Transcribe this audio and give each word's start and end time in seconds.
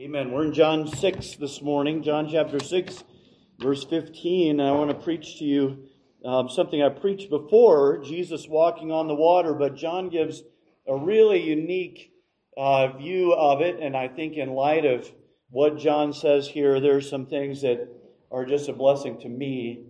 Amen. 0.00 0.30
We're 0.30 0.44
in 0.44 0.54
John 0.54 0.86
6 0.86 1.36
this 1.38 1.60
morning, 1.60 2.04
John 2.04 2.28
chapter 2.30 2.60
6, 2.60 3.02
verse 3.58 3.82
15. 3.82 4.60
I 4.60 4.70
want 4.70 4.90
to 4.90 4.96
preach 4.96 5.38
to 5.38 5.44
you 5.44 5.88
um, 6.24 6.48
something 6.48 6.80
I 6.80 6.88
preached 6.88 7.30
before 7.30 7.98
Jesus 8.04 8.46
walking 8.46 8.92
on 8.92 9.08
the 9.08 9.16
water, 9.16 9.54
but 9.54 9.74
John 9.74 10.08
gives 10.08 10.44
a 10.86 10.94
really 10.94 11.42
unique 11.42 12.12
uh, 12.56 12.96
view 12.96 13.32
of 13.32 13.60
it. 13.60 13.80
And 13.80 13.96
I 13.96 14.06
think, 14.06 14.36
in 14.36 14.50
light 14.50 14.84
of 14.84 15.10
what 15.50 15.78
John 15.78 16.12
says 16.12 16.46
here, 16.46 16.78
there's 16.78 17.10
some 17.10 17.26
things 17.26 17.62
that 17.62 17.88
are 18.30 18.44
just 18.44 18.68
a 18.68 18.74
blessing 18.74 19.18
to 19.22 19.28
me 19.28 19.86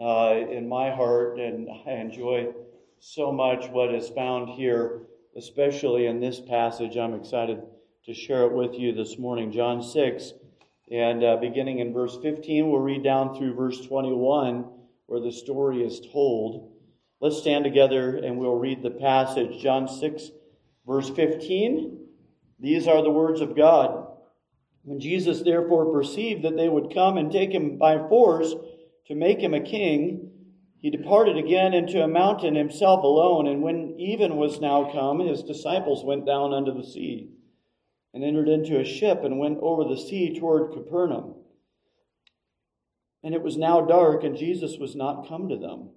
uh, 0.00 0.36
in 0.50 0.70
my 0.70 0.90
heart. 0.90 1.38
And 1.38 1.68
I 1.86 1.96
enjoy 1.96 2.54
so 2.98 3.30
much 3.30 3.68
what 3.68 3.94
is 3.94 4.08
found 4.08 4.54
here, 4.54 5.02
especially 5.36 6.06
in 6.06 6.18
this 6.18 6.40
passage. 6.40 6.96
I'm 6.96 7.12
excited 7.12 7.60
to 8.10 8.16
share 8.16 8.42
it 8.42 8.52
with 8.52 8.74
you 8.74 8.92
this 8.92 9.18
morning. 9.18 9.52
John 9.52 9.84
6, 9.84 10.32
and 10.90 11.22
uh, 11.22 11.36
beginning 11.36 11.78
in 11.78 11.92
verse 11.92 12.18
15, 12.20 12.68
we'll 12.68 12.80
read 12.80 13.04
down 13.04 13.38
through 13.38 13.54
verse 13.54 13.86
21 13.86 14.64
where 15.06 15.20
the 15.20 15.30
story 15.30 15.84
is 15.84 16.00
told. 16.12 16.72
Let's 17.20 17.38
stand 17.38 17.62
together 17.62 18.16
and 18.16 18.36
we'll 18.36 18.56
read 18.56 18.82
the 18.82 18.90
passage. 18.90 19.62
John 19.62 19.86
6, 19.86 20.28
verse 20.84 21.08
15. 21.08 22.04
These 22.58 22.88
are 22.88 23.00
the 23.00 23.12
words 23.12 23.40
of 23.40 23.56
God. 23.56 24.08
When 24.82 24.98
Jesus 24.98 25.42
therefore 25.42 25.92
perceived 25.92 26.42
that 26.42 26.56
they 26.56 26.68
would 26.68 26.92
come 26.92 27.16
and 27.16 27.30
take 27.30 27.52
him 27.52 27.78
by 27.78 27.96
force 28.08 28.52
to 29.06 29.14
make 29.14 29.38
him 29.38 29.54
a 29.54 29.60
king, 29.60 30.32
he 30.80 30.90
departed 30.90 31.36
again 31.36 31.74
into 31.74 32.02
a 32.02 32.08
mountain 32.08 32.56
himself 32.56 33.04
alone. 33.04 33.46
And 33.46 33.62
when 33.62 33.94
even 34.00 34.34
was 34.34 34.60
now 34.60 34.90
come, 34.92 35.20
his 35.20 35.44
disciples 35.44 36.04
went 36.04 36.26
down 36.26 36.52
unto 36.52 36.76
the 36.76 36.84
sea 36.84 37.30
and 38.12 38.24
entered 38.24 38.48
into 38.48 38.78
a 38.78 38.84
ship 38.84 39.22
and 39.24 39.38
went 39.38 39.58
over 39.60 39.84
the 39.84 40.00
sea 40.00 40.38
toward 40.38 40.72
Capernaum. 40.72 41.34
And 43.22 43.34
it 43.34 43.42
was 43.42 43.56
now 43.56 43.82
dark, 43.82 44.24
and 44.24 44.36
Jesus 44.36 44.78
was 44.78 44.96
not 44.96 45.28
come 45.28 45.48
to 45.48 45.56
them. 45.56 45.90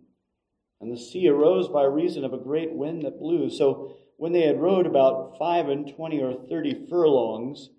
And 0.81 0.91
the 0.91 0.97
sea 0.97 1.27
arose 1.29 1.69
by 1.69 1.83
reason 1.83 2.25
of 2.25 2.33
a 2.33 2.37
great 2.37 2.73
wind 2.73 3.03
that 3.03 3.19
blew. 3.19 3.49
So 3.49 3.97
when 4.17 4.33
they 4.33 4.45
had 4.45 4.61
rowed 4.61 4.85
about 4.85 5.37
five 5.39 5.69
and 5.69 5.91
twenty 5.95 6.21
or 6.21 6.33
thirty 6.33 6.85
furlongs, 6.89 7.69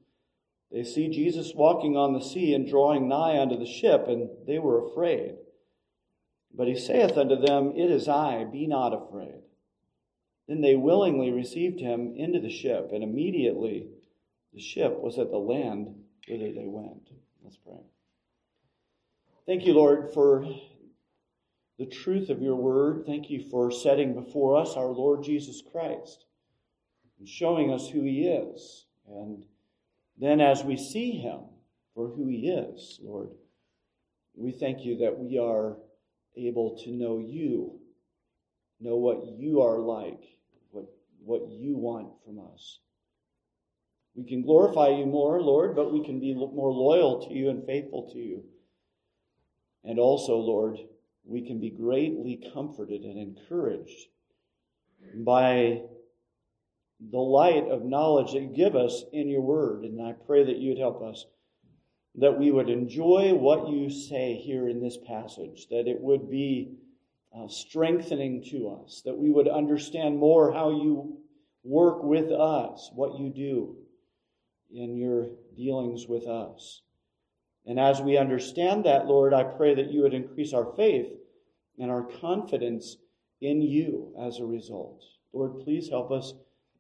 they 0.72 0.82
see 0.82 1.08
Jesus 1.08 1.52
walking 1.54 1.96
on 1.96 2.14
the 2.14 2.24
sea 2.24 2.54
and 2.54 2.66
drawing 2.66 3.06
nigh 3.08 3.38
unto 3.38 3.58
the 3.58 3.66
ship, 3.66 4.06
and 4.08 4.28
they 4.46 4.58
were 4.58 4.84
afraid. 4.84 5.36
But 6.52 6.66
he 6.66 6.76
saith 6.76 7.16
unto 7.16 7.36
them, 7.36 7.72
It 7.76 7.90
is 7.90 8.08
I, 8.08 8.44
be 8.44 8.66
not 8.66 8.92
afraid. 8.92 9.42
Then 10.48 10.60
they 10.60 10.74
willingly 10.74 11.30
received 11.30 11.80
him 11.80 12.14
into 12.16 12.40
the 12.40 12.50
ship, 12.50 12.90
and 12.92 13.04
immediately 13.04 13.88
the 14.54 14.60
ship 14.60 14.98
was 15.00 15.18
at 15.18 15.30
the 15.30 15.38
land 15.38 15.94
whither 16.28 16.52
they 16.52 16.66
went. 16.66 17.10
Let's 17.42 17.56
pray. 17.56 17.80
Thank 19.46 19.66
you, 19.66 19.74
Lord, 19.74 20.14
for 20.14 20.46
the 21.78 21.86
truth 21.86 22.30
of 22.30 22.40
your 22.40 22.54
word. 22.54 23.04
Thank 23.04 23.28
you 23.30 23.42
for 23.50 23.70
setting 23.70 24.14
before 24.14 24.56
us 24.56 24.76
our 24.76 24.88
Lord 24.88 25.24
Jesus 25.24 25.62
Christ 25.72 26.24
and 27.18 27.28
showing 27.28 27.72
us 27.72 27.88
who 27.88 28.02
he 28.02 28.26
is. 28.28 28.86
And 29.08 29.44
then 30.16 30.40
as 30.40 30.62
we 30.62 30.76
see 30.76 31.12
him 31.12 31.40
for 31.94 32.08
who 32.08 32.28
he 32.28 32.48
is, 32.48 33.00
Lord, 33.02 33.30
we 34.36 34.52
thank 34.52 34.84
you 34.84 34.98
that 34.98 35.18
we 35.18 35.38
are 35.38 35.76
able 36.36 36.78
to 36.84 36.90
know 36.90 37.18
you, 37.18 37.80
know 38.80 38.96
what 38.96 39.24
you 39.38 39.60
are 39.60 39.78
like, 39.78 40.22
what, 40.70 40.86
what 41.22 41.48
you 41.50 41.76
want 41.76 42.08
from 42.24 42.40
us. 42.52 42.78
We 44.14 44.24
can 44.24 44.42
glorify 44.42 44.88
you 44.88 45.06
more, 45.06 45.42
Lord, 45.42 45.74
but 45.74 45.92
we 45.92 46.04
can 46.04 46.20
be 46.20 46.34
more 46.34 46.70
loyal 46.70 47.26
to 47.26 47.34
you 47.34 47.50
and 47.50 47.66
faithful 47.66 48.10
to 48.12 48.18
you. 48.18 48.44
And 49.82 49.98
also, 49.98 50.36
Lord, 50.36 50.78
we 51.24 51.46
can 51.46 51.60
be 51.60 51.70
greatly 51.70 52.40
comforted 52.54 53.02
and 53.02 53.18
encouraged 53.18 54.08
by 55.16 55.82
the 57.00 57.18
light 57.18 57.68
of 57.68 57.84
knowledge 57.84 58.32
that 58.32 58.42
you 58.42 58.48
give 58.48 58.76
us 58.76 59.04
in 59.12 59.28
your 59.28 59.40
word. 59.40 59.82
And 59.84 60.00
I 60.00 60.12
pray 60.12 60.44
that 60.44 60.58
you'd 60.58 60.78
help 60.78 61.02
us, 61.02 61.26
that 62.14 62.38
we 62.38 62.52
would 62.52 62.70
enjoy 62.70 63.34
what 63.34 63.68
you 63.68 63.90
say 63.90 64.36
here 64.36 64.68
in 64.68 64.80
this 64.80 64.96
passage, 64.96 65.66
that 65.70 65.88
it 65.88 66.00
would 66.00 66.30
be 66.30 66.76
uh, 67.36 67.48
strengthening 67.48 68.44
to 68.44 68.80
us, 68.80 69.02
that 69.04 69.18
we 69.18 69.30
would 69.30 69.48
understand 69.48 70.18
more 70.18 70.52
how 70.52 70.70
you 70.70 71.18
work 71.64 72.04
with 72.04 72.30
us, 72.30 72.90
what 72.94 73.18
you 73.18 73.28
do 73.28 73.76
in 74.72 74.96
your 74.96 75.28
dealings 75.56 76.06
with 76.08 76.26
us. 76.26 76.82
And 77.66 77.80
as 77.80 78.02
we 78.02 78.16
understand 78.18 78.84
that, 78.84 79.06
Lord, 79.06 79.32
I 79.32 79.44
pray 79.44 79.74
that 79.74 79.90
you 79.90 80.02
would 80.02 80.14
increase 80.14 80.52
our 80.52 80.74
faith 80.76 81.08
and 81.78 81.90
our 81.90 82.02
confidence 82.02 82.96
in 83.40 83.62
you 83.62 84.14
as 84.20 84.38
a 84.38 84.44
result. 84.44 85.02
Lord, 85.32 85.60
please 85.60 85.88
help 85.88 86.10
us 86.10 86.34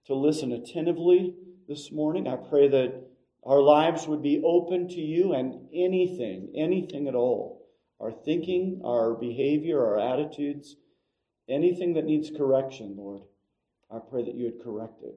to 0.06 0.14
listen 0.14 0.52
attentively 0.52 1.34
this 1.66 1.90
morning. 1.90 2.28
I 2.28 2.36
pray 2.36 2.68
that 2.68 3.02
our 3.44 3.60
lives 3.60 4.06
would 4.06 4.22
be 4.22 4.42
open 4.44 4.88
to 4.88 5.00
you 5.00 5.32
and 5.32 5.68
anything, 5.72 6.52
anything 6.54 7.08
at 7.08 7.14
all 7.14 7.60
our 8.00 8.12
thinking, 8.12 8.82
our 8.84 9.14
behavior, 9.14 9.82
our 9.82 9.98
attitudes, 9.98 10.76
anything 11.48 11.94
that 11.94 12.04
needs 12.04 12.30
correction, 12.36 12.94
Lord. 12.98 13.22
I 13.90 13.98
pray 13.98 14.24
that 14.24 14.34
you 14.34 14.44
would 14.44 14.62
correct 14.62 15.02
it 15.02 15.14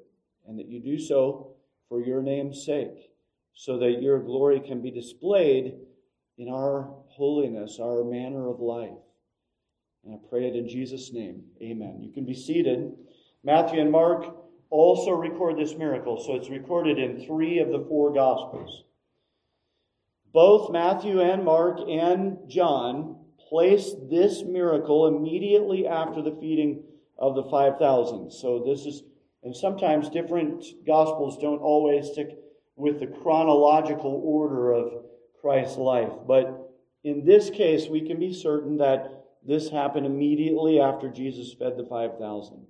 and 0.47 0.57
that 0.59 0.67
you 0.67 0.79
do 0.79 0.97
so 0.99 1.56
for 1.89 2.01
your 2.01 2.21
name's 2.21 2.65
sake, 2.65 3.11
so 3.53 3.77
that 3.79 4.01
your 4.01 4.19
glory 4.19 4.59
can 4.59 4.81
be 4.81 4.91
displayed 4.91 5.75
in 6.37 6.49
our 6.49 6.89
holiness, 7.07 7.79
our 7.81 8.03
manner 8.03 8.49
of 8.49 8.59
life. 8.59 8.89
And 10.05 10.13
I 10.13 10.17
pray 10.29 10.47
it 10.47 10.55
in 10.55 10.69
Jesus' 10.69 11.11
name. 11.11 11.43
Amen. 11.61 11.99
You 12.01 12.11
can 12.13 12.25
be 12.25 12.33
seated. 12.33 12.93
Matthew 13.43 13.81
and 13.81 13.91
Mark 13.91 14.25
also 14.69 15.11
record 15.11 15.57
this 15.57 15.75
miracle, 15.75 16.21
so 16.23 16.35
it's 16.35 16.49
recorded 16.49 16.99
in 16.99 17.25
three 17.25 17.59
of 17.59 17.69
the 17.69 17.85
four 17.87 18.13
Gospels. 18.13 18.83
Both 20.33 20.71
Matthew 20.71 21.21
and 21.21 21.43
Mark 21.43 21.79
and 21.89 22.37
John 22.47 23.17
place 23.49 23.93
this 24.09 24.43
miracle 24.43 25.07
immediately 25.07 25.87
after 25.87 26.21
the 26.21 26.37
feeding 26.39 26.83
of 27.17 27.35
the 27.35 27.43
5,000. 27.43 28.31
So 28.31 28.63
this 28.65 28.85
is 28.85 29.03
and 29.47 29.55
sometimes 29.55 30.09
different 30.09 30.61
gospels 30.85 31.37
don't 31.37 31.61
always 31.61 32.11
stick 32.11 32.37
with 32.75 32.99
the 32.99 33.07
chronological 33.07 34.21
order 34.25 34.73
of 34.73 35.05
Christ's 35.39 35.77
life. 35.77 36.11
But 36.27 36.69
in 37.05 37.23
this 37.23 37.49
case, 37.49 37.87
we 37.87 38.05
can 38.05 38.19
be 38.19 38.33
certain 38.33 38.75
that 38.79 39.23
this 39.47 39.69
happened 39.69 40.05
immediately 40.05 40.81
after 40.81 41.07
Jesus 41.07 41.53
fed 41.53 41.77
the 41.77 41.85
5,000. 41.85 42.67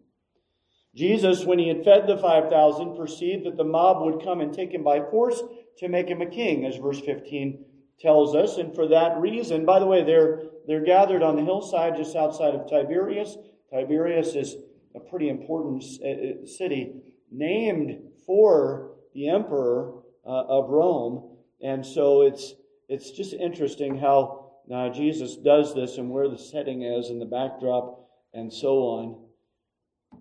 Jesus, 0.94 1.46
when 1.46 1.58
he 1.58 1.68
had 1.68 1.84
fed 1.84 2.06
the 2.06 2.20
5,000, 2.20 2.96
perceived 2.96 3.48
that 3.48 3.58
the 3.58 3.64
mob 3.64 4.06
would 4.06 4.24
come 4.24 4.40
and 4.40 4.54
take 4.54 4.72
him 4.72 4.84
by 4.84 5.00
force 5.00 5.42
to 5.80 5.88
make 5.88 6.08
him 6.08 6.22
a 6.22 6.28
king, 6.28 6.64
as 6.64 6.78
verse 6.78 7.02
15 7.02 7.66
tells 8.00 8.36
us. 8.36 8.58
And 8.58 8.76
for 8.76 8.88
that 8.90 9.18
reason, 9.18 9.66
by 9.66 9.80
the 9.80 9.88
way, 9.88 10.04
they're, 10.04 10.44
they're 10.68 10.86
gathered 10.86 11.24
on 11.24 11.38
the 11.38 11.44
hillside 11.44 11.96
just 11.96 12.16
outside 12.16 12.54
of 12.54 12.70
Tiberias. 12.70 13.36
Tiberias 13.74 14.36
is 14.36 14.58
a 14.96 15.00
pretty 15.00 15.30
important 15.30 15.84
uh, 15.84 16.46
city 16.46 16.94
named 17.32 18.00
for 18.26 18.92
the 19.14 19.30
emperor 19.30 19.94
uh, 20.26 20.44
of 20.48 20.70
Rome. 20.70 21.38
And 21.62 21.86
so 21.86 22.22
it's, 22.22 22.54
it's 22.90 23.12
just 23.12 23.34
interesting 23.34 23.98
how 23.98 24.52
uh, 24.74 24.90
Jesus 24.90 25.38
does 25.38 25.74
this 25.74 25.98
and 25.98 26.10
where 26.10 26.30
the 26.30 26.38
setting 26.38 26.84
is 26.84 27.10
and 27.10 27.22
the 27.22 27.26
backdrop 27.26 28.10
and 28.34 28.52
so 28.52 28.80
on. 28.80 29.24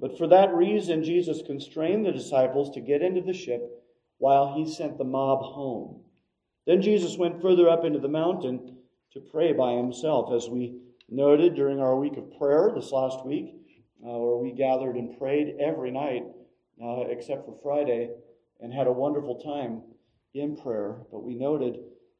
But 0.00 0.18
for 0.18 0.26
that 0.28 0.54
reason, 0.54 1.04
Jesus 1.04 1.42
constrained 1.46 2.04
the 2.04 2.12
disciples 2.12 2.74
to 2.74 2.80
get 2.80 3.02
into 3.02 3.22
the 3.22 3.32
ship 3.32 3.62
while 4.18 4.54
he 4.54 4.70
sent 4.72 4.98
the 4.98 5.04
mob 5.04 5.40
home. 5.42 6.02
Then 6.66 6.82
Jesus 6.82 7.16
went 7.16 7.40
further 7.40 7.68
up 7.68 7.84
into 7.84 7.98
the 7.98 8.08
mountain 8.08 8.76
to 9.12 9.20
pray 9.20 9.52
by 9.52 9.72
himself, 9.72 10.32
as 10.32 10.48
we 10.48 10.80
noted 11.08 11.54
during 11.54 11.80
our 11.80 11.96
week 11.96 12.16
of 12.16 12.36
prayer 12.38 12.72
this 12.74 12.90
last 12.90 13.24
week 13.24 13.54
where 14.12 14.36
we 14.36 14.52
gathered 14.52 14.96
and 14.96 15.18
prayed 15.18 15.56
every 15.60 15.90
night 15.90 16.24
uh, 16.82 17.02
except 17.08 17.46
for 17.46 17.56
Friday 17.62 18.10
and 18.60 18.72
had 18.72 18.86
a 18.86 18.92
wonderful 18.92 19.40
time 19.40 19.82
in 20.34 20.56
prayer. 20.56 20.96
But 21.10 21.24
we 21.24 21.34
noted 21.34 21.78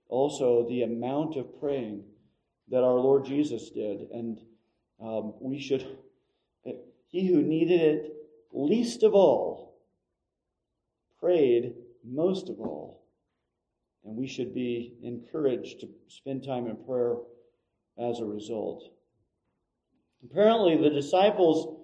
also 0.09 0.67
the 0.69 0.83
amount 0.83 1.37
of 1.37 1.61
praying 1.61 2.05
that 2.69 2.83
our 2.83 2.99
Lord 2.99 3.25
Jesus 3.25 3.71
did. 3.71 4.09
And 4.13 4.39
um, 5.01 5.35
we 5.41 5.61
should, 5.61 5.87
he 7.09 7.27
who 7.27 7.43
needed 7.43 7.81
it 7.81 8.13
least 8.53 9.03
of 9.03 9.15
all 9.15 9.79
prayed 11.21 11.75
most 12.05 12.49
of 12.49 12.61
all. 12.61 13.05
And 14.05 14.17
we 14.17 14.29
should 14.29 14.55
be 14.55 14.95
encouraged 15.03 15.81
to 15.81 15.89
spend 16.09 16.45
time 16.45 16.69
in 16.69 16.77
prayer 16.77 17.17
as 17.99 18.21
a 18.21 18.25
result. 18.25 18.85
Apparently, 20.25 20.77
the 20.77 20.95
disciples 20.95 21.76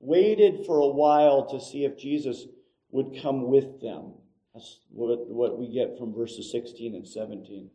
waited 0.00 0.66
for 0.66 0.80
a 0.80 0.88
while 0.88 1.46
to 1.50 1.60
see 1.60 1.84
if 1.84 1.98
Jesus 1.98 2.46
would 2.90 3.20
come 3.22 3.48
with 3.48 3.80
them. 3.80 4.14
That's 4.54 4.80
what, 4.90 5.28
what 5.28 5.58
we 5.58 5.72
get 5.72 5.96
from 5.98 6.14
verses 6.14 6.50
16 6.50 6.94
and 6.94 7.06
17. 7.06 7.70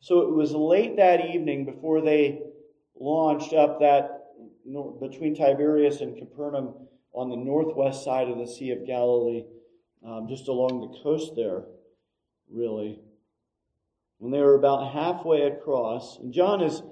So 0.00 0.20
it 0.20 0.34
was 0.34 0.52
late 0.52 0.96
that 0.96 1.24
evening 1.26 1.64
before 1.64 2.00
they 2.00 2.42
launched 2.98 3.52
up 3.52 3.80
that 3.80 4.18
between 5.00 5.34
Tiberias 5.34 6.00
and 6.00 6.16
Capernaum 6.16 6.74
on 7.12 7.30
the 7.30 7.36
northwest 7.36 8.04
side 8.04 8.28
of 8.28 8.38
the 8.38 8.46
Sea 8.46 8.70
of 8.70 8.86
Galilee, 8.86 9.44
um, 10.06 10.26
just 10.28 10.48
along 10.48 10.80
the 10.80 11.02
coast 11.02 11.32
there, 11.36 11.64
really. 12.50 13.00
When 14.18 14.30
they 14.30 14.40
were 14.40 14.54
about 14.54 14.92
halfway 14.92 15.42
across, 15.42 16.18
and 16.18 16.32
John 16.32 16.62
is 16.62 16.82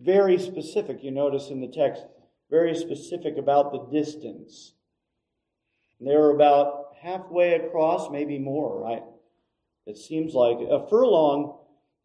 very 0.00 0.38
specific, 0.38 1.02
you 1.02 1.10
notice 1.10 1.50
in 1.50 1.60
the 1.60 1.68
text, 1.68 2.04
very 2.50 2.74
specific 2.74 3.36
about 3.38 3.72
the 3.72 4.00
distance. 4.00 4.74
They 6.00 6.14
were 6.16 6.34
about 6.34 6.94
halfway 7.00 7.54
across, 7.54 8.10
maybe 8.10 8.38
more, 8.38 8.80
right? 8.80 9.02
It 9.86 9.96
seems 9.96 10.34
like. 10.34 10.58
A 10.58 10.86
furlong, 10.88 11.58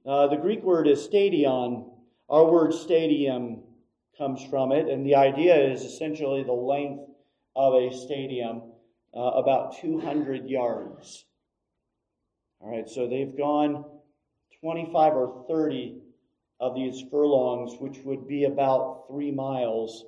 uh, 0.05 0.27
the 0.27 0.38
Greek 0.38 0.63
word 0.63 0.88
is 0.88 1.03
stadion. 1.03 1.85
Our 2.29 2.49
word 2.49 2.73
stadium 2.73 3.63
comes 4.17 4.43
from 4.45 4.71
it, 4.71 4.88
and 4.88 5.05
the 5.05 5.15
idea 5.15 5.55
is 5.55 5.83
essentially 5.83 6.44
the 6.44 6.51
length 6.53 7.03
of 7.55 7.73
a 7.73 7.94
stadium, 7.94 8.61
uh, 9.15 9.19
about 9.19 9.77
200 9.77 10.47
yards. 10.47 11.25
All 12.59 12.69
right, 12.69 12.87
so 12.87 13.07
they've 13.07 13.35
gone 13.35 13.83
25 14.61 15.13
or 15.13 15.45
30 15.47 16.01
of 16.59 16.75
these 16.75 17.03
furlongs, 17.09 17.79
which 17.79 17.97
would 18.05 18.27
be 18.27 18.44
about 18.44 19.05
three 19.09 19.31
miles. 19.31 20.05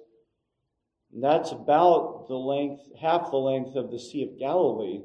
And 1.13 1.23
that's 1.23 1.51
about 1.51 2.25
the 2.27 2.35
length, 2.35 2.81
half 2.99 3.29
the 3.29 3.37
length 3.37 3.75
of 3.75 3.91
the 3.91 3.99
Sea 3.99 4.23
of 4.23 4.39
Galilee. 4.39 5.01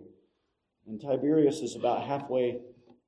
And 0.86 1.00
Tiberias 1.00 1.60
is 1.60 1.76
about 1.76 2.06
halfway 2.06 2.60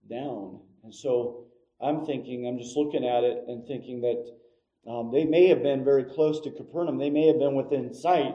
down. 0.08 0.61
And 0.85 0.94
so 0.94 1.47
I'm 1.81 2.05
thinking, 2.05 2.47
I'm 2.47 2.58
just 2.58 2.76
looking 2.76 3.06
at 3.06 3.25
it 3.25 3.44
and 3.49 3.67
thinking 3.67 4.02
that 4.02 4.91
um, 4.91 5.11
they 5.12 5.25
may 5.25 5.49
have 5.49 5.62
been 5.62 5.85
very 5.85 6.05
close 6.05 6.41
to 6.43 6.50
Capernaum. 6.50 6.99
They 6.99 7.11
may 7.11 7.26
have 7.26 7.38
been 7.38 7.55
within 7.55 7.94
sight 7.94 8.35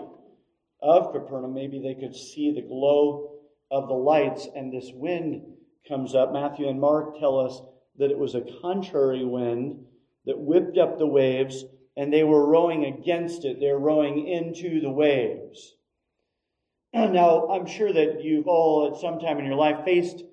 of 0.82 1.12
Capernaum. 1.14 1.54
Maybe 1.54 1.80
they 1.80 1.96
could 1.96 2.16
see 2.16 2.52
the 2.54 2.62
glow 2.62 3.40
of 3.72 3.88
the 3.88 3.94
lights, 3.94 4.48
and 4.56 4.72
this 4.72 4.92
wind 4.94 5.42
comes 5.88 6.16
up. 6.16 6.32
Matthew 6.32 6.70
and 6.70 6.80
Mark 6.80 7.20
tell 7.20 7.40
us 7.40 7.62
that 7.98 8.12
it 8.12 8.18
was 8.18 8.36
a 8.36 8.46
contrary 8.62 9.26
wind 9.26 9.86
that 10.26 10.40
whipped 10.40 10.78
up 10.78 10.98
the 10.98 11.08
waves, 11.08 11.66
and 11.98 12.12
they 12.12 12.24
were 12.24 12.46
rowing 12.46 12.86
against 12.86 13.46
it. 13.46 13.60
They're 13.60 13.78
rowing 13.80 14.28
into 14.28 14.82
the 14.82 14.92
waves. 14.92 15.76
Now, 16.94 17.48
I'm 17.50 17.66
sure 17.66 17.92
that 17.92 18.24
you've 18.24 18.48
all 18.48 18.92
at 18.94 19.02
some 19.02 19.20
time 19.20 19.38
in 19.40 19.46
your 19.46 19.56
life 19.56 19.84
faced 19.84 20.24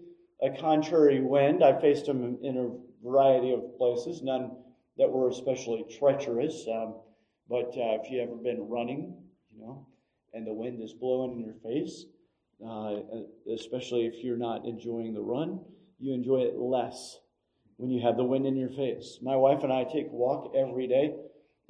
a 0.43 0.50
contrary 0.50 1.20
wind. 1.20 1.62
I 1.62 1.81
faced 1.81 2.06
them 2.06 2.38
in 2.43 2.56
a 2.56 3.06
variety 3.06 3.53
of 3.53 3.76
places, 3.76 4.23
none 4.23 4.53
that 4.97 5.11
were 5.11 5.29
especially 5.29 5.85
treacherous. 5.99 6.67
Um, 6.73 7.00
but 7.49 7.69
uh, 7.76 7.99
if 8.00 8.11
you've 8.11 8.29
ever 8.29 8.37
been 8.37 8.69
running, 8.69 9.17
you 9.53 9.61
know, 9.61 9.87
and 10.32 10.47
the 10.47 10.53
wind 10.53 10.82
is 10.82 10.93
blowing 10.93 11.32
in 11.32 11.44
your 11.44 11.56
face, 11.62 12.05
uh, 12.67 13.00
especially 13.53 14.06
if 14.06 14.25
you're 14.25 14.37
not 14.37 14.65
enjoying 14.65 15.15
the 15.15 15.20
run, 15.20 15.61
you 15.99 16.15
enjoy 16.15 16.41
it 16.41 16.56
less 16.56 17.19
when 17.76 17.91
you 17.91 18.00
have 18.00 18.17
the 18.17 18.25
wind 18.25 18.47
in 18.47 18.56
your 18.56 18.70
face. 18.70 19.19
My 19.23 19.37
wife 19.37 19.62
and 19.62 19.73
I 19.73 19.85
take 19.85 20.06
a 20.06 20.15
walk 20.15 20.53
every 20.56 20.87
day, 20.87 21.15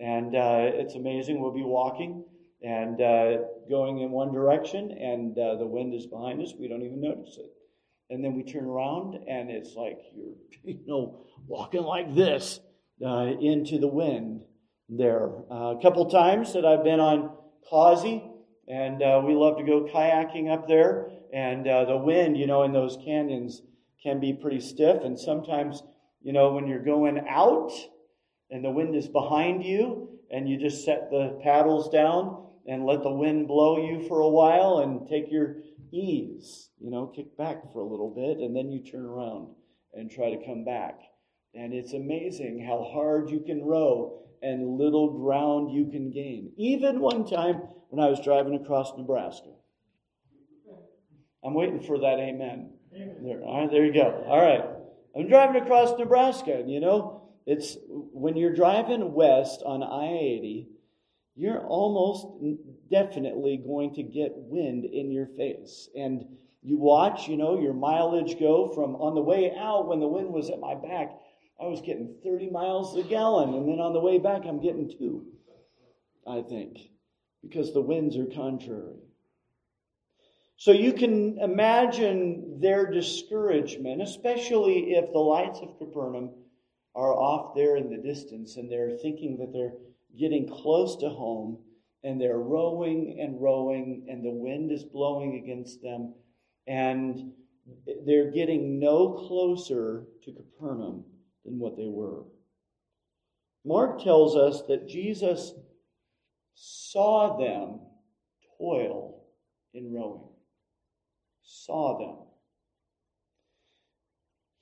and 0.02 0.34
uh, 0.34 0.66
it's 0.74 0.96
amazing. 0.96 1.40
We'll 1.40 1.54
be 1.54 1.62
walking 1.62 2.24
and 2.60 3.00
uh, 3.00 3.36
going 3.70 4.00
in 4.00 4.10
one 4.10 4.32
direction, 4.32 4.90
and 4.90 5.38
uh, 5.38 5.56
the 5.56 5.66
wind 5.66 5.94
is 5.94 6.06
behind 6.06 6.42
us. 6.42 6.52
We 6.58 6.68
don't 6.68 6.82
even 6.82 7.00
notice 7.00 7.38
it. 7.38 7.50
And 8.10 8.22
then 8.22 8.34
we 8.34 8.42
turn 8.42 8.64
around, 8.64 9.14
and 9.28 9.48
it's 9.48 9.74
like 9.76 9.98
you're, 10.14 10.34
you 10.64 10.80
know, 10.86 11.24
walking 11.46 11.82
like 11.82 12.14
this 12.14 12.60
into 13.00 13.78
the 13.78 13.88
wind 13.88 14.42
there. 14.88 15.28
Uh, 15.50 15.76
a 15.76 15.78
couple 15.80 16.10
times 16.10 16.52
that 16.54 16.64
I've 16.64 16.84
been 16.84 17.00
on 17.00 17.36
Causey, 17.70 18.24
and 18.68 19.02
uh, 19.02 19.22
we 19.24 19.34
love 19.34 19.56
to 19.58 19.64
go 19.64 19.88
kayaking 19.92 20.52
up 20.52 20.66
there. 20.66 21.10
And 21.32 21.66
uh, 21.66 21.84
the 21.84 21.96
wind, 21.96 22.36
you 22.36 22.46
know, 22.46 22.64
in 22.64 22.72
those 22.72 22.98
canyons 23.04 23.62
can 24.02 24.18
be 24.18 24.32
pretty 24.32 24.60
stiff. 24.60 25.02
And 25.02 25.18
sometimes, 25.18 25.82
you 26.22 26.32
know, 26.32 26.52
when 26.52 26.66
you're 26.66 26.84
going 26.84 27.24
out 27.28 27.72
and 28.52 28.62
the 28.62 28.70
wind 28.70 28.94
is 28.94 29.08
behind 29.08 29.64
you, 29.64 30.10
and 30.30 30.48
you 30.48 30.58
just 30.58 30.84
set 30.84 31.10
the 31.10 31.40
paddles 31.42 31.88
down 31.88 32.46
and 32.68 32.84
let 32.84 33.02
the 33.02 33.10
wind 33.10 33.48
blow 33.48 33.78
you 33.78 34.06
for 34.06 34.20
a 34.20 34.28
while 34.28 34.78
and 34.78 35.08
take 35.08 35.32
your 35.32 35.56
ease, 35.90 36.68
you 36.78 36.90
know, 36.90 37.06
kick 37.06 37.36
back 37.36 37.72
for 37.72 37.80
a 37.80 37.88
little 37.88 38.10
bit, 38.14 38.38
and 38.38 38.54
then 38.54 38.70
you 38.70 38.82
turn 38.84 39.06
around 39.06 39.48
and 39.94 40.10
try 40.10 40.30
to 40.30 40.46
come 40.46 40.64
back. 40.64 41.00
And 41.54 41.72
it's 41.72 41.94
amazing 41.94 42.64
how 42.64 42.88
hard 42.92 43.30
you 43.30 43.40
can 43.40 43.64
row 43.64 44.20
and 44.42 44.78
little 44.78 45.18
ground 45.18 45.72
you 45.72 45.86
can 45.86 46.10
gain. 46.10 46.52
Even 46.56 47.00
one 47.00 47.26
time 47.26 47.62
when 47.88 48.04
I 48.04 48.08
was 48.08 48.20
driving 48.20 48.54
across 48.54 48.92
Nebraska. 48.96 49.50
I'm 51.44 51.54
waiting 51.54 51.80
for 51.80 51.98
that 51.98 52.18
amen. 52.18 52.70
amen. 52.94 53.16
There, 53.22 53.42
all 53.42 53.62
right, 53.62 53.70
there 53.70 53.84
you 53.84 53.92
go. 53.92 54.24
All 54.28 54.40
right. 54.40 54.64
I'm 55.16 55.28
driving 55.28 55.60
across 55.60 55.98
Nebraska, 55.98 56.54
and 56.54 56.70
you 56.70 56.80
know, 56.80 57.21
it's 57.46 57.76
when 57.88 58.36
you're 58.36 58.54
driving 58.54 59.12
west 59.12 59.62
on 59.64 59.82
I 59.82 60.06
80, 60.06 60.68
you're 61.34 61.60
almost 61.60 62.26
definitely 62.90 63.56
going 63.56 63.94
to 63.94 64.02
get 64.02 64.32
wind 64.34 64.84
in 64.84 65.10
your 65.10 65.26
face. 65.26 65.88
And 65.96 66.24
you 66.62 66.78
watch, 66.78 67.28
you 67.28 67.36
know, 67.36 67.58
your 67.58 67.72
mileage 67.72 68.38
go 68.38 68.68
from 68.68 68.94
on 68.96 69.14
the 69.14 69.22
way 69.22 69.52
out 69.58 69.88
when 69.88 69.98
the 69.98 70.06
wind 70.06 70.32
was 70.32 70.50
at 70.50 70.60
my 70.60 70.74
back, 70.74 71.10
I 71.60 71.66
was 71.66 71.80
getting 71.80 72.14
30 72.24 72.50
miles 72.50 72.96
a 72.96 73.02
gallon, 73.02 73.54
and 73.54 73.68
then 73.68 73.80
on 73.80 73.92
the 73.92 74.00
way 74.00 74.18
back, 74.18 74.42
I'm 74.46 74.60
getting 74.60 74.90
two, 74.90 75.26
I 76.26 76.42
think, 76.42 76.78
because 77.42 77.72
the 77.72 77.80
winds 77.80 78.16
are 78.16 78.26
contrary. 78.26 78.98
So 80.56 80.70
you 80.70 80.92
can 80.92 81.38
imagine 81.40 82.60
their 82.60 82.90
discouragement, 82.90 84.02
especially 84.02 84.92
if 84.94 85.12
the 85.12 85.18
lights 85.18 85.60
of 85.60 85.78
Capernaum 85.78 86.30
are 86.94 87.14
off 87.14 87.54
there 87.54 87.76
in 87.76 87.90
the 87.90 87.96
distance 87.96 88.56
and 88.56 88.70
they're 88.70 88.96
thinking 88.98 89.38
that 89.38 89.52
they're 89.52 89.74
getting 90.18 90.48
close 90.48 90.96
to 90.96 91.08
home 91.08 91.58
and 92.04 92.20
they're 92.20 92.38
rowing 92.38 93.18
and 93.20 93.40
rowing 93.40 94.06
and 94.08 94.24
the 94.24 94.30
wind 94.30 94.70
is 94.70 94.84
blowing 94.84 95.40
against 95.42 95.82
them 95.82 96.14
and 96.66 97.32
they're 98.04 98.30
getting 98.30 98.78
no 98.78 99.12
closer 99.12 100.04
to 100.24 100.32
Capernaum 100.32 101.04
than 101.44 101.58
what 101.58 101.76
they 101.76 101.86
were. 101.86 102.24
Mark 103.64 104.02
tells 104.02 104.36
us 104.36 104.62
that 104.68 104.88
Jesus 104.88 105.52
saw 106.54 107.38
them 107.38 107.80
toil 108.58 109.24
in 109.72 109.92
rowing. 109.92 110.28
Saw 111.42 111.98
them. 111.98 112.26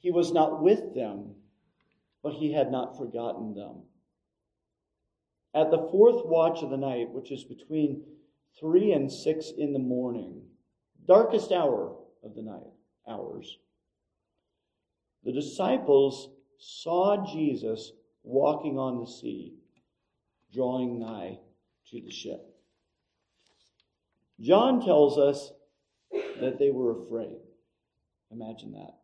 He 0.01 0.11
was 0.11 0.33
not 0.33 0.63
with 0.63 0.95
them, 0.95 1.35
but 2.23 2.35
he 2.35 2.53
had 2.53 2.71
not 2.71 2.97
forgotten 2.97 3.55
them. 3.55 3.83
At 5.55 5.71
the 5.71 5.89
fourth 5.91 6.25
watch 6.27 6.63
of 6.63 6.71
the 6.71 6.77
night, 6.77 7.11
which 7.11 7.33
is 7.33 7.45
between 7.45 8.05
three 8.59 8.93
and 8.93 9.11
six 9.11 9.51
in 9.57 9.73
the 9.73 9.79
morning, 9.79 10.43
darkest 11.07 11.51
hour 11.51 11.97
of 12.23 12.35
the 12.35 12.43
night, 12.43 12.71
hours, 13.09 13.59
the 15.25 15.33
disciples 15.33 16.31
saw 16.59 17.27
Jesus 17.33 17.93
walking 18.23 18.79
on 18.79 19.01
the 19.01 19.07
sea, 19.07 19.55
drawing 20.53 20.99
nigh 20.99 21.39
to 21.91 22.01
the 22.01 22.11
ship. 22.11 22.41
John 24.41 24.85
tells 24.85 25.19
us 25.19 25.53
that 26.41 26.59
they 26.59 26.71
were 26.71 27.03
afraid. 27.03 27.37
Imagine 28.31 28.73
that. 28.73 28.95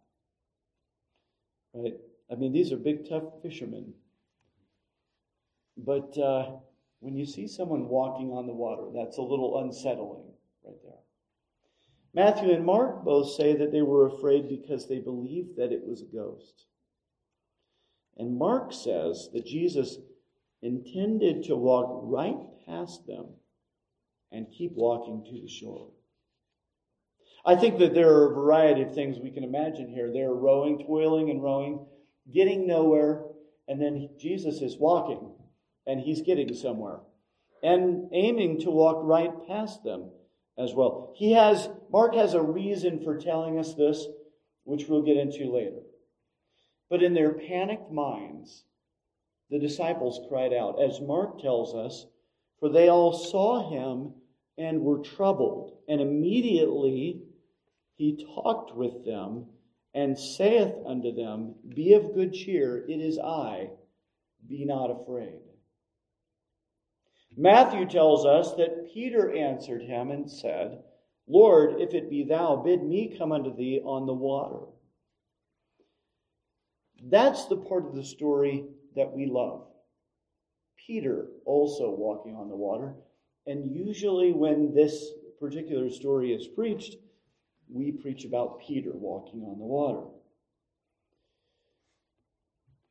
Right? 1.74 1.94
I 2.30 2.34
mean, 2.34 2.52
these 2.52 2.72
are 2.72 2.76
big, 2.76 3.08
tough 3.08 3.24
fishermen. 3.42 3.92
But 5.76 6.16
uh, 6.18 6.56
when 7.00 7.16
you 7.16 7.26
see 7.26 7.46
someone 7.46 7.88
walking 7.88 8.30
on 8.32 8.46
the 8.46 8.52
water, 8.52 8.90
that's 8.94 9.18
a 9.18 9.22
little 9.22 9.60
unsettling 9.60 10.24
right 10.64 10.76
there. 10.82 10.92
Matthew 12.14 12.52
and 12.52 12.64
Mark 12.64 13.04
both 13.04 13.30
say 13.32 13.54
that 13.56 13.72
they 13.72 13.82
were 13.82 14.06
afraid 14.06 14.48
because 14.48 14.88
they 14.88 14.98
believed 14.98 15.56
that 15.56 15.72
it 15.72 15.86
was 15.86 16.02
a 16.02 16.16
ghost. 16.16 16.64
And 18.16 18.38
Mark 18.38 18.72
says 18.72 19.28
that 19.34 19.44
Jesus 19.44 19.98
intended 20.62 21.44
to 21.44 21.56
walk 21.56 22.00
right 22.04 22.38
past 22.66 23.06
them 23.06 23.26
and 24.32 24.50
keep 24.50 24.72
walking 24.72 25.24
to 25.24 25.40
the 25.42 25.48
shore. 25.48 25.90
I 27.44 27.54
think 27.54 27.78
that 27.78 27.94
there 27.94 28.12
are 28.12 28.32
a 28.32 28.34
variety 28.34 28.82
of 28.82 28.94
things 28.94 29.18
we 29.18 29.30
can 29.30 29.44
imagine 29.44 29.88
here. 29.88 30.10
They're 30.10 30.32
rowing, 30.32 30.84
toiling 30.84 31.30
and 31.30 31.42
rowing, 31.42 31.86
getting 32.32 32.66
nowhere, 32.66 33.24
and 33.68 33.80
then 33.80 34.10
Jesus 34.18 34.60
is 34.60 34.76
walking 34.78 35.32
and 35.86 36.00
he's 36.00 36.22
getting 36.22 36.54
somewhere 36.54 37.00
and 37.62 38.08
aiming 38.12 38.60
to 38.60 38.70
walk 38.70 38.98
right 39.02 39.32
past 39.48 39.82
them 39.82 40.10
as 40.58 40.74
well. 40.74 41.12
He 41.16 41.32
has 41.32 41.68
Mark 41.90 42.14
has 42.14 42.34
a 42.34 42.42
reason 42.42 43.02
for 43.02 43.16
telling 43.16 43.58
us 43.58 43.74
this 43.74 44.06
which 44.64 44.86
we'll 44.88 45.02
get 45.02 45.16
into 45.16 45.52
later. 45.52 45.80
But 46.90 47.02
in 47.02 47.14
their 47.14 47.32
panicked 47.32 47.90
minds, 47.90 48.64
the 49.50 49.58
disciples 49.58 50.20
cried 50.28 50.52
out, 50.52 50.82
as 50.82 51.00
Mark 51.00 51.40
tells 51.40 51.74
us, 51.74 52.06
for 52.58 52.68
they 52.68 52.88
all 52.88 53.12
saw 53.12 53.70
him 53.70 54.12
and 54.58 54.80
were 54.80 54.98
troubled. 54.98 55.78
And 55.88 56.00
immediately 56.00 57.22
he 57.94 58.26
talked 58.34 58.74
with 58.74 59.04
them 59.04 59.46
and 59.96 60.16
saith 60.16 60.74
unto 60.86 61.10
them, 61.10 61.54
Be 61.74 61.94
of 61.94 62.14
good 62.14 62.34
cheer, 62.34 62.84
it 62.86 63.00
is 63.00 63.18
I, 63.18 63.70
be 64.46 64.66
not 64.66 64.90
afraid. 64.90 65.40
Matthew 67.34 67.86
tells 67.86 68.26
us 68.26 68.54
that 68.56 68.92
Peter 68.92 69.34
answered 69.34 69.82
him 69.82 70.10
and 70.10 70.30
said, 70.30 70.82
Lord, 71.26 71.80
if 71.80 71.94
it 71.94 72.10
be 72.10 72.24
thou, 72.24 72.56
bid 72.56 72.82
me 72.82 73.16
come 73.16 73.32
unto 73.32 73.56
thee 73.56 73.80
on 73.82 74.06
the 74.06 74.12
water. 74.12 74.66
That's 77.08 77.46
the 77.46 77.56
part 77.56 77.86
of 77.86 77.94
the 77.94 78.04
story 78.04 78.66
that 78.96 79.10
we 79.10 79.26
love. 79.26 79.66
Peter 80.86 81.28
also 81.46 81.90
walking 81.90 82.36
on 82.36 82.48
the 82.48 82.56
water. 82.56 82.94
And 83.46 83.74
usually, 83.74 84.32
when 84.32 84.74
this 84.74 85.10
particular 85.40 85.88
story 85.90 86.32
is 86.32 86.46
preached, 86.48 86.96
we 87.70 87.92
preach 87.92 88.24
about 88.24 88.60
Peter 88.60 88.90
walking 88.92 89.42
on 89.42 89.58
the 89.58 89.64
water. 89.64 90.06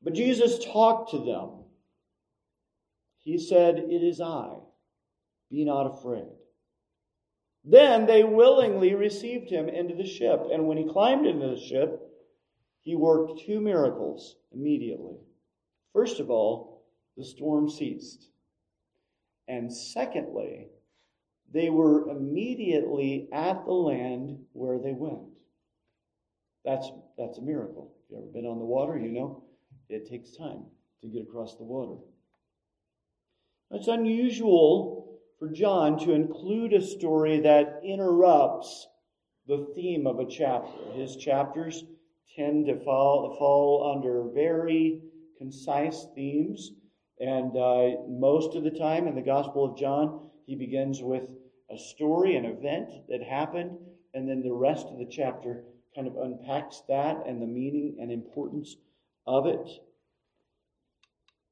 But 0.01 0.13
Jesus 0.13 0.63
talked 0.63 1.11
to 1.11 1.17
them. 1.19 1.49
He 3.17 3.39
said, 3.39 3.77
It 3.77 4.03
is 4.03 4.21
I. 4.21 4.53
Be 5.49 5.65
not 5.65 5.87
afraid. 5.87 6.27
Then 7.63 8.05
they 8.05 8.23
willingly 8.23 8.93
received 8.93 9.49
him 9.49 9.67
into 9.67 9.95
the 9.95 10.07
ship. 10.07 10.47
And 10.51 10.67
when 10.67 10.77
he 10.77 10.87
climbed 10.87 11.25
into 11.25 11.47
the 11.47 11.59
ship, 11.59 12.01
he 12.81 12.95
worked 12.95 13.39
two 13.39 13.59
miracles 13.59 14.35
immediately. 14.53 15.17
First 15.91 16.19
of 16.19 16.29
all, 16.29 16.83
the 17.17 17.25
storm 17.25 17.67
ceased. 17.67 18.29
And 19.47 19.73
secondly, 19.73 20.67
they 21.55 21.69
were 21.69 22.09
immediately 22.09 23.29
at 23.31 23.65
the 23.65 23.71
land 23.71 24.37
where 24.51 24.77
they 24.77 24.91
went. 24.91 25.23
That's, 26.65 26.91
that's 27.17 27.37
a 27.37 27.41
miracle. 27.41 27.93
If 28.03 28.11
you've 28.11 28.23
ever 28.23 28.31
been 28.33 28.45
on 28.45 28.59
the 28.59 28.65
water, 28.65 28.97
you 28.97 29.07
know 29.07 29.41
it 29.87 30.09
takes 30.09 30.35
time 30.35 30.65
to 31.01 31.07
get 31.07 31.23
across 31.23 31.55
the 31.55 31.63
water. 31.63 31.95
It's 33.71 33.87
unusual 33.87 35.17
for 35.39 35.47
John 35.49 35.97
to 35.99 36.11
include 36.11 36.73
a 36.73 36.81
story 36.81 37.39
that 37.39 37.79
interrupts 37.85 38.87
the 39.47 39.71
theme 39.75 40.07
of 40.07 40.19
a 40.19 40.29
chapter. 40.29 40.91
His 40.93 41.15
chapters 41.15 41.85
tend 42.35 42.65
to 42.65 42.83
fall, 42.83 43.33
fall 43.39 43.95
under 43.95 44.29
very 44.33 44.99
concise 45.37 46.07
themes, 46.15 46.71
and 47.21 47.55
uh, 47.55 48.01
most 48.09 48.55
of 48.55 48.65
the 48.65 48.71
time 48.71 49.07
in 49.07 49.15
the 49.15 49.21
Gospel 49.21 49.63
of 49.63 49.77
John, 49.77 50.19
he 50.45 50.55
begins 50.55 51.01
with 51.01 51.29
a 51.71 51.77
story, 51.77 52.35
an 52.35 52.45
event 52.45 52.91
that 53.09 53.23
happened, 53.23 53.77
and 54.13 54.29
then 54.29 54.41
the 54.41 54.53
rest 54.53 54.87
of 54.87 54.97
the 54.97 55.07
chapter 55.09 55.63
kind 55.95 56.07
of 56.07 56.17
unpacks 56.17 56.83
that 56.87 57.25
and 57.25 57.41
the 57.41 57.47
meaning 57.47 57.97
and 57.99 58.11
importance 58.11 58.75
of 59.25 59.45
it. 59.47 59.69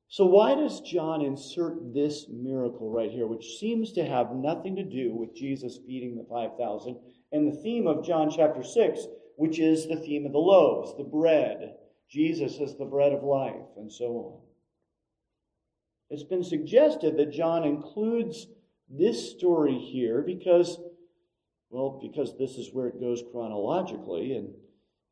So, 0.09 0.25
why 0.25 0.53
does 0.53 0.81
John 0.81 1.21
insert 1.23 1.93
this 1.93 2.27
miracle 2.29 2.91
right 2.91 3.09
here, 3.09 3.25
which 3.25 3.57
seems 3.57 3.93
to 3.93 4.05
have 4.05 4.35
nothing 4.35 4.75
to 4.75 4.83
do 4.83 5.15
with 5.15 5.35
Jesus 5.35 5.79
feeding 5.87 6.15
the 6.15 6.25
5,000 6.29 6.99
and 7.31 7.51
the 7.51 7.61
theme 7.63 7.87
of 7.87 8.05
John 8.05 8.29
chapter 8.29 8.63
6, 8.63 9.07
which 9.37 9.57
is 9.57 9.87
the 9.87 9.95
theme 9.95 10.27
of 10.27 10.31
the 10.31 10.37
loaves, 10.37 10.95
the 10.97 11.03
bread? 11.03 11.77
Jesus 12.07 12.59
is 12.59 12.77
the 12.77 12.85
bread 12.85 13.11
of 13.11 13.23
life, 13.23 13.65
and 13.75 13.91
so 13.91 14.05
on. 14.05 14.39
It's 16.11 16.23
been 16.23 16.43
suggested 16.43 17.17
that 17.17 17.31
John 17.31 17.63
includes 17.63 18.45
this 18.97 19.31
story 19.31 19.77
here 19.77 20.21
because, 20.21 20.79
well, 21.69 21.99
because 22.01 22.37
this 22.37 22.51
is 22.51 22.69
where 22.71 22.87
it 22.87 22.99
goes 22.99 23.23
chronologically, 23.31 24.33
and 24.33 24.53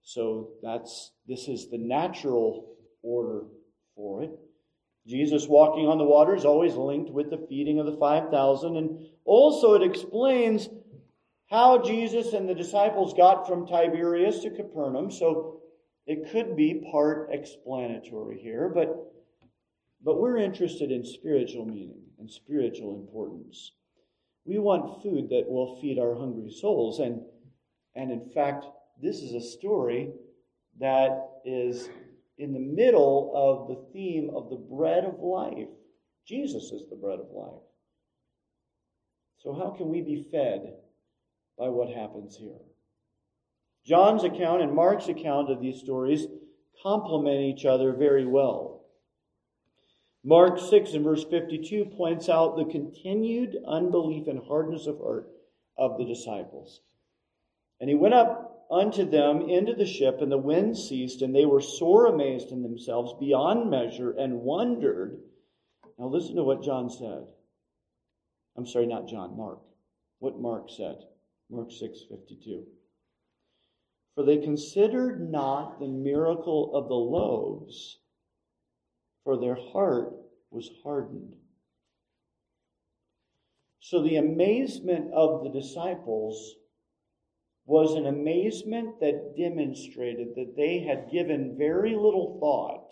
so 0.03 0.49
that's 0.61 1.11
this 1.27 1.47
is 1.47 1.69
the 1.69 1.77
natural 1.77 2.75
order 3.01 3.45
for 3.95 4.23
it. 4.23 4.31
Jesus 5.07 5.47
walking 5.47 5.87
on 5.87 5.97
the 5.97 6.03
water 6.03 6.35
is 6.35 6.45
always 6.45 6.75
linked 6.75 7.11
with 7.11 7.29
the 7.29 7.45
feeding 7.49 7.79
of 7.79 7.87
the 7.87 7.97
5,000. 7.97 8.77
And 8.77 9.07
also 9.25 9.73
it 9.73 9.81
explains 9.81 10.69
how 11.49 11.81
Jesus 11.81 12.33
and 12.33 12.47
the 12.47 12.53
disciples 12.53 13.13
got 13.15 13.47
from 13.47 13.65
Tiberias 13.65 14.41
to 14.41 14.51
Capernaum. 14.51 15.09
So 15.09 15.61
it 16.05 16.31
could 16.31 16.55
be 16.55 16.87
part 16.91 17.29
explanatory 17.31 18.39
here, 18.39 18.71
but, 18.73 19.11
but 20.03 20.19
we're 20.19 20.37
interested 20.37 20.91
in 20.91 21.03
spiritual 21.03 21.65
meaning 21.65 22.00
and 22.21 22.29
spiritual 22.29 22.95
importance. 22.95 23.73
We 24.45 24.59
want 24.59 25.01
food 25.01 25.29
that 25.29 25.49
will 25.49 25.81
feed 25.81 25.99
our 25.99 26.15
hungry 26.15 26.51
souls. 26.51 26.99
And, 26.99 27.21
and 27.95 28.11
in 28.11 28.29
fact, 28.33 28.65
this 29.01 29.17
is 29.17 29.33
a 29.33 29.41
story 29.41 30.11
that 30.79 31.29
is 31.43 31.89
in 32.37 32.53
the 32.53 32.59
middle 32.59 33.31
of 33.35 33.67
the 33.67 33.91
theme 33.91 34.29
of 34.35 34.49
the 34.49 34.55
bread 34.55 35.03
of 35.03 35.19
life. 35.19 35.67
Jesus 36.25 36.71
is 36.71 36.83
the 36.89 36.95
bread 36.95 37.19
of 37.19 37.31
life. 37.31 37.61
So, 39.39 39.53
how 39.53 39.71
can 39.71 39.89
we 39.89 40.01
be 40.01 40.27
fed 40.31 40.73
by 41.57 41.69
what 41.69 41.89
happens 41.89 42.37
here? 42.37 42.59
John's 43.83 44.23
account 44.23 44.61
and 44.61 44.73
Mark's 44.73 45.07
account 45.07 45.49
of 45.49 45.59
these 45.59 45.79
stories 45.79 46.27
complement 46.83 47.41
each 47.41 47.65
other 47.65 47.93
very 47.93 48.27
well. 48.27 48.80
Mark 50.23 50.59
6 50.59 50.93
and 50.93 51.03
verse 51.03 51.23
52 51.23 51.85
points 51.85 52.29
out 52.29 52.55
the 52.55 52.65
continued 52.65 53.57
unbelief 53.67 54.27
and 54.27 54.39
hardness 54.47 54.85
of 54.85 54.99
heart 54.99 55.27
of 55.77 55.97
the 55.97 56.05
disciples. 56.05 56.81
And 57.79 57.89
he 57.89 57.95
went 57.95 58.13
up 58.13 58.67
unto 58.69 59.03
them 59.03 59.49
into 59.49 59.73
the 59.73 59.85
ship, 59.85 60.21
and 60.21 60.31
the 60.31 60.37
wind 60.37 60.77
ceased, 60.77 61.21
and 61.21 61.35
they 61.35 61.45
were 61.45 61.59
sore 61.59 62.05
amazed 62.05 62.51
in 62.51 62.61
themselves 62.61 63.13
beyond 63.19 63.69
measure, 63.69 64.11
and 64.11 64.41
wondered. 64.41 65.19
Now 65.97 66.05
listen 66.05 66.35
to 66.35 66.43
what 66.43 66.63
John 66.63 66.89
said. 66.89 67.25
I'm 68.55 68.67
sorry, 68.67 68.85
not 68.85 69.07
John, 69.07 69.35
Mark. 69.35 69.59
What 70.19 70.39
Mark 70.39 70.69
said. 70.69 71.03
Mark 71.49 71.69
6:52. 71.71 72.63
For 74.13 74.23
they 74.23 74.37
considered 74.37 75.31
not 75.31 75.79
the 75.79 75.87
miracle 75.87 76.75
of 76.75 76.87
the 76.87 76.95
loaves, 76.95 77.97
for 79.23 79.39
their 79.39 79.57
heart 79.73 80.13
was 80.49 80.69
hardened. 80.83 81.35
So 83.79 84.01
the 84.01 84.17
amazement 84.17 85.11
of 85.13 85.43
the 85.43 85.49
disciples 85.49 86.55
was 87.65 87.95
an 87.95 88.05
amazement 88.05 88.99
that 88.99 89.35
demonstrated 89.37 90.35
that 90.35 90.55
they 90.55 90.79
had 90.79 91.11
given 91.11 91.55
very 91.57 91.95
little 91.95 92.37
thought 92.39 92.91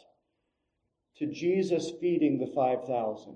to 1.18 1.28
Jesus 1.28 1.92
feeding 2.00 2.40
the 2.40 2.52
5,000. 2.56 3.36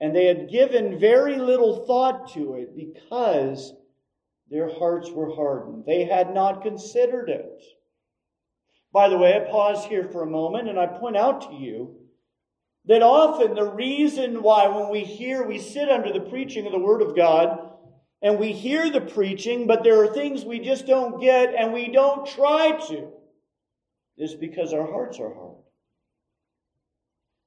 And 0.00 0.14
they 0.14 0.26
had 0.26 0.50
given 0.50 0.98
very 0.98 1.36
little 1.36 1.86
thought 1.86 2.32
to 2.34 2.54
it 2.54 2.76
because 2.76 3.72
their 4.50 4.72
hearts 4.78 5.10
were 5.10 5.34
hardened. 5.34 5.84
They 5.86 6.04
had 6.04 6.32
not 6.34 6.62
considered 6.62 7.28
it. 7.28 7.62
By 8.98 9.08
the 9.08 9.16
way, 9.16 9.36
I 9.36 9.48
pause 9.48 9.84
here 9.84 10.08
for 10.10 10.24
a 10.24 10.26
moment 10.26 10.68
and 10.68 10.76
I 10.76 10.88
point 10.88 11.16
out 11.16 11.42
to 11.42 11.54
you 11.54 11.94
that 12.86 13.00
often 13.00 13.54
the 13.54 13.62
reason 13.62 14.42
why 14.42 14.66
when 14.66 14.88
we 14.88 15.04
hear, 15.04 15.46
we 15.46 15.60
sit 15.60 15.88
under 15.88 16.12
the 16.12 16.28
preaching 16.28 16.66
of 16.66 16.72
the 16.72 16.80
Word 16.80 17.00
of 17.00 17.14
God, 17.14 17.60
and 18.22 18.40
we 18.40 18.50
hear 18.50 18.90
the 18.90 19.00
preaching, 19.00 19.68
but 19.68 19.84
there 19.84 20.02
are 20.02 20.12
things 20.12 20.44
we 20.44 20.58
just 20.58 20.84
don't 20.84 21.20
get 21.20 21.54
and 21.54 21.72
we 21.72 21.92
don't 21.92 22.26
try 22.26 22.72
to, 22.88 23.12
is 24.16 24.34
because 24.34 24.72
our 24.72 24.90
hearts 24.90 25.20
are 25.20 25.32
hard. 25.32 25.58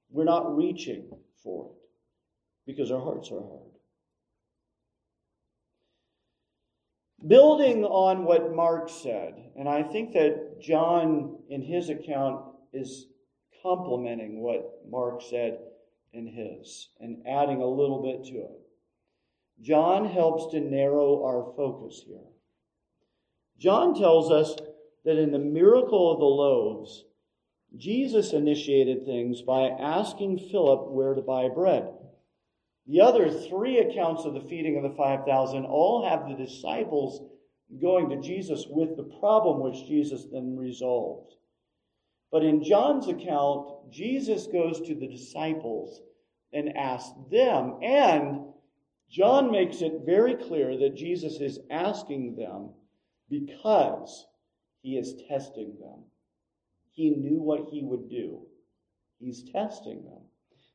We're 0.10 0.24
not 0.24 0.56
reaching 0.56 1.12
for 1.44 1.66
it 1.66 1.72
because 2.66 2.92
our 2.92 3.02
hearts 3.02 3.30
are 3.30 3.42
hard. 3.42 3.71
Building 7.28 7.86
on 7.86 8.26
what 8.26 8.56
Mark 8.56 8.90
said, 8.90 9.52
and 9.56 9.70
I 9.70 9.84
think 9.84 10.14
that 10.14 10.60
John, 10.60 11.38
in 11.50 11.62
his 11.62 11.90
account, 11.90 12.46
is 12.74 13.06
complementing 13.62 14.42
what 14.42 14.82
Mark 14.90 15.22
said 15.22 15.60
in 16.14 16.26
his 16.26 16.90
and 17.00 17.26
adding 17.28 17.62
a 17.62 17.68
little 17.68 18.02
bit 18.02 18.24
to 18.32 18.40
it. 18.40 18.62
John 19.62 20.06
helps 20.06 20.52
to 20.52 20.60
narrow 20.60 21.24
our 21.24 21.54
focus 21.56 22.02
here. 22.06 22.18
John 23.60 23.94
tells 23.94 24.32
us 24.32 24.56
that 25.06 25.18
in 25.18 25.32
the 25.32 25.40
miracle 25.40 26.12
of 26.12 26.20
the 26.20 26.26
loaves, 26.26 27.06
Jesus 27.78 28.34
initiated 28.34 29.06
things 29.06 29.44
by 29.44 29.68
asking 29.68 30.40
Philip 30.52 30.90
where 30.90 31.14
to 31.14 31.22
buy 31.22 31.48
bread. 31.50 31.94
The 32.88 33.02
other 33.02 33.30
three 33.30 33.80
accounts 33.80 34.26
of 34.26 34.34
the 34.34 34.48
feeding 34.50 34.78
of 34.78 34.84
the 34.84 34.98
5,000 34.98 35.66
all 35.66 36.08
have 36.10 36.28
the 36.28 36.44
disciples 36.44 37.22
going 37.80 38.10
to 38.10 38.22
Jesus 38.22 38.66
with 38.68 38.98
the 38.98 39.18
problem 39.20 39.62
which 39.62 39.88
Jesus 39.88 40.26
then 40.32 40.58
resolved. 40.58 41.36
But 42.32 42.44
in 42.44 42.64
John's 42.64 43.08
account, 43.08 43.92
Jesus 43.92 44.48
goes 44.48 44.82
to 44.82 44.96
the 44.96 45.08
disciples 45.08 46.02
and 46.54 46.76
asks 46.76 47.14
them, 47.30 47.78
and 47.82 48.42
John 49.10 49.52
makes 49.52 49.82
it 49.82 50.06
very 50.06 50.36
clear 50.36 50.78
that 50.78 50.96
Jesus 50.96 51.40
is 51.42 51.60
asking 51.70 52.36
them 52.36 52.70
because 53.30 54.28
he 54.82 54.98
is 54.98 55.22
testing 55.28 55.76
them. 55.80 56.04
He 56.94 57.10
knew 57.10 57.42
what 57.42 57.70
he 57.70 57.84
would 57.84 58.10
do. 58.10 58.42
He's 59.20 59.44
testing 59.52 60.04
them. 60.04 60.22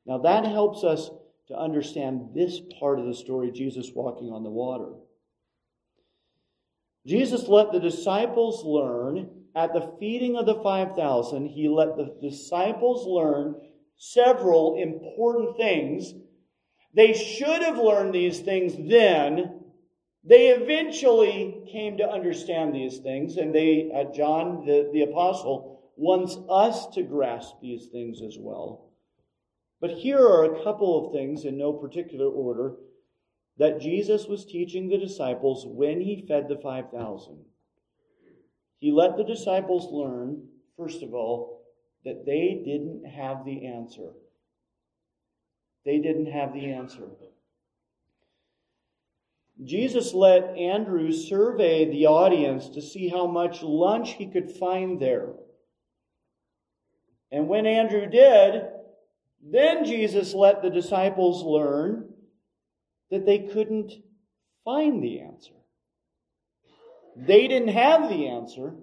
Now 0.06 0.18
that 0.18 0.44
helps 0.44 0.84
us 0.84 1.10
to 1.49 1.57
understand 1.57 2.31
this 2.35 2.61
part 2.81 2.99
of 2.99 3.07
the 3.07 3.15
story, 3.15 3.50
Jesus 3.50 3.91
walking 3.95 4.33
on 4.33 4.43
the 4.43 4.50
water. 4.50 4.93
Jesus 7.07 7.47
let 7.47 7.73
the 7.73 7.79
disciples 7.79 8.65
learn 8.65 9.31
at 9.57 9.73
the 9.73 9.93
feeding 9.99 10.37
of 10.37 10.45
the 10.45 10.62
5,000, 10.62 11.47
he 11.47 11.67
let 11.69 11.97
the 11.97 12.15
disciples 12.21 13.07
learn 13.07 13.55
several 13.97 14.76
important 14.76 15.57
things. 15.57 16.12
They 16.95 17.15
should 17.15 17.62
have 17.62 17.79
learned 17.79 18.15
these 18.15 18.41
things 18.41 18.75
then. 18.76 19.61
They 20.25 20.49
eventually 20.49 21.62
came 21.73 21.97
to 21.97 22.09
understand 22.09 22.75
these 22.75 22.99
things, 22.99 23.38
and 23.38 23.55
they, 23.55 23.91
uh, 23.95 24.12
John, 24.12 24.67
the, 24.67 24.91
the 24.93 25.03
apostle, 25.03 25.91
wants 25.97 26.37
us 26.50 26.88
to 26.95 27.03
grasp 27.03 27.55
these 27.62 27.87
things 27.87 28.21
as 28.21 28.37
well. 28.38 28.86
But 29.80 29.90
here 29.90 30.18
are 30.18 30.45
a 30.45 30.64
couple 30.64 31.06
of 31.06 31.12
things 31.12 31.45
in 31.45 31.59
no 31.59 31.73
particular 31.73 32.26
order 32.26 32.75
that 33.59 33.80
Jesus 33.80 34.26
was 34.26 34.45
teaching 34.45 34.88
the 34.88 34.99
disciples 34.99 35.64
when 35.66 36.00
he 36.00 36.25
fed 36.26 36.49
the 36.49 36.59
5,000. 36.59 37.45
He 38.78 38.92
let 38.92 39.16
the 39.16 39.25
disciples 39.25 39.90
learn, 39.90 40.49
first 40.76 41.02
of 41.02 41.14
all, 41.14 41.62
that 42.04 42.25
they 42.26 42.62
didn't 42.64 43.04
have 43.04 43.45
the 43.45 43.66
answer. 43.66 44.12
They 45.85 45.99
didn't 45.99 46.30
have 46.30 46.52
the 46.52 46.73
answer. 46.73 47.09
Jesus 49.64 50.12
let 50.12 50.56
Andrew 50.56 51.11
survey 51.12 51.90
the 51.90 52.06
audience 52.06 52.68
to 52.71 52.83
see 52.83 53.09
how 53.09 53.26
much 53.26 53.62
lunch 53.62 54.12
he 54.12 54.26
could 54.26 54.50
find 54.50 55.00
there. 55.00 55.30
And 57.33 57.49
when 57.49 57.66
Andrew 57.66 58.06
did, 58.06 58.62
then 59.50 59.85
Jesus 59.85 60.35
let 60.35 60.62
the 60.62 60.71
disciples 60.71 61.43
learn 61.43 62.09
that 63.11 63.25
they 63.25 63.38
couldn't 63.38 63.93
find 64.65 65.03
the 65.03 65.21
answer. 65.21 65.53
They 67.17 67.47
didn't 67.49 67.69
have 67.69 68.09
the 68.09 68.29
answer. 68.29 68.75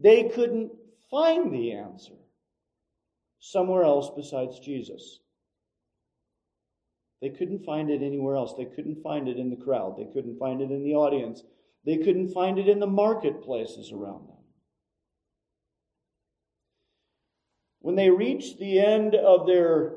They 0.00 0.24
couldn't 0.24 0.70
find 1.10 1.52
the 1.52 1.72
answer 1.72 2.14
somewhere 3.40 3.82
else 3.82 4.10
besides 4.14 4.60
Jesus. 4.60 5.18
They 7.20 7.30
couldn't 7.30 7.64
find 7.64 7.90
it 7.90 8.02
anywhere 8.02 8.36
else. 8.36 8.54
They 8.56 8.64
couldn't 8.64 9.02
find 9.02 9.28
it 9.28 9.38
in 9.38 9.50
the 9.50 9.56
crowd. 9.56 9.96
They 9.98 10.06
couldn't 10.12 10.38
find 10.38 10.60
it 10.60 10.70
in 10.70 10.84
the 10.84 10.94
audience. 10.94 11.42
They 11.84 11.96
couldn't 11.96 12.32
find 12.32 12.58
it 12.58 12.68
in 12.68 12.78
the 12.78 12.86
marketplaces 12.86 13.90
around 13.92 14.28
them. 14.28 14.37
When 17.88 17.96
they 17.96 18.10
reached 18.10 18.58
the 18.58 18.80
end 18.80 19.14
of 19.14 19.46
their 19.46 19.94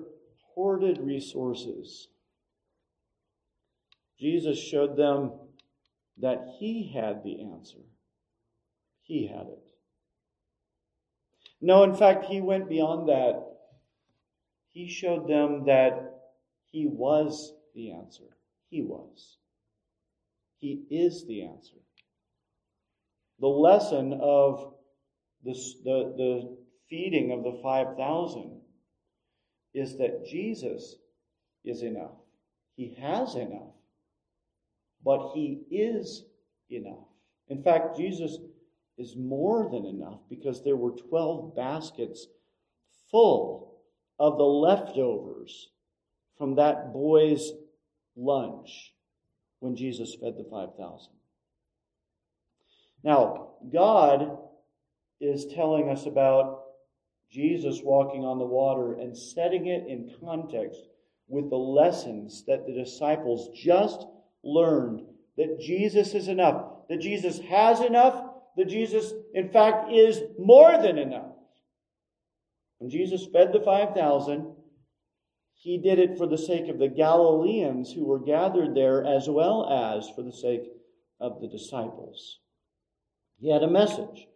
hoarded 0.55 0.97
resources, 1.01 2.07
Jesus 4.17 4.57
showed 4.57 4.95
them 4.95 5.33
that 6.21 6.55
he 6.57 6.89
had 6.95 7.21
the 7.21 7.41
answer. 7.51 7.81
He 9.01 9.27
had 9.27 9.47
it. 9.47 9.63
No, 11.59 11.83
in 11.83 11.93
fact, 11.93 12.23
he 12.23 12.39
went 12.39 12.69
beyond 12.69 13.09
that. 13.09 13.43
He 14.69 14.87
showed 14.87 15.27
them 15.27 15.65
that 15.65 16.13
he 16.71 16.87
was 16.87 17.51
the 17.75 17.91
answer. 17.91 18.37
He 18.69 18.83
was. 18.83 19.35
He 20.59 20.85
is 20.89 21.27
the 21.27 21.43
answer. 21.43 21.75
The 23.41 23.47
lesson 23.47 24.17
of 24.23 24.75
this, 25.43 25.75
the, 25.83 26.13
the 26.15 26.60
feeding 26.91 27.31
of 27.31 27.43
the 27.43 27.59
5,000 27.63 28.61
is 29.73 29.97
that 29.97 30.27
Jesus 30.29 30.97
is 31.65 31.81
enough. 31.81 32.11
He 32.75 32.95
has 33.01 33.33
enough 33.33 33.73
but 35.03 35.31
he 35.33 35.61
is 35.69 36.25
enough. 36.69 37.07
In 37.47 37.63
fact, 37.63 37.97
Jesus 37.97 38.37
is 38.97 39.15
more 39.15 39.69
than 39.71 39.85
enough 39.85 40.19
because 40.29 40.63
there 40.63 40.75
were 40.75 40.91
12 40.91 41.55
baskets 41.55 42.27
full 43.09 43.79
of 44.19 44.37
the 44.37 44.43
leftovers 44.43 45.69
from 46.37 46.55
that 46.55 46.93
boy's 46.93 47.51
lunch 48.15 48.93
when 49.59 49.75
Jesus 49.75 50.15
fed 50.15 50.35
the 50.37 50.45
5,000. 50.49 51.11
Now, 53.03 53.53
God 53.71 54.37
is 55.19 55.47
telling 55.47 55.89
us 55.89 56.05
about 56.05 56.60
Jesus 57.31 57.79
walking 57.83 58.23
on 58.23 58.39
the 58.39 58.45
water 58.45 58.93
and 58.93 59.17
setting 59.17 59.67
it 59.67 59.87
in 59.87 60.13
context 60.23 60.81
with 61.27 61.49
the 61.49 61.55
lessons 61.55 62.43
that 62.45 62.65
the 62.65 62.73
disciples 62.73 63.49
just 63.55 64.05
learned 64.43 65.01
that 65.37 65.59
Jesus 65.59 66.13
is 66.13 66.27
enough, 66.27 66.87
that 66.89 66.99
Jesus 66.99 67.39
has 67.39 67.79
enough, 67.79 68.25
that 68.57 68.67
Jesus, 68.67 69.13
in 69.33 69.49
fact, 69.49 69.91
is 69.91 70.21
more 70.37 70.77
than 70.81 70.97
enough. 70.97 71.31
When 72.79 72.89
Jesus 72.89 73.27
fed 73.31 73.53
the 73.53 73.61
5,000, 73.61 74.53
he 75.53 75.77
did 75.77 75.99
it 75.99 76.17
for 76.17 76.27
the 76.27 76.37
sake 76.37 76.67
of 76.67 76.79
the 76.79 76.89
Galileans 76.89 77.93
who 77.93 78.05
were 78.05 78.19
gathered 78.19 78.75
there, 78.75 79.05
as 79.05 79.29
well 79.29 79.69
as 79.69 80.09
for 80.15 80.23
the 80.23 80.33
sake 80.33 80.63
of 81.19 81.39
the 81.39 81.47
disciples. 81.47 82.39
He 83.39 83.51
had 83.51 83.63
a 83.63 83.69
message 83.69 84.27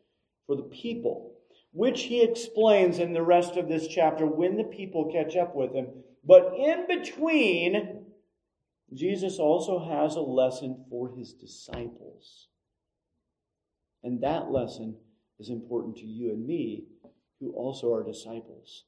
for 0.48 0.56
the 0.56 0.64
people, 0.64 1.35
which 1.76 2.04
he 2.04 2.24
explains 2.24 3.00
in 3.00 3.12
the 3.12 3.22
rest 3.22 3.58
of 3.58 3.68
this 3.68 3.86
chapter 3.90 4.26
when 4.26 4.56
the 4.56 4.64
people 4.64 5.12
catch 5.12 5.36
up 5.36 5.54
with 5.54 5.74
him. 5.74 5.86
But 6.24 6.54
in 6.58 6.88
between, 6.88 8.06
Jesus 8.94 9.40
also 9.40 9.86
has 9.86 10.16
a 10.16 10.22
lesson 10.22 10.86
for 10.90 11.10
his 11.10 11.34
disciples. 11.34 12.48
And 14.04 14.24
that 14.24 14.52
lesson 14.52 14.96
is 15.38 15.50
important 15.50 15.98
to 15.98 16.06
you 16.06 16.32
and 16.32 16.48
me, 16.48 16.86
who 17.42 17.52
also 17.52 17.94
are 17.94 18.04
disciples, 18.04 18.86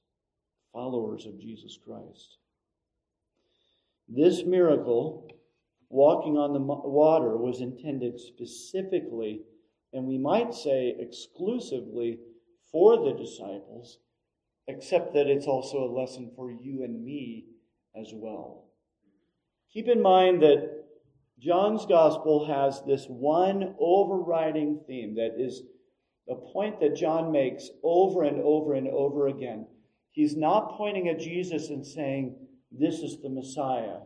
followers 0.72 1.26
of 1.26 1.42
Jesus 1.42 1.78
Christ. 1.86 2.38
This 4.08 4.46
miracle, 4.46 5.30
walking 5.90 6.38
on 6.38 6.54
the 6.54 6.60
water, 6.60 7.36
was 7.36 7.60
intended 7.60 8.18
specifically, 8.18 9.42
and 9.92 10.06
we 10.06 10.18
might 10.18 10.54
say 10.54 10.96
exclusively, 10.98 12.20
for 12.78 13.04
the 13.04 13.18
disciples, 13.18 13.98
except 14.68 15.12
that 15.12 15.26
it's 15.26 15.48
also 15.48 15.80
a 15.80 15.96
lesson 16.00 16.30
for 16.36 16.52
you 16.52 16.84
and 16.84 17.04
me 17.04 17.46
as 18.00 18.12
well. 18.14 18.66
Keep 19.74 19.88
in 19.88 20.00
mind 20.00 20.44
that 20.44 20.84
John's 21.40 21.88
gospel 21.88 22.46
has 22.46 22.84
this 22.86 23.08
one 23.08 23.74
overriding 23.80 24.82
theme 24.86 25.16
that 25.16 25.44
is 25.44 25.64
a 26.30 26.36
point 26.36 26.80
that 26.80 26.96
John 26.96 27.32
makes 27.32 27.72
over 27.82 28.26
and 28.26 28.40
over 28.42 28.76
and 28.76 28.88
over 28.90 29.28
again. 29.28 29.66
He's 30.12 30.38
not 30.38 30.78
pointing 30.78 31.10
at 31.10 31.20
Jesus 31.20 31.70
and 31.70 31.84
saying, 31.84 32.36
This 32.72 33.00
is 33.00 33.20
the 33.24 33.30
Messiah, 33.30 34.02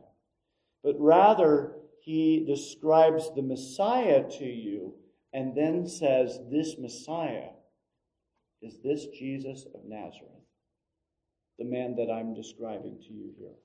but 0.82 0.96
rather 0.98 1.74
he 2.00 2.46
describes 2.48 3.36
the 3.36 3.42
Messiah 3.42 4.24
to 4.40 4.46
you 4.46 4.94
and 5.34 5.58
then 5.58 5.86
says, 5.86 6.40
This 6.50 6.78
Messiah 6.80 7.50
is 8.62 8.78
this 8.84 9.08
Jesus 9.08 9.66
of 9.74 9.82
Nazareth, 9.86 10.30
the 11.58 11.66
man 11.66 11.96
that 11.96 12.12
I'm 12.12 12.34
describing 12.34 13.00
to 13.00 13.14
you 13.14 13.34
here. 13.38 13.56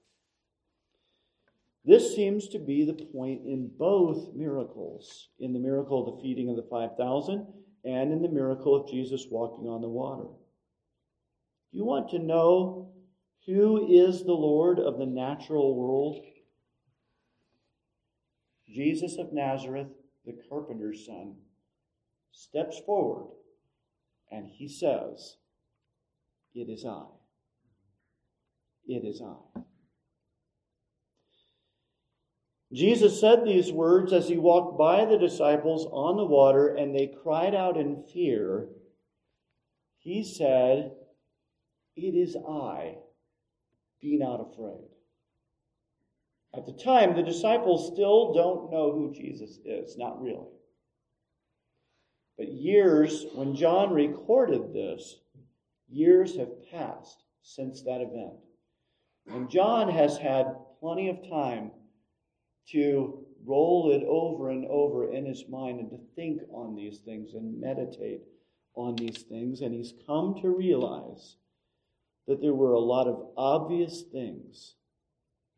This 1.85 2.17
seems 2.17 2.49
to 2.49 2.59
be 2.59 2.85
the 2.85 2.95
point 2.95 3.43
in 3.47 3.71
both 3.79 4.35
miracles 4.35 5.29
in 5.39 5.53
the 5.53 5.59
miracle 5.59 6.01
of 6.01 6.17
the 6.17 6.23
feeding 6.23 6.49
of 6.49 6.57
the 6.57 6.67
5,000 6.69 7.47
and 7.85 8.13
in 8.13 8.23
the 8.23 8.29
miracle 8.29 8.75
of 8.75 8.91
Jesus 8.91 9.27
walking 9.31 9.69
on 9.69 9.83
the 9.83 9.89
water. 9.89 10.27
You 11.71 11.85
want 11.85 12.09
to 12.11 12.19
know 12.19 12.91
who 13.47 13.87
is 13.89 14.25
the 14.25 14.33
Lord 14.33 14.81
of 14.81 14.99
the 14.99 15.07
natural 15.07 15.77
world? 15.77 16.25
Jesus 18.69 19.19
of 19.19 19.33
Nazareth, 19.33 19.87
the 20.25 20.37
carpenter's 20.49 21.07
son, 21.07 21.37
steps 22.33 22.81
forward 22.85 23.36
and 24.31 24.49
he 24.49 24.69
says, 24.69 25.37
It 26.55 26.69
is 26.69 26.85
I. 26.85 27.05
It 28.87 29.05
is 29.05 29.23
I. 29.23 29.61
Jesus 32.73 33.21
said 33.21 33.45
these 33.45 33.73
words 33.73 34.13
as 34.13 34.29
he 34.29 34.37
walked 34.37 34.77
by 34.77 35.05
the 35.05 35.19
disciples 35.19 35.87
on 35.93 36.17
the 36.17 36.25
water, 36.25 36.75
and 36.75 36.95
they 36.95 37.15
cried 37.23 37.55
out 37.55 37.77
in 37.77 38.03
fear. 38.13 38.69
He 39.99 40.25
said, 40.25 40.93
It 41.97 42.15
is 42.15 42.37
I. 42.37 42.97
Be 44.01 44.19
not 44.19 44.41
afraid. 44.41 44.89
At 46.55 46.67
the 46.67 46.73
time, 46.73 47.15
the 47.15 47.23
disciples 47.23 47.93
still 47.93 48.33
don't 48.33 48.71
know 48.71 48.93
who 48.93 49.13
Jesus 49.15 49.59
is, 49.65 49.97
not 49.97 50.21
really. 50.21 50.56
But 52.39 52.53
years, 52.53 53.27
when 53.35 53.55
John 53.55 53.93
recorded 53.93 54.73
this, 54.75 55.17
years 55.89 56.37
have 56.37 56.71
passed 56.71 57.23
since 57.43 57.83
that 57.83 58.01
event. 58.01 58.35
And 59.29 59.51
John 59.51 59.89
has 59.89 60.19
had 60.19 60.55
plenty 60.81 61.09
of 61.09 61.29
time 61.29 61.71
to 62.71 63.25
roll 63.45 63.93
it 63.93 64.05
over 64.07 64.51
and 64.51 64.67
over 64.67 65.13
in 65.13 65.25
his 65.25 65.45
mind 65.49 65.81
and 65.81 65.91
to 65.91 65.99
think 66.15 66.43
on 66.51 66.75
these 66.75 66.99
things 66.99 67.35
and 67.35 67.61
meditate 67.61 68.23
on 68.75 68.97
these 68.97 69.23
things. 69.23 69.61
And 69.61 69.75
he's 69.75 69.95
come 70.07 70.37
to 70.43 70.51
realize 70.51 71.37
that 72.27 72.41
there 72.41 72.55
were 72.55 72.73
a 72.73 72.81
lot 72.81 73.07
of 73.07 73.29
obvious 73.37 74.03
things 74.13 74.75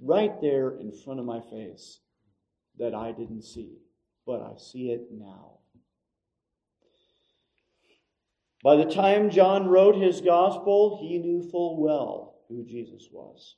right 0.01 0.41
there 0.41 0.77
in 0.79 0.93
front 0.93 1.19
of 1.19 1.27
my 1.27 1.41
face 1.41 2.01
that 2.79 2.95
I 2.95 3.13
didn't 3.13 3.43
see, 3.43 3.79
but 4.27 4.41
I 4.43 4.53
see 4.57 4.91
it 4.91 5.09
now. 5.11 5.58
By 8.69 8.77
the 8.77 8.85
time 8.85 9.31
John 9.31 9.67
wrote 9.67 9.97
his 9.97 10.21
gospel, 10.21 10.99
he 11.01 11.17
knew 11.17 11.41
full 11.41 11.81
well 11.81 12.35
who 12.51 12.67
Jesus 12.67 13.09
was. 13.11 13.57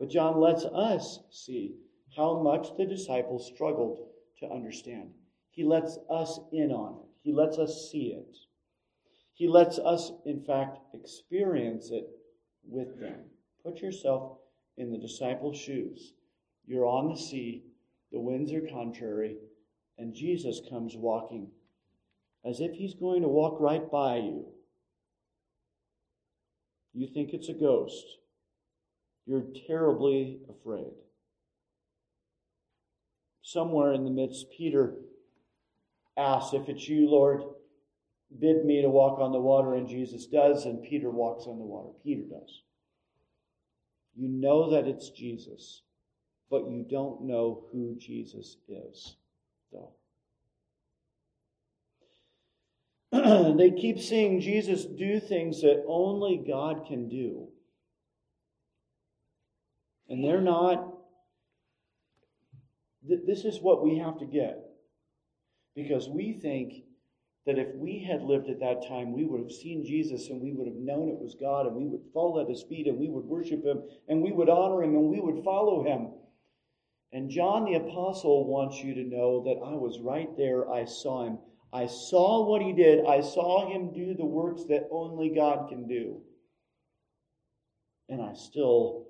But 0.00 0.08
John 0.08 0.40
lets 0.40 0.64
us 0.64 1.18
see 1.30 1.74
how 2.16 2.40
much 2.40 2.74
the 2.78 2.86
disciples 2.86 3.46
struggled 3.46 4.08
to 4.38 4.48
understand. 4.48 5.10
He 5.50 5.64
lets 5.64 5.98
us 6.08 6.40
in 6.50 6.72
on 6.72 6.94
it, 6.94 7.08
he 7.24 7.34
lets 7.34 7.58
us 7.58 7.90
see 7.92 8.14
it. 8.14 8.38
He 9.34 9.48
lets 9.48 9.78
us, 9.78 10.12
in 10.24 10.40
fact, 10.40 10.78
experience 10.94 11.90
it 11.90 12.08
with 12.66 12.98
them. 12.98 13.20
Put 13.62 13.82
yourself 13.82 14.38
in 14.78 14.90
the 14.90 14.96
disciples' 14.96 15.58
shoes. 15.58 16.14
You're 16.64 16.86
on 16.86 17.10
the 17.10 17.18
sea, 17.18 17.64
the 18.10 18.20
winds 18.20 18.50
are 18.54 18.66
contrary, 18.66 19.36
and 19.98 20.14
Jesus 20.14 20.62
comes 20.70 20.96
walking 20.96 21.50
as 22.48 22.60
if 22.60 22.72
he's 22.72 22.94
going 22.94 23.22
to 23.22 23.28
walk 23.28 23.60
right 23.60 23.90
by 23.90 24.16
you. 24.16 24.46
You 26.94 27.08
think 27.12 27.30
it's 27.32 27.48
a 27.48 27.54
ghost. 27.54 28.04
You're 29.26 29.44
terribly 29.66 30.38
afraid 30.48 30.92
somewhere 33.46 33.92
in 33.92 34.04
the 34.04 34.10
midst, 34.10 34.46
Peter 34.50 34.94
asks, 36.16 36.52
If 36.52 36.68
it's 36.68 36.88
you, 36.88 37.08
Lord, 37.08 37.42
bid 38.40 38.64
me 38.64 38.82
to 38.82 38.88
walk 38.88 39.20
on 39.20 39.32
the 39.32 39.40
water. 39.40 39.74
And 39.74 39.88
Jesus 39.88 40.26
does, 40.26 40.66
and 40.66 40.82
Peter 40.82 41.10
walks 41.10 41.46
on 41.46 41.58
the 41.58 41.64
water. 41.64 41.90
Peter 42.04 42.22
does. 42.22 42.62
You 44.16 44.28
know 44.28 44.70
that 44.70 44.88
it's 44.88 45.10
Jesus, 45.10 45.82
but 46.50 46.68
you 46.68 46.84
don't 46.90 47.22
know 47.22 47.64
who 47.70 47.96
Jesus 47.98 48.56
is, 48.68 49.16
though. 49.72 49.92
they 53.58 53.70
keep 53.70 54.00
seeing 54.00 54.40
Jesus 54.40 54.84
do 54.84 55.20
things 55.20 55.60
that 55.62 55.84
only 55.86 56.42
God 56.46 56.86
can 56.86 57.08
do. 57.08 57.48
And 60.08 60.24
they're 60.24 60.40
not 60.40 60.92
this 63.08 63.44
is 63.44 63.60
what 63.60 63.84
we 63.84 63.98
have 63.98 64.18
to 64.18 64.26
get. 64.26 64.62
Because 65.74 66.08
we 66.08 66.32
think 66.32 66.84
that 67.46 67.58
if 67.58 67.68
we 67.76 68.02
had 68.02 68.22
lived 68.22 68.48
at 68.48 68.60
that 68.60 68.88
time, 68.88 69.12
we 69.12 69.24
would 69.24 69.40
have 69.40 69.52
seen 69.52 69.84
Jesus 69.84 70.28
and 70.30 70.40
we 70.40 70.52
would 70.52 70.66
have 70.66 70.76
known 70.76 71.08
it 71.08 71.20
was 71.20 71.36
God 71.38 71.66
and 71.66 71.76
we 71.76 71.86
would 71.86 72.02
fall 72.12 72.40
at 72.40 72.48
his 72.48 72.64
feet 72.68 72.88
and 72.88 72.98
we 72.98 73.08
would 73.08 73.24
worship 73.24 73.64
him 73.64 73.82
and 74.08 74.22
we 74.22 74.32
would 74.32 74.48
honor 74.48 74.82
him 74.82 74.96
and 74.96 75.08
we 75.08 75.20
would 75.20 75.44
follow 75.44 75.84
him. 75.84 76.12
And 77.12 77.30
John 77.30 77.64
the 77.64 77.74
Apostle 77.74 78.46
wants 78.46 78.82
you 78.82 78.94
to 78.94 79.04
know 79.04 79.44
that 79.44 79.64
I 79.64 79.74
was 79.74 80.00
right 80.00 80.28
there. 80.36 80.70
I 80.70 80.84
saw 80.86 81.26
him. 81.26 81.38
I 81.72 81.86
saw 81.86 82.46
what 82.48 82.62
he 82.62 82.72
did. 82.72 83.04
I 83.06 83.20
saw 83.20 83.70
him 83.70 83.92
do 83.92 84.14
the 84.14 84.24
works 84.24 84.64
that 84.68 84.88
only 84.90 85.30
God 85.30 85.68
can 85.68 85.86
do. 85.86 86.22
And 88.08 88.22
I 88.22 88.34
still 88.34 89.06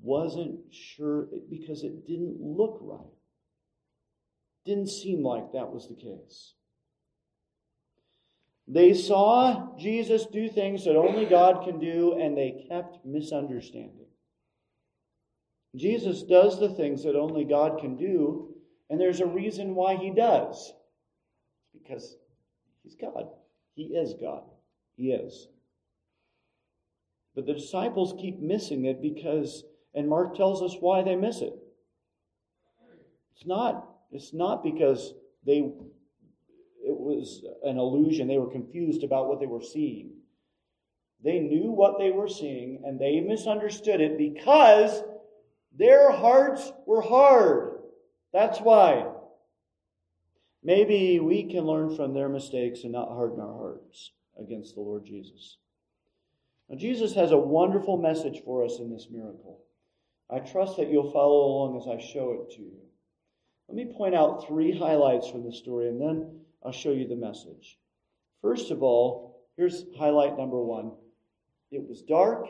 wasn't 0.00 0.60
sure 0.70 1.28
because 1.48 1.84
it 1.84 2.06
didn't 2.06 2.40
look 2.40 2.78
right. 2.80 3.00
Didn't 4.64 4.88
seem 4.88 5.22
like 5.22 5.52
that 5.52 5.70
was 5.70 5.88
the 5.88 5.94
case. 5.94 6.54
They 8.66 8.94
saw 8.94 9.76
Jesus 9.76 10.26
do 10.26 10.48
things 10.48 10.84
that 10.84 10.96
only 10.96 11.26
God 11.26 11.64
can 11.64 11.80
do, 11.80 12.18
and 12.20 12.36
they 12.36 12.66
kept 12.68 13.04
misunderstanding. 13.04 14.06
Jesus 15.76 16.22
does 16.22 16.58
the 16.60 16.70
things 16.74 17.02
that 17.04 17.16
only 17.16 17.44
God 17.44 17.80
can 17.80 17.96
do, 17.96 18.54
and 18.88 19.00
there's 19.00 19.20
a 19.20 19.26
reason 19.26 19.74
why 19.74 19.96
he 19.96 20.10
does. 20.10 20.72
Because 21.90 22.16
he's 22.84 22.94
God. 22.94 23.30
He 23.74 23.82
is 23.82 24.14
God. 24.20 24.42
He 24.96 25.10
is. 25.10 25.48
But 27.34 27.46
the 27.46 27.54
disciples 27.54 28.14
keep 28.20 28.38
missing 28.38 28.84
it 28.84 29.02
because, 29.02 29.64
and 29.94 30.08
Mark 30.08 30.36
tells 30.36 30.62
us 30.62 30.76
why 30.78 31.02
they 31.02 31.16
miss 31.16 31.40
it. 31.40 31.54
It's 33.34 33.46
not 33.46 33.88
it's 34.12 34.32
not 34.32 34.62
because 34.62 35.14
they 35.44 35.58
it 35.58 36.96
was 36.96 37.42
an 37.64 37.78
illusion. 37.78 38.28
They 38.28 38.38
were 38.38 38.50
confused 38.50 39.02
about 39.02 39.28
what 39.28 39.40
they 39.40 39.46
were 39.46 39.62
seeing. 39.62 40.12
They 41.24 41.40
knew 41.40 41.70
what 41.70 41.98
they 41.98 42.10
were 42.10 42.28
seeing 42.28 42.82
and 42.84 43.00
they 43.00 43.20
misunderstood 43.20 44.00
it 44.00 44.16
because 44.16 45.02
their 45.76 46.12
hearts 46.12 46.70
were 46.86 47.02
hard. 47.02 47.80
That's 48.32 48.60
why. 48.60 49.06
Maybe 50.62 51.20
we 51.20 51.44
can 51.44 51.64
learn 51.64 51.94
from 51.96 52.12
their 52.12 52.28
mistakes 52.28 52.84
and 52.84 52.92
not 52.92 53.08
harden 53.08 53.40
our 53.40 53.52
hearts 53.52 54.12
against 54.38 54.74
the 54.74 54.80
Lord 54.80 55.04
Jesus. 55.04 55.56
Now, 56.68 56.76
Jesus 56.76 57.14
has 57.14 57.32
a 57.32 57.38
wonderful 57.38 57.96
message 57.96 58.42
for 58.44 58.64
us 58.64 58.78
in 58.78 58.90
this 58.90 59.08
miracle. 59.10 59.60
I 60.30 60.38
trust 60.38 60.76
that 60.76 60.90
you'll 60.90 61.10
follow 61.10 61.46
along 61.46 61.80
as 61.80 61.88
I 61.88 62.00
show 62.00 62.32
it 62.32 62.54
to 62.54 62.62
you. 62.62 62.78
Let 63.68 63.76
me 63.76 63.92
point 63.96 64.14
out 64.14 64.46
three 64.46 64.76
highlights 64.76 65.28
from 65.28 65.44
the 65.44 65.52
story 65.52 65.88
and 65.88 66.00
then 66.00 66.40
I'll 66.64 66.72
show 66.72 66.92
you 66.92 67.08
the 67.08 67.16
message. 67.16 67.78
First 68.42 68.70
of 68.70 68.82
all, 68.82 69.46
here's 69.56 69.84
highlight 69.96 70.36
number 70.36 70.60
one 70.60 70.92
it 71.70 71.88
was 71.88 72.02
dark 72.02 72.46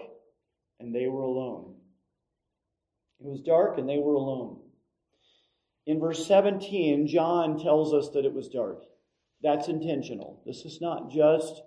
and 0.79 0.95
they 0.95 1.07
were 1.07 1.23
alone. 1.23 1.75
It 3.21 3.27
was 3.27 3.43
dark 3.43 3.79
and 3.79 3.89
they 3.89 3.99
were 3.99 4.15
alone. 4.15 4.60
In 5.87 5.99
verse 5.99 6.27
17, 6.27 7.07
John 7.07 7.59
tells 7.59 7.95
us 7.95 8.11
that 8.11 8.25
it 8.25 8.33
was 8.33 8.49
dark. 8.49 8.83
That's 9.43 9.69
intentional. 9.69 10.43
This 10.45 10.65
is 10.65 10.81
not 10.81 11.11
just 11.11 11.63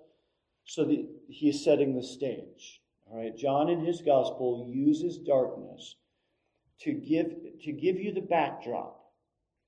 so 0.65 0.85
that 0.85 1.05
he's 1.27 1.63
setting 1.63 1.95
the 1.95 2.03
stage. 2.03 2.81
All 3.09 3.17
right, 3.19 3.35
John 3.35 3.69
in 3.69 3.83
his 3.83 4.01
gospel 4.01 4.65
uses 4.69 5.17
darkness 5.17 5.95
to 6.81 6.93
give 6.93 7.33
to 7.63 7.71
give 7.71 7.99
you 7.99 8.13
the 8.13 8.21
backdrop 8.21 8.99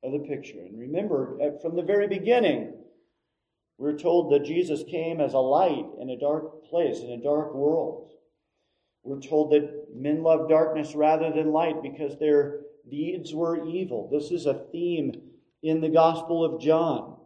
of 0.03 0.11
the 0.11 0.19
picture. 0.19 0.59
And 0.59 0.79
remember, 0.79 1.37
from 1.61 1.75
the 1.75 1.83
very 1.83 2.07
beginning, 2.07 2.73
we're 3.77 3.97
told 3.97 4.31
that 4.31 4.45
Jesus 4.45 4.83
came 4.89 5.19
as 5.19 5.33
a 5.33 5.39
light 5.39 5.85
in 5.99 6.09
a 6.09 6.19
dark 6.19 6.65
place, 6.65 6.99
in 6.99 7.11
a 7.11 7.23
dark 7.23 7.53
world. 7.53 8.11
We're 9.03 9.19
told 9.19 9.51
that 9.51 9.87
men 9.93 10.23
love 10.23 10.49
darkness 10.49 10.95
rather 10.95 11.31
than 11.31 11.51
light 11.51 11.83
because 11.83 12.17
their 12.17 12.61
deeds 12.89 13.33
were 13.33 13.67
evil. 13.67 14.09
This 14.11 14.31
is 14.31 14.45
a 14.45 14.65
theme 14.71 15.13
in 15.63 15.81
the 15.81 15.89
Gospel 15.89 16.43
of 16.43 16.61
John. 16.61 17.17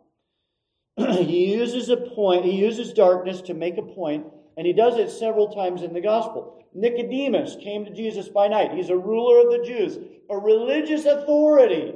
he 0.98 1.54
uses 1.54 1.90
a 1.90 1.98
point, 1.98 2.46
he 2.46 2.56
uses 2.56 2.94
darkness 2.94 3.42
to 3.42 3.54
make 3.54 3.78
a 3.78 3.82
point, 3.82 4.26
and 4.58 4.66
he 4.66 4.74
does 4.74 4.98
it 4.98 5.10
several 5.10 5.54
times 5.54 5.84
in 5.84 5.94
the 5.94 6.02
Gospel. 6.02 6.64
Nicodemus 6.74 7.58
came 7.64 7.86
to 7.86 7.94
Jesus 7.94 8.30
by 8.30 8.48
night. 8.48 8.74
He's 8.74 8.90
a 8.90 8.98
ruler 8.98 9.42
of 9.42 9.52
the 9.52 9.66
Jews, 9.66 9.98
a 10.30 10.38
religious 10.38 11.06
authority 11.06 11.96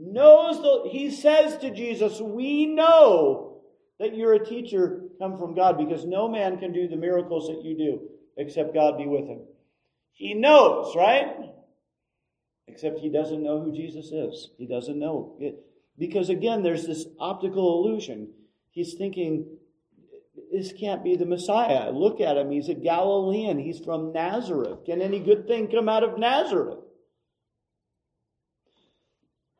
knows 0.00 0.60
the, 0.62 0.90
he 0.90 1.10
says 1.10 1.58
to 1.58 1.70
Jesus, 1.70 2.20
We 2.20 2.66
know 2.66 3.62
that 3.98 4.16
you're 4.16 4.32
a 4.32 4.44
teacher 4.44 5.02
come 5.20 5.36
from 5.38 5.54
God 5.54 5.76
because 5.76 6.04
no 6.04 6.28
man 6.28 6.58
can 6.58 6.72
do 6.72 6.88
the 6.88 6.96
miracles 6.96 7.48
that 7.48 7.62
you 7.62 7.76
do 7.76 8.00
except 8.36 8.74
God 8.74 8.96
be 8.96 9.06
with 9.06 9.26
him. 9.26 9.42
He 10.12 10.34
knows, 10.34 10.96
right? 10.96 11.26
Except 12.70 13.00
he 13.00 13.08
doesn't 13.08 13.42
know 13.42 13.60
who 13.60 13.72
Jesus 13.72 14.12
is. 14.12 14.50
He 14.56 14.66
doesn't 14.66 14.98
know. 14.98 15.34
It, 15.40 15.56
because 15.98 16.28
again, 16.28 16.62
there's 16.62 16.86
this 16.86 17.06
optical 17.18 17.84
illusion. 17.84 18.28
He's 18.70 18.94
thinking, 18.94 19.46
this 20.52 20.72
can't 20.72 21.02
be 21.02 21.16
the 21.16 21.26
Messiah. 21.26 21.90
Look 21.90 22.20
at 22.20 22.36
him. 22.36 22.50
He's 22.50 22.68
a 22.68 22.74
Galilean. 22.74 23.58
He's 23.58 23.80
from 23.80 24.12
Nazareth. 24.12 24.84
Can 24.86 25.02
any 25.02 25.18
good 25.18 25.48
thing 25.48 25.68
come 25.68 25.88
out 25.88 26.04
of 26.04 26.18
Nazareth? 26.18 26.78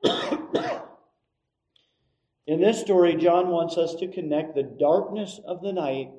In 2.46 2.60
this 2.60 2.80
story, 2.80 3.16
John 3.16 3.48
wants 3.48 3.76
us 3.76 3.96
to 3.96 4.06
connect 4.08 4.54
the 4.54 4.62
darkness 4.62 5.40
of 5.44 5.62
the 5.62 5.72
night 5.72 6.10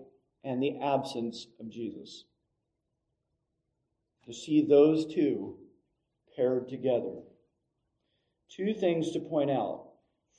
and 0.44 0.62
the 0.62 0.78
absence 0.80 1.48
of 1.60 1.70
Jesus. 1.70 2.26
To 4.26 4.34
see 4.34 4.66
those 4.68 5.12
two 5.14 5.58
paired 6.36 6.70
together. 6.70 7.16
Two 8.56 8.74
things 8.74 9.12
to 9.12 9.20
point 9.20 9.52
out. 9.52 9.88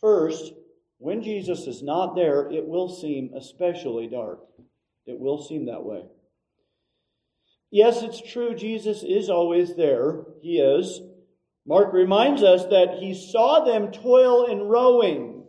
First, 0.00 0.52
when 0.98 1.22
Jesus 1.22 1.66
is 1.66 1.83
not 1.83 2.14
there, 2.14 2.50
it 2.50 2.66
will 2.66 2.88
seem 2.88 3.33
especially 3.37 4.07
dark. 4.07 4.40
It 5.07 5.18
will 5.18 5.42
seem 5.42 5.66
that 5.66 5.85
way. 5.85 6.02
Yes, 7.70 8.02
it's 8.02 8.20
true, 8.20 8.55
Jesus 8.55 9.02
is 9.02 9.31
always 9.31 9.74
there. 9.74 10.24
He 10.42 10.59
is. 10.59 11.00
Mark 11.66 11.92
reminds 11.92 12.42
us 12.42 12.64
that 12.66 12.98
he 13.00 13.14
saw 13.14 13.64
them 13.64 13.92
toil 13.92 14.46
in 14.46 14.61
rowing. 14.61 15.44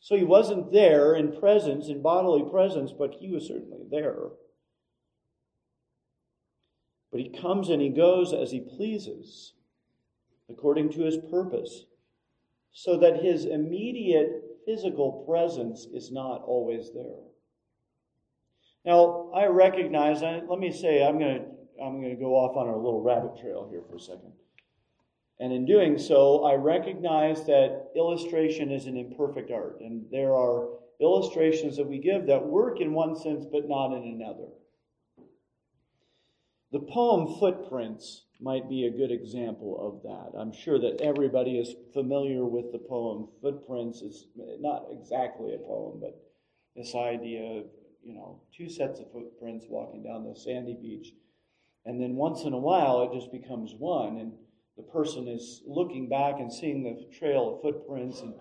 So 0.00 0.16
he 0.16 0.24
wasn't 0.24 0.72
there 0.72 1.14
in 1.14 1.38
presence, 1.38 1.88
in 1.88 2.02
bodily 2.02 2.48
presence, 2.50 2.92
but 2.96 3.14
he 3.18 3.30
was 3.30 3.46
certainly 3.46 3.84
there. 3.90 4.28
But 7.10 7.20
he 7.20 7.28
comes 7.30 7.70
and 7.70 7.80
he 7.80 7.88
goes 7.88 8.32
as 8.32 8.50
he 8.50 8.60
pleases, 8.60 9.54
according 10.50 10.90
to 10.92 11.02
his 11.02 11.18
purpose, 11.30 11.84
so 12.72 12.98
that 12.98 13.22
his 13.22 13.46
immediate 13.46 14.42
physical 14.66 15.24
presence 15.26 15.86
is 15.86 16.12
not 16.12 16.42
always 16.42 16.90
there. 16.92 17.24
Now, 18.84 19.30
I 19.34 19.46
recognize, 19.46 20.22
let 20.22 20.58
me 20.58 20.70
say, 20.70 21.02
I'm 21.02 21.18
going 21.18 21.40
to, 21.40 21.82
I'm 21.82 22.00
going 22.00 22.14
to 22.14 22.22
go 22.22 22.34
off 22.34 22.56
on 22.56 22.68
a 22.68 22.76
little 22.76 23.02
rabbit 23.02 23.38
trail 23.40 23.68
here 23.70 23.82
for 23.88 23.96
a 23.96 24.00
second. 24.00 24.32
And 25.40 25.52
in 25.52 25.64
doing 25.64 25.98
so, 25.98 26.44
I 26.44 26.54
recognize 26.54 27.44
that 27.46 27.90
illustration 27.96 28.70
is 28.70 28.86
an 28.86 28.96
imperfect 28.96 29.50
art, 29.50 29.80
and 29.80 30.04
there 30.10 30.34
are 30.34 30.68
illustrations 31.00 31.76
that 31.76 31.86
we 31.86 31.98
give 31.98 32.26
that 32.26 32.44
work 32.44 32.80
in 32.80 32.92
one 32.92 33.14
sense 33.14 33.46
but 33.50 33.68
not 33.68 33.94
in 33.94 34.02
another. 34.02 34.48
The 36.70 36.80
poem 36.80 37.38
Footprints 37.38 38.24
might 38.40 38.68
be 38.68 38.84
a 38.84 38.90
good 38.90 39.10
example 39.10 39.78
of 39.80 40.02
that. 40.02 40.38
I'm 40.38 40.52
sure 40.52 40.78
that 40.78 41.00
everybody 41.00 41.58
is 41.58 41.74
familiar 41.94 42.44
with 42.44 42.72
the 42.72 42.78
poem 42.78 43.28
Footprints. 43.40 44.02
It's 44.02 44.26
not 44.60 44.86
exactly 44.92 45.54
a 45.54 45.58
poem, 45.58 45.98
but 46.00 46.20
this 46.76 46.94
idea 46.94 47.60
of, 47.60 47.64
you 48.04 48.14
know, 48.14 48.42
two 48.54 48.68
sets 48.68 49.00
of 49.00 49.10
footprints 49.12 49.66
walking 49.68 50.02
down 50.02 50.24
the 50.24 50.38
sandy 50.38 50.74
beach. 50.74 51.14
And 51.86 52.00
then 52.00 52.16
once 52.16 52.42
in 52.42 52.52
a 52.52 52.58
while, 52.58 53.02
it 53.02 53.18
just 53.18 53.32
becomes 53.32 53.72
one. 53.78 54.18
And 54.18 54.32
the 54.76 54.82
person 54.82 55.26
is 55.26 55.62
looking 55.66 56.08
back 56.08 56.34
and 56.38 56.52
seeing 56.52 56.82
the 56.82 57.08
trail 57.18 57.54
of 57.54 57.62
footprints, 57.62 58.20
and, 58.20 58.34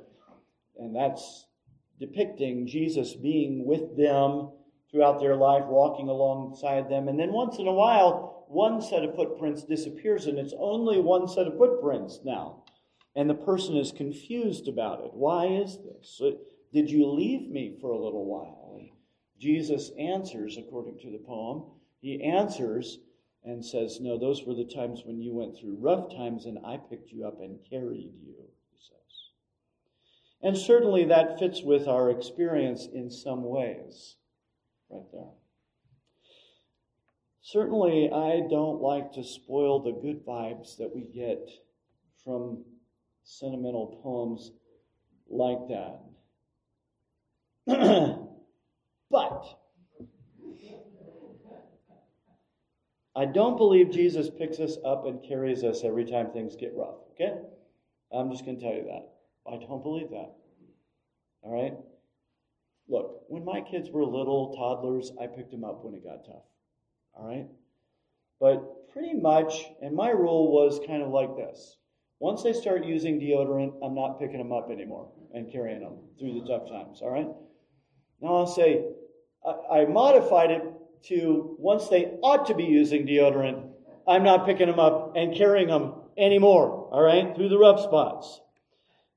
and 0.78 0.94
that's 0.94 1.48
depicting 2.00 2.68
Jesus 2.68 3.16
being 3.16 3.66
with 3.66 3.96
them 3.98 4.52
throughout 4.91 5.19
their 5.19 5.36
life, 5.36 5.65
walking 5.65 6.08
alongside 6.08 6.89
them. 6.89 7.08
And 7.08 7.19
then 7.19 7.34
once 7.34 7.58
in 7.58 7.67
a 7.67 7.73
while, 7.73 8.45
one 8.47 8.82
set 8.82 9.04
of 9.04 9.15
footprints 9.15 9.63
disappears, 9.63 10.26
and 10.26 10.38
it's 10.39 10.54
only 10.58 11.00
one 11.00 11.28
set 11.28 11.47
of 11.47 11.58
footprints 11.58 12.19
now. 12.23 12.63
And 13.15 13.30
the 13.30 13.36
person 13.36 13.76
is 13.76 13.91
confused 13.91 14.67
about 14.67 15.02
it. 15.02 15.12
Why 15.13 15.47
is 15.47 15.78
this? 15.80 16.21
Uh, 16.23 16.32
did 16.71 16.89
you 16.89 17.08
leave 17.08 17.50
me 17.50 17.78
for 17.82 17.91
a 17.91 18.00
little 18.00 18.26
while? 18.26 18.76
And 18.78 18.89
Jesus 19.39 19.91
answers, 19.97 20.58
according 20.58 21.00
to 21.00 21.12
the 21.12 21.23
poem, 21.26 21.63
he 22.00 22.23
answers 22.23 23.00
and 23.43 23.65
says, 23.65 24.00
No, 24.00 24.17
those 24.17 24.43
were 24.43 24.54
the 24.54 24.65
times 24.65 25.04
when 25.06 25.21
you 25.21 25.34
went 25.34 25.58
through 25.58 25.78
rough 25.80 26.12
times 26.12 26.45
and 26.45 26.60
I 26.65 26.78
picked 26.78 27.12
you 27.12 27.26
up 27.26 27.39
and 27.39 27.60
carried 27.69 28.13
you, 28.21 28.36
he 28.71 28.78
says. 28.78 29.32
And 30.41 30.58
certainly 30.58 31.06
that 31.06 31.39
fits 31.39 31.63
with 31.63 31.88
our 31.88 32.12
experience 32.12 32.88
in 32.93 33.10
some 33.10 33.43
ways, 33.43 34.17
right 34.89 35.06
there. 35.13 35.32
Certainly, 37.41 38.12
I 38.12 38.41
don't 38.50 38.82
like 38.82 39.13
to 39.13 39.23
spoil 39.23 39.80
the 39.80 39.93
good 39.93 40.26
vibes 40.26 40.78
that 40.78 40.93
we 40.93 41.04
get 41.04 41.50
from 42.23 42.63
sentimental 43.23 44.00
poems 44.04 44.52
like 45.30 45.67
that. 45.69 46.02
but 49.12 49.60
I 53.15 53.26
don't 53.26 53.58
believe 53.58 53.91
Jesus 53.91 54.30
picks 54.30 54.60
us 54.60 54.78
up 54.86 55.06
and 55.06 55.23
carries 55.28 55.63
us 55.63 55.84
every 55.84 56.06
time 56.06 56.32
things 56.32 56.56
get 56.56 56.73
rough. 56.76 56.97
Okay? 57.13 57.34
I'm 58.13 58.30
just 58.30 58.45
going 58.45 58.58
to 58.58 58.63
tell 58.63 58.73
you 58.73 58.84
that. 58.84 59.10
I 59.52 59.58
don't 59.58 59.82
believe 59.82 60.12
that. 60.12 60.34
All 61.41 61.52
right? 61.52 61.73
Look, 62.89 63.23
when 63.28 63.43
my 63.43 63.62
kids 63.62 63.89
were 63.89 64.06
little 64.06 64.56
toddlers, 64.56 65.12
I 65.21 65.28
picked 65.28 65.52
them 65.52 65.63
up 65.63 65.84
when 65.84 65.93
it 65.93 66.04
got 66.04 66.26
tough. 66.26 66.45
All 67.13 67.28
right? 67.28 67.47
But 68.39 68.89
pretty 68.93 69.13
much, 69.13 69.65
and 69.82 69.95
my 69.95 70.10
rule 70.10 70.52
was 70.52 70.80
kind 70.86 71.04
of 71.04 71.10
like 71.10 71.36
this. 71.36 71.78
Once 72.19 72.43
they 72.43 72.54
start 72.54 72.86
using 72.86 73.19
deodorant, 73.19 73.73
I'm 73.84 73.93
not 73.93 74.19
picking 74.19 74.38
them 74.38 74.52
up 74.52 74.71
anymore 74.71 75.12
and 75.34 75.52
carrying 75.52 75.82
them 75.82 75.97
through 76.19 76.39
the 76.39 76.47
tough 76.47 76.69
times. 76.69 77.02
All 77.02 77.12
right? 77.12 77.28
Now 78.21 78.36
I'll 78.38 78.47
say, 78.47 78.86
I, 79.45 79.82
I 79.82 79.86
modified 79.86 80.52
it 80.52 80.63
to 81.06 81.56
once 81.60 81.89
they 81.89 82.06
ought 82.23 82.47
to 82.47 82.56
be 82.56 82.63
using 82.63 83.06
deodorant, 83.06 83.69
I'm 84.08 84.23
not 84.23 84.45
picking 84.45 84.67
them 84.67 84.80
up 84.80 85.15
and 85.15 85.36
carrying 85.36 85.67
them 85.67 85.93
anymore, 86.17 86.89
all 86.91 87.02
right, 87.02 87.36
through 87.36 87.50
the 87.50 87.58
rough 87.58 87.82
spots. 87.82 88.41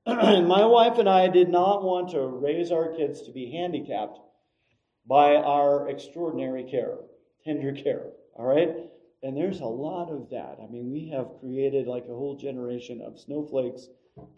My 0.07 0.65
wife 0.65 0.97
and 0.97 1.07
I 1.07 1.27
did 1.27 1.49
not 1.49 1.83
want 1.83 2.09
to 2.11 2.25
raise 2.25 2.71
our 2.71 2.95
kids 2.95 3.21
to 3.23 3.31
be 3.31 3.51
handicapped 3.51 4.19
by 5.05 5.35
our 5.35 5.89
extraordinary 5.89 6.63
care, 6.63 6.97
tender 7.45 7.71
care, 7.71 8.07
all 8.33 8.45
right? 8.45 8.77
And 9.21 9.37
there's 9.37 9.59
a 9.59 9.65
lot 9.65 10.09
of 10.09 10.31
that. 10.31 10.57
I 10.59 10.65
mean, 10.71 10.91
we 10.91 11.09
have 11.09 11.39
created 11.39 11.85
like 11.85 12.05
a 12.05 12.15
whole 12.15 12.35
generation 12.35 12.99
of 13.01 13.19
snowflakes, 13.19 13.89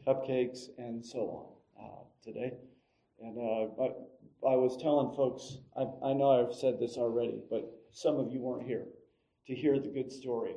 cupcakes, 0.05 0.67
and 0.77 1.05
so 1.05 1.55
on 1.79 1.85
uh, 1.85 2.03
today. 2.21 2.55
And 3.21 3.37
uh, 3.37 3.83
I 4.45 4.55
was 4.55 4.75
telling 4.81 5.15
folks, 5.15 5.59
I, 5.77 5.83
I, 6.05 6.11
know 6.11 6.45
I've 6.45 6.53
said 6.53 6.77
this 6.77 6.97
already, 6.97 7.41
but 7.49 7.71
some 7.93 8.19
of 8.19 8.33
you 8.33 8.41
weren't 8.41 8.67
here 8.67 8.83
to 9.47 9.55
hear 9.55 9.79
the 9.79 9.87
good 9.87 10.11
story. 10.11 10.55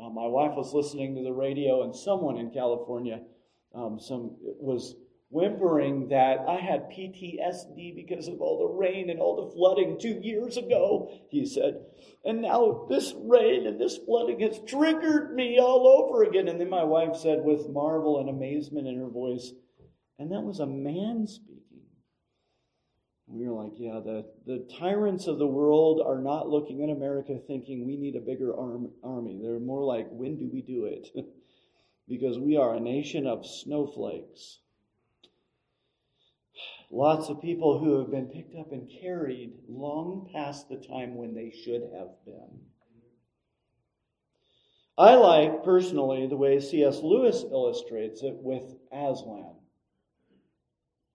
Uh, 0.00 0.10
my 0.10 0.26
wife 0.26 0.54
was 0.56 0.72
listening 0.72 1.16
to 1.16 1.24
the 1.24 1.32
radio, 1.32 1.82
and 1.82 1.94
someone 1.94 2.36
in 2.36 2.50
California 2.50 3.20
um, 3.74 3.98
some 4.00 4.36
was 4.40 4.94
whimpering 5.34 6.08
that 6.10 6.38
I 6.48 6.60
had 6.60 6.90
PTSD 6.90 7.96
because 7.96 8.28
of 8.28 8.40
all 8.40 8.58
the 8.60 8.74
rain 8.74 9.10
and 9.10 9.18
all 9.18 9.44
the 9.44 9.52
flooding 9.52 9.98
two 9.98 10.20
years 10.22 10.56
ago, 10.56 11.10
he 11.28 11.44
said. 11.44 11.80
And 12.24 12.40
now 12.42 12.86
this 12.88 13.12
rain 13.18 13.66
and 13.66 13.80
this 13.80 13.98
flooding 13.98 14.40
has 14.40 14.60
triggered 14.64 15.34
me 15.34 15.58
all 15.58 15.88
over 15.88 16.22
again. 16.22 16.46
And 16.46 16.60
then 16.60 16.70
my 16.70 16.84
wife 16.84 17.16
said, 17.16 17.40
with 17.42 17.68
marvel 17.68 18.20
and 18.20 18.28
amazement 18.28 18.86
in 18.86 18.96
her 18.96 19.08
voice, 19.08 19.50
and 20.20 20.30
that 20.30 20.42
was 20.42 20.60
a 20.60 20.66
man 20.66 21.26
speaking. 21.26 21.64
We 23.26 23.48
were 23.48 23.64
like, 23.64 23.72
yeah, 23.76 24.00
the, 24.04 24.26
the 24.46 24.68
tyrants 24.78 25.26
of 25.26 25.38
the 25.38 25.46
world 25.46 26.00
are 26.06 26.20
not 26.20 26.48
looking 26.48 26.84
at 26.84 26.90
America 26.90 27.36
thinking 27.48 27.84
we 27.84 27.96
need 27.96 28.14
a 28.14 28.20
bigger 28.20 28.56
arm, 28.56 28.90
army. 29.02 29.40
They're 29.42 29.58
more 29.58 29.82
like, 29.82 30.06
when 30.10 30.36
do 30.36 30.48
we 30.52 30.62
do 30.62 30.84
it? 30.84 31.08
because 32.08 32.38
we 32.38 32.56
are 32.56 32.74
a 32.74 32.80
nation 32.80 33.26
of 33.26 33.46
snowflakes. 33.46 34.58
Lots 36.90 37.28
of 37.28 37.42
people 37.42 37.78
who 37.78 37.98
have 37.98 38.10
been 38.10 38.26
picked 38.26 38.54
up 38.56 38.72
and 38.72 38.88
carried 39.00 39.54
long 39.68 40.28
past 40.32 40.68
the 40.68 40.76
time 40.76 41.16
when 41.16 41.34
they 41.34 41.50
should 41.50 41.82
have 41.96 42.10
been. 42.24 42.60
I 44.96 45.14
like 45.14 45.64
personally 45.64 46.28
the 46.28 46.36
way 46.36 46.60
C.S. 46.60 47.00
Lewis 47.02 47.42
illustrates 47.42 48.22
it 48.22 48.36
with 48.36 48.76
Aslan. 48.92 49.56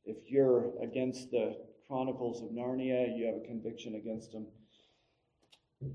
If 0.03 0.17
you're 0.29 0.71
against 0.81 1.31
the 1.31 1.55
Chronicles 1.89 2.43
of 2.43 2.49
Narnia. 2.49 3.17
You 3.17 3.25
have 3.25 3.35
a 3.35 3.47
conviction 3.47 3.95
against 3.95 4.31
them. 4.31 4.45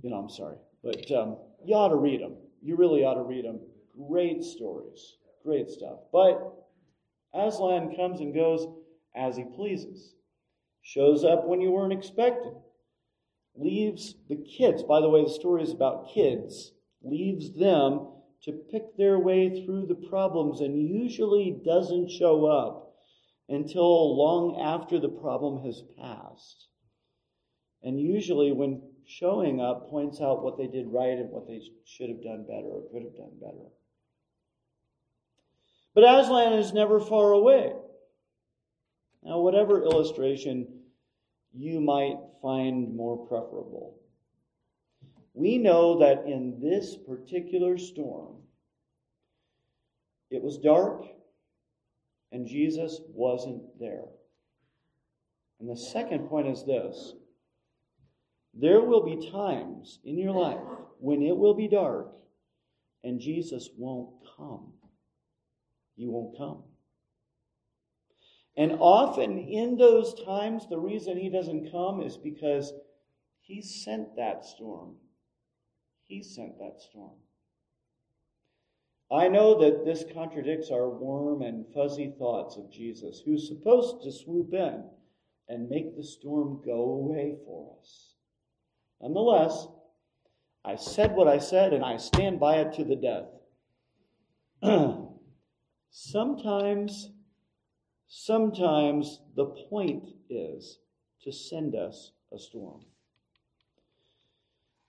You 0.03 0.11
know, 0.11 0.17
I'm 0.17 0.29
sorry. 0.29 0.57
But 0.83 1.11
um, 1.13 1.37
you 1.65 1.77
ought 1.77 1.91
to 1.91 1.97
read 1.97 2.21
them. 2.21 2.35
You 2.63 2.77
really 2.77 3.05
ought 3.05 3.15
to 3.15 3.23
read 3.23 3.45
them. 3.45 3.61
Great 3.97 4.43
stories. 4.43 5.17
Great 5.45 5.71
stuff. 5.71 5.99
But 6.13 6.53
Aslan 7.33 7.95
comes 7.97 8.21
and 8.21 8.35
goes 8.35 8.67
as 9.15 9.37
he 9.37 9.45
pleases. 9.45 10.15
Shows 10.83 11.25
up 11.25 11.47
when 11.47 11.61
you 11.61 11.71
weren't 11.71 11.93
expecting. 11.93 12.55
Leaves 13.57 14.17
the 14.29 14.37
kids, 14.37 14.83
by 14.83 15.01
the 15.01 15.09
way, 15.09 15.23
the 15.23 15.31
story 15.31 15.63
is 15.63 15.71
about 15.71 16.09
kids, 16.13 16.73
leaves 17.03 17.53
them 17.53 18.09
to 18.43 18.53
pick 18.53 18.97
their 18.97 19.19
way 19.19 19.65
through 19.65 19.87
the 19.87 19.95
problems 19.95 20.61
and 20.61 20.77
usually 20.77 21.63
doesn't 21.65 22.11
show 22.11 22.47
up 22.47 22.97
until 23.49 24.17
long 24.17 24.61
after 24.61 24.99
the 24.99 25.09
problem 25.09 25.65
has 25.65 25.83
passed. 25.97 26.69
And 27.83 28.01
usually, 28.01 28.53
when 28.53 28.83
showing 29.07 29.61
up, 29.61 29.89
points 29.89 30.21
out 30.21 30.43
what 30.43 30.59
they 30.59 30.67
did 30.67 30.89
right 30.89 31.19
and 31.19 31.31
what 31.31 31.47
they 31.47 31.61
should 31.85 32.09
have 32.09 32.23
done 32.23 32.45
better 32.47 32.67
or 32.67 32.89
could 32.91 33.05
have 33.05 33.17
done 33.17 33.39
better. 33.41 33.71
But 35.95 36.05
Aslan 36.05 36.55
is 36.55 36.73
never 36.73 37.01
far 37.01 37.33
away. 37.33 37.73
Now, 39.23 39.41
whatever 39.41 39.83
illustration 39.83 40.67
you 41.53 41.81
might 41.81 42.19
find 42.43 42.95
more 42.95 43.27
preferable, 43.27 44.01
we 45.33 45.57
know 45.59 45.99
that 46.01 46.27
in 46.27 46.61
this 46.61 46.97
particular 46.97 47.79
storm, 47.79 48.37
it 50.31 50.43
was 50.43 50.59
dark 50.59 51.07
and 52.33 52.47
Jesus 52.47 53.01
wasn't 53.09 53.63
there. 53.79 54.07
And 55.61 55.71
the 55.71 55.77
second 55.77 56.29
point 56.29 56.49
is 56.49 56.65
this 56.65 57.15
there 58.53 58.81
will 58.81 59.05
be 59.05 59.31
times 59.31 60.01
in 60.05 60.19
your 60.19 60.33
life 60.33 60.61
when 60.99 61.23
it 61.23 61.37
will 61.37 61.55
be 61.55 61.69
dark 61.69 62.13
and 63.03 63.21
Jesus 63.21 63.71
won't 63.77 64.11
come. 64.37 64.74
He 65.97 66.07
won't 66.07 66.37
come. 66.37 66.63
And 68.57 68.73
often 68.79 69.39
in 69.39 69.77
those 69.77 70.15
times, 70.25 70.67
the 70.69 70.79
reason 70.79 71.17
he 71.17 71.29
doesn't 71.29 71.73
come 71.73 72.01
is 72.01 72.17
because 72.17 72.73
he 73.41 73.61
sent 73.63 74.17
that 74.17 74.45
storm. 74.45 74.97
He 76.05 76.23
sent 76.23 76.59
that 76.59 76.81
storm. 76.81 77.17
I 79.13 79.29
know 79.29 79.61
that 79.61 79.85
this 79.85 80.05
contradicts 80.15 80.71
our 80.71 80.89
warm 80.89 81.43
and 81.43 81.67
fuzzy 81.75 82.15
thoughts 82.19 82.57
of 82.57 82.71
Jesus, 82.71 83.23
who's 83.25 83.49
supposed 83.49 84.03
to 84.03 84.13
swoop 84.13 84.55
in 84.55 84.85
and 85.49 85.69
make 85.69 85.97
the 85.97 86.05
storm 86.05 86.63
go 86.65 86.81
away 86.93 87.37
for 87.45 87.77
us. 87.81 88.15
Nonetheless, 89.03 89.67
I 90.65 90.77
said 90.77 91.15
what 91.15 91.29
I 91.29 91.39
said 91.39 91.73
and 91.75 91.85
I 91.85 91.99
stand 91.99 92.41
by 92.41 92.57
it 92.57 92.73
to 92.75 92.85
the 92.85 92.97
death. 92.97 93.27
sometimes, 95.97 97.11
sometimes 98.09 99.21
the 99.37 99.47
point 99.47 100.09
is 100.29 100.81
to 101.23 101.31
send 101.31 101.77
us 101.77 102.11
a 102.33 102.39
storm. 102.39 102.81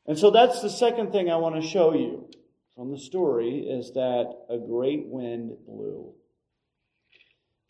And 0.08 0.18
so 0.18 0.32
that's 0.32 0.64
the 0.64 0.70
second 0.70 1.12
thing 1.12 1.30
I 1.30 1.36
want 1.36 1.62
to 1.62 1.68
show 1.68 1.94
you 1.94 2.28
from 2.76 2.92
the 2.92 2.98
story 2.98 3.60
is 3.60 3.94
that 3.94 4.34
a 4.50 4.58
great 4.58 5.06
wind 5.06 5.52
blew. 5.68 6.12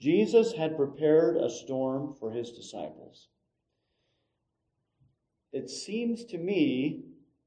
Jesus 0.02 0.54
had 0.54 0.78
prepared 0.78 1.36
a 1.36 1.50
storm 1.50 2.16
for 2.18 2.32
his 2.32 2.52
disciples. 2.52 3.28
It 5.52 5.70
seems 5.70 6.24
to 6.26 6.38
me 6.38 7.04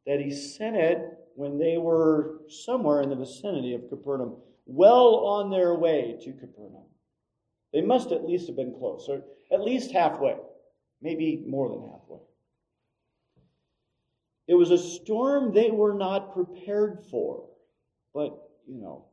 that 0.07 0.20
he 0.20 0.33
sent 0.33 0.77
it 0.77 1.01
when 1.35 1.59
they 1.59 1.79
were 1.79 2.40
somewhere 2.48 3.01
in 3.01 3.09
the 3.09 3.16
vicinity 3.16 3.74
of 3.74 3.88
Capernaum, 3.88 4.37
well 4.69 5.17
on 5.25 5.51
their 5.51 5.75
way 5.75 6.17
to 6.23 6.33
Capernaum. 6.33 6.85
They 7.73 7.81
must 7.81 8.13
at 8.13 8.25
least 8.25 8.47
have 8.47 8.57
been 8.57 8.75
close, 8.79 9.07
or 9.09 9.23
at 9.53 9.63
least 9.63 9.91
halfway, 9.91 10.37
maybe 11.03 11.43
more 11.47 11.69
than 11.69 11.81
halfway. 11.81 12.21
It 14.47 14.55
was 14.55 14.71
a 14.71 14.79
storm 14.79 15.53
they 15.53 15.71
were 15.71 15.95
not 15.95 16.33
prepared 16.33 17.05
for. 17.11 17.45
But, 18.15 18.39
you 18.67 18.81
know, 18.81 19.05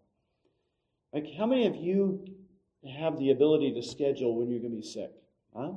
like 1.14 1.28
how 1.38 1.46
many 1.46 1.68
of 1.68 1.76
you 1.76 2.26
have 2.98 3.18
the 3.18 3.32
ability 3.32 3.74
to 3.74 3.82
schedule 3.82 4.36
when 4.36 4.50
you're 4.50 4.60
going 4.60 4.72
to 4.72 4.82
be 4.82 4.88
sick? 4.88 5.12
Huh? 5.56 5.74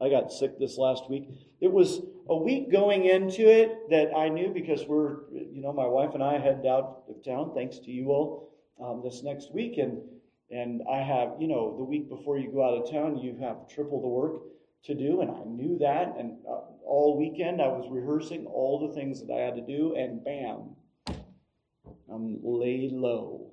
I 0.00 0.10
got 0.10 0.32
sick 0.32 0.58
this 0.58 0.76
last 0.76 1.08
week. 1.08 1.28
It 1.60 1.72
was 1.72 2.00
a 2.28 2.36
week 2.36 2.70
going 2.70 3.06
into 3.06 3.48
it 3.48 3.90
that 3.90 4.14
I 4.14 4.28
knew 4.28 4.50
because 4.52 4.84
we're, 4.86 5.30
you 5.32 5.62
know, 5.62 5.72
my 5.72 5.86
wife 5.86 6.14
and 6.14 6.22
I 6.22 6.38
head 6.38 6.64
out 6.66 7.04
of 7.08 7.24
town, 7.24 7.52
thanks 7.54 7.78
to 7.80 7.90
you 7.90 8.08
all, 8.10 8.52
um, 8.82 9.02
this 9.04 9.22
next 9.22 9.52
week. 9.52 9.78
And, 9.78 10.00
and 10.50 10.82
I 10.90 10.98
have, 10.98 11.34
you 11.38 11.48
know, 11.48 11.76
the 11.76 11.84
week 11.84 12.08
before 12.08 12.38
you 12.38 12.50
go 12.50 12.64
out 12.64 12.82
of 12.82 12.90
town, 12.90 13.18
you 13.18 13.36
have 13.40 13.68
triple 13.68 14.00
the 14.00 14.08
work 14.08 14.42
to 14.84 14.94
do. 14.94 15.20
And 15.20 15.30
I 15.30 15.42
knew 15.44 15.78
that. 15.78 16.14
And 16.18 16.38
uh, 16.48 16.60
all 16.84 17.16
weekend 17.18 17.60
I 17.60 17.68
was 17.68 17.88
rehearsing 17.90 18.46
all 18.46 18.88
the 18.88 18.94
things 18.94 19.20
that 19.20 19.32
I 19.32 19.40
had 19.40 19.56
to 19.56 19.62
do. 19.62 19.94
And 19.96 20.24
bam, 20.24 20.76
I'm 22.12 22.38
laid 22.42 22.92
low. 22.92 23.52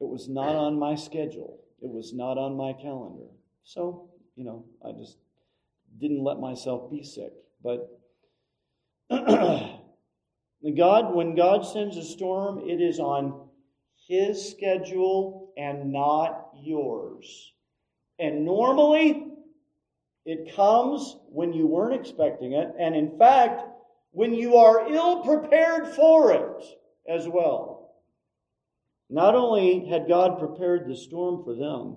It 0.00 0.08
was 0.08 0.28
not 0.28 0.56
on 0.56 0.78
my 0.78 0.94
schedule. 0.94 1.60
It 1.80 1.90
was 1.90 2.12
not 2.12 2.38
on 2.38 2.56
my 2.56 2.72
calendar. 2.72 3.26
So, 3.64 4.08
you 4.36 4.44
know, 4.44 4.64
I 4.84 4.92
just 4.92 5.18
didn't 6.00 6.22
let 6.22 6.38
myself 6.38 6.90
be 6.90 7.02
sick. 7.02 7.32
But 7.62 8.00
God, 9.10 9.78
when 11.14 11.34
God 11.34 11.66
sends 11.66 11.96
a 11.96 12.04
storm, 12.04 12.60
it 12.68 12.80
is 12.80 12.98
on 12.98 13.41
His 14.12 14.50
schedule 14.50 15.54
and 15.56 15.90
not 15.90 16.50
yours. 16.60 17.54
And 18.18 18.44
normally, 18.44 19.24
it 20.26 20.54
comes 20.54 21.16
when 21.30 21.54
you 21.54 21.66
weren't 21.66 21.98
expecting 21.98 22.52
it, 22.52 22.68
and 22.78 22.94
in 22.94 23.16
fact, 23.18 23.62
when 24.10 24.34
you 24.34 24.56
are 24.56 24.92
ill 24.92 25.24
prepared 25.24 25.88
for 25.94 26.30
it 26.30 26.62
as 27.08 27.26
well. 27.26 27.94
Not 29.08 29.34
only 29.34 29.86
had 29.88 30.08
God 30.08 30.38
prepared 30.38 30.86
the 30.86 30.94
storm 30.94 31.42
for 31.42 31.54
them, 31.54 31.96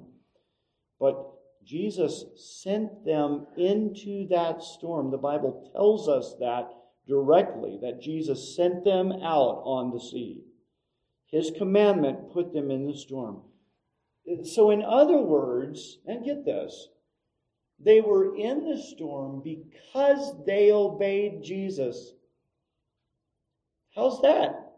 but 1.02 1.18
Jesus 1.66 2.24
sent 2.64 3.04
them 3.04 3.46
into 3.58 4.26
that 4.30 4.64
storm. 4.64 5.12
The 5.12 5.18
Bible 5.18 5.70
tells 5.74 6.08
us 6.08 6.34
that 6.40 6.70
directly, 7.10 7.78
that 7.82 8.02
Jesus 8.02 8.56
sent 8.56 8.86
them 8.86 9.12
out 9.12 9.64
on 9.66 9.92
the 9.92 10.00
sea. 10.00 10.46
His 11.28 11.52
commandment 11.58 12.32
put 12.34 12.54
them 12.54 12.72
in 12.72 12.88
the 12.88 12.98
storm. 12.98 13.42
So, 14.44 14.72
in 14.72 14.84
other 14.84 15.18
words, 15.18 16.00
and 16.06 16.26
get 16.26 16.46
this, 16.46 16.90
they 17.80 18.02
were 18.02 18.36
in 18.36 18.64
the 18.64 18.78
storm 18.78 19.42
because 19.44 20.34
they 20.46 20.72
obeyed 20.72 21.44
Jesus. 21.44 22.14
How's 23.94 24.22
that? 24.22 24.74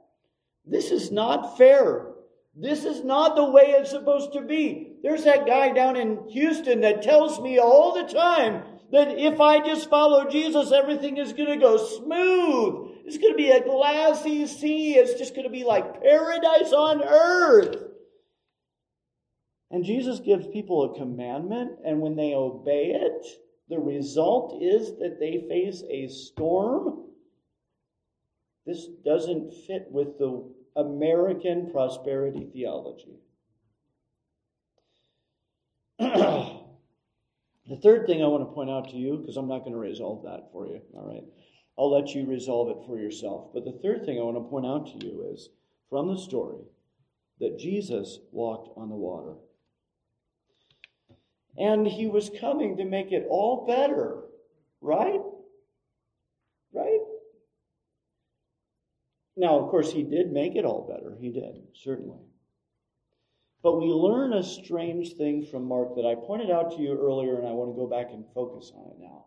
This 0.66 0.92
is 0.92 1.12
not 1.12 1.58
fair. 1.58 2.08
This 2.56 2.86
is 2.86 3.04
not 3.04 3.36
the 3.36 3.50
way 3.50 3.68
it's 3.68 3.92
supposed 3.92 4.34
to 4.34 4.42
be. 4.42 4.96
There's 5.04 5.24
that 5.26 5.46
guy 5.46 5.72
down 5.72 5.96
in 5.96 6.28
Houston 6.30 6.82
that 6.82 7.04
tells 7.04 7.40
me 7.40 7.60
all 7.60 7.94
the 7.94 8.12
time 8.12 8.64
that 8.92 9.18
if 9.18 9.40
I 9.40 9.60
just 9.60 9.90
follow 9.90 10.28
Jesus, 10.28 10.72
everything 10.72 11.18
is 11.18 11.34
going 11.34 11.50
to 11.50 11.58
go 11.58 11.78
smooth. 11.78 12.87
It's 13.08 13.18
going 13.18 13.32
to 13.32 13.38
be 13.38 13.52
a 13.52 13.64
glassy 13.64 14.46
sea. 14.48 14.96
It's 14.96 15.18
just 15.18 15.34
going 15.34 15.48
to 15.48 15.50
be 15.50 15.64
like 15.64 16.04
paradise 16.04 16.74
on 16.74 17.02
earth. 17.02 17.78
And 19.72 19.86
Jesus 19.86 20.20
gives 20.20 20.46
people 20.48 20.84
a 20.84 20.98
commandment, 20.98 21.80
and 21.86 22.02
when 22.02 22.18
they 22.18 22.34
obey 22.34 22.92
it, 22.94 23.26
the 23.70 23.80
result 23.80 24.62
is 24.62 24.98
that 25.00 25.20
they 25.22 25.46
face 25.48 25.84
a 25.90 26.10
storm. 26.10 27.06
This 28.66 28.88
doesn't 29.06 29.54
fit 29.54 29.88
with 29.90 30.18
the 30.18 30.44
American 30.76 31.72
prosperity 31.72 32.50
theology. 32.52 33.20
the 36.00 36.60
third 37.82 38.06
thing 38.06 38.22
I 38.22 38.28
want 38.28 38.50
to 38.50 38.54
point 38.54 38.70
out 38.70 38.90
to 38.90 38.98
you, 38.98 39.18
because 39.18 39.38
I'm 39.38 39.48
not 39.48 39.60
going 39.60 39.74
to 39.74 39.80
resolve 39.80 40.24
that 40.24 40.52
for 40.52 40.68
you, 40.68 40.82
all 40.94 41.08
right? 41.08 41.24
I'll 41.78 41.92
let 41.92 42.16
you 42.16 42.26
resolve 42.26 42.70
it 42.70 42.88
for 42.88 42.98
yourself. 42.98 43.50
But 43.54 43.66
the 43.66 43.80
third 43.84 44.06
thing 44.06 44.18
I 44.18 44.24
want 44.24 44.38
to 44.38 44.50
point 44.50 44.66
out 44.66 44.88
to 45.00 45.06
you 45.06 45.30
is 45.34 45.50
from 45.90 46.08
the 46.08 46.18
story 46.18 46.64
that 47.40 47.60
Jesus 47.60 48.20
walked 48.32 48.76
on 48.78 48.90
the 48.90 48.96
water. 48.96 49.36
And 51.58 51.88
he 51.88 52.08
was 52.08 52.32
coming 52.40 52.78
to 52.78 52.86
make 52.86 53.12
it 53.12 53.26
all 53.30 53.66
better, 53.66 54.24
right? 54.82 55.22
Right? 56.74 57.00
Now, 59.36 59.60
of 59.60 59.70
course, 59.70 59.92
he 59.92 60.04
did 60.04 60.32
make 60.32 60.56
it 60.56 60.66
all 60.66 60.88
better. 60.88 61.16
He 61.20 61.30
did, 61.30 61.68
certainly. 61.76 62.20
But 63.62 63.80
we 63.80 63.88
learn 63.88 64.34
a 64.34 64.44
strange 64.44 65.14
thing 65.14 65.46
from 65.46 65.68
Mark 65.68 65.96
that 65.96 66.06
I 66.06 66.16
pointed 66.16 66.50
out 66.50 66.72
to 66.72 66.82
you 66.82 66.98
earlier, 67.00 67.38
and 67.38 67.48
I 67.48 67.52
want 67.52 67.72
to 67.72 67.80
go 67.80 67.88
back 67.88 68.12
and 68.12 68.26
focus 68.34 68.72
on 68.76 68.92
it 68.92 68.98
now. 69.00 69.26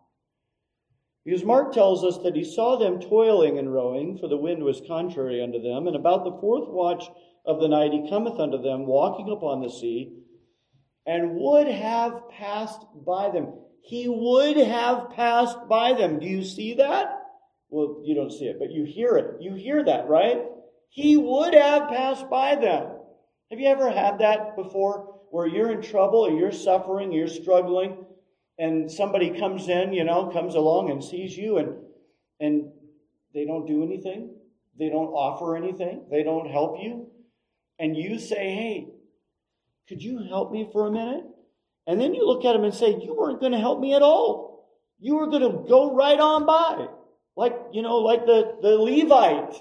Because 1.23 1.43
Mark 1.43 1.73
tells 1.73 2.03
us 2.03 2.17
that 2.23 2.35
he 2.35 2.43
saw 2.43 2.77
them 2.77 2.99
toiling 2.99 3.59
and 3.59 3.71
rowing, 3.71 4.17
for 4.17 4.27
the 4.27 4.37
wind 4.37 4.63
was 4.63 4.81
contrary 4.87 5.41
unto 5.41 5.61
them. 5.61 5.87
And 5.87 5.95
about 5.95 6.23
the 6.23 6.37
fourth 6.41 6.67
watch 6.67 7.03
of 7.45 7.59
the 7.59 7.67
night 7.67 7.91
he 7.91 8.09
cometh 8.09 8.39
unto 8.39 8.61
them, 8.61 8.87
walking 8.87 9.31
upon 9.31 9.61
the 9.61 9.69
sea, 9.69 10.17
and 11.05 11.35
would 11.35 11.67
have 11.67 12.29
passed 12.31 12.81
by 13.05 13.29
them. 13.29 13.53
He 13.83 14.07
would 14.07 14.57
have 14.57 15.11
passed 15.11 15.57
by 15.69 15.93
them. 15.93 16.19
Do 16.19 16.27
you 16.27 16.43
see 16.43 16.75
that? 16.75 17.17
Well, 17.69 18.01
you 18.03 18.15
don't 18.15 18.31
see 18.31 18.45
it, 18.45 18.57
but 18.59 18.71
you 18.71 18.83
hear 18.83 19.17
it. 19.17 19.41
You 19.41 19.53
hear 19.53 19.83
that, 19.83 20.07
right? 20.07 20.41
He 20.89 21.17
would 21.17 21.53
have 21.53 21.89
passed 21.89 22.29
by 22.29 22.55
them. 22.55 22.87
Have 23.49 23.59
you 23.59 23.67
ever 23.67 23.89
had 23.91 24.19
that 24.19 24.55
before 24.55 25.19
where 25.31 25.47
you're 25.47 25.71
in 25.71 25.81
trouble 25.81 26.19
or 26.19 26.31
you're 26.31 26.51
suffering, 26.51 27.11
you're 27.11 27.27
struggling, 27.27 28.05
and 28.61 28.91
somebody 28.91 29.37
comes 29.37 29.67
in, 29.67 29.91
you 29.91 30.03
know, 30.03 30.27
comes 30.27 30.55
along 30.55 30.91
and 30.91 31.03
sees 31.03 31.37
you 31.37 31.57
and 31.57 31.75
and 32.39 32.71
they 33.33 33.45
don't 33.45 33.65
do 33.65 33.83
anything? 33.83 34.35
They 34.79 34.89
don't 34.89 35.11
offer 35.25 35.57
anything? 35.57 36.05
They 36.09 36.23
don't 36.23 36.49
help 36.49 36.77
you? 36.81 37.07
And 37.79 37.97
you 37.97 38.19
say, 38.19 38.55
"Hey, 38.55 38.87
could 39.89 40.01
you 40.01 40.23
help 40.29 40.51
me 40.51 40.69
for 40.71 40.87
a 40.87 40.91
minute?" 40.91 41.25
And 41.87 41.99
then 41.99 42.13
you 42.13 42.25
look 42.25 42.45
at 42.45 42.55
him 42.55 42.63
and 42.63 42.73
say, 42.73 42.97
You 43.01 43.15
weren't 43.17 43.39
going 43.39 43.51
to 43.51 43.59
help 43.59 43.79
me 43.79 43.93
at 43.93 44.01
all. 44.01 44.69
You 44.99 45.15
were 45.15 45.27
going 45.27 45.41
to 45.41 45.67
go 45.67 45.95
right 45.95 46.19
on 46.19 46.45
by. 46.45 46.87
Like, 47.35 47.53
you 47.71 47.81
know, 47.81 47.97
like 47.97 48.25
the, 48.25 48.57
the 48.61 48.77
Levite 48.77 49.55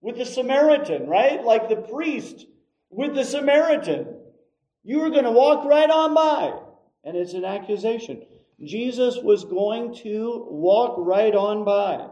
with 0.00 0.16
the 0.16 0.24
Samaritan, 0.24 1.06
right? 1.06 1.44
Like 1.44 1.68
the 1.68 1.76
priest 1.76 2.46
with 2.90 3.14
the 3.14 3.24
Samaritan. 3.24 4.06
You 4.82 5.00
were 5.00 5.10
going 5.10 5.24
to 5.24 5.30
walk 5.30 5.64
right 5.66 5.90
on 5.90 6.14
by. 6.14 6.58
And 7.04 7.16
it's 7.16 7.34
an 7.34 7.44
accusation. 7.44 8.24
Jesus 8.64 9.18
was 9.22 9.44
going 9.44 9.94
to 10.02 10.46
walk 10.50 10.96
right 10.98 11.34
on 11.34 11.64
by. 11.64 12.08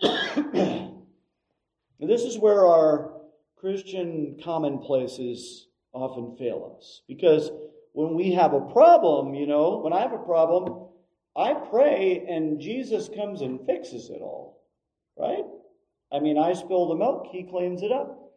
this 2.00 2.22
is 2.22 2.38
where 2.38 2.66
our 2.66 3.12
Christian 3.56 4.38
commonplaces 4.42 5.66
often 5.92 6.36
fail 6.38 6.76
us. 6.76 7.02
Because 7.06 7.50
when 7.92 8.14
we 8.14 8.32
have 8.32 8.54
a 8.54 8.60
problem, 8.60 9.34
you 9.34 9.46
know, 9.46 9.78
when 9.78 9.92
I 9.92 10.00
have 10.00 10.12
a 10.12 10.18
problem, 10.18 10.88
I 11.36 11.54
pray 11.54 12.24
and 12.28 12.60
Jesus 12.60 13.10
comes 13.14 13.42
and 13.42 13.66
fixes 13.66 14.08
it 14.08 14.22
all. 14.22 14.62
Right? 15.18 15.44
I 16.10 16.20
mean, 16.20 16.38
I 16.38 16.54
spill 16.54 16.88
the 16.88 16.94
milk, 16.94 17.26
he 17.30 17.42
cleans 17.42 17.82
it 17.82 17.92
up. 17.92 18.32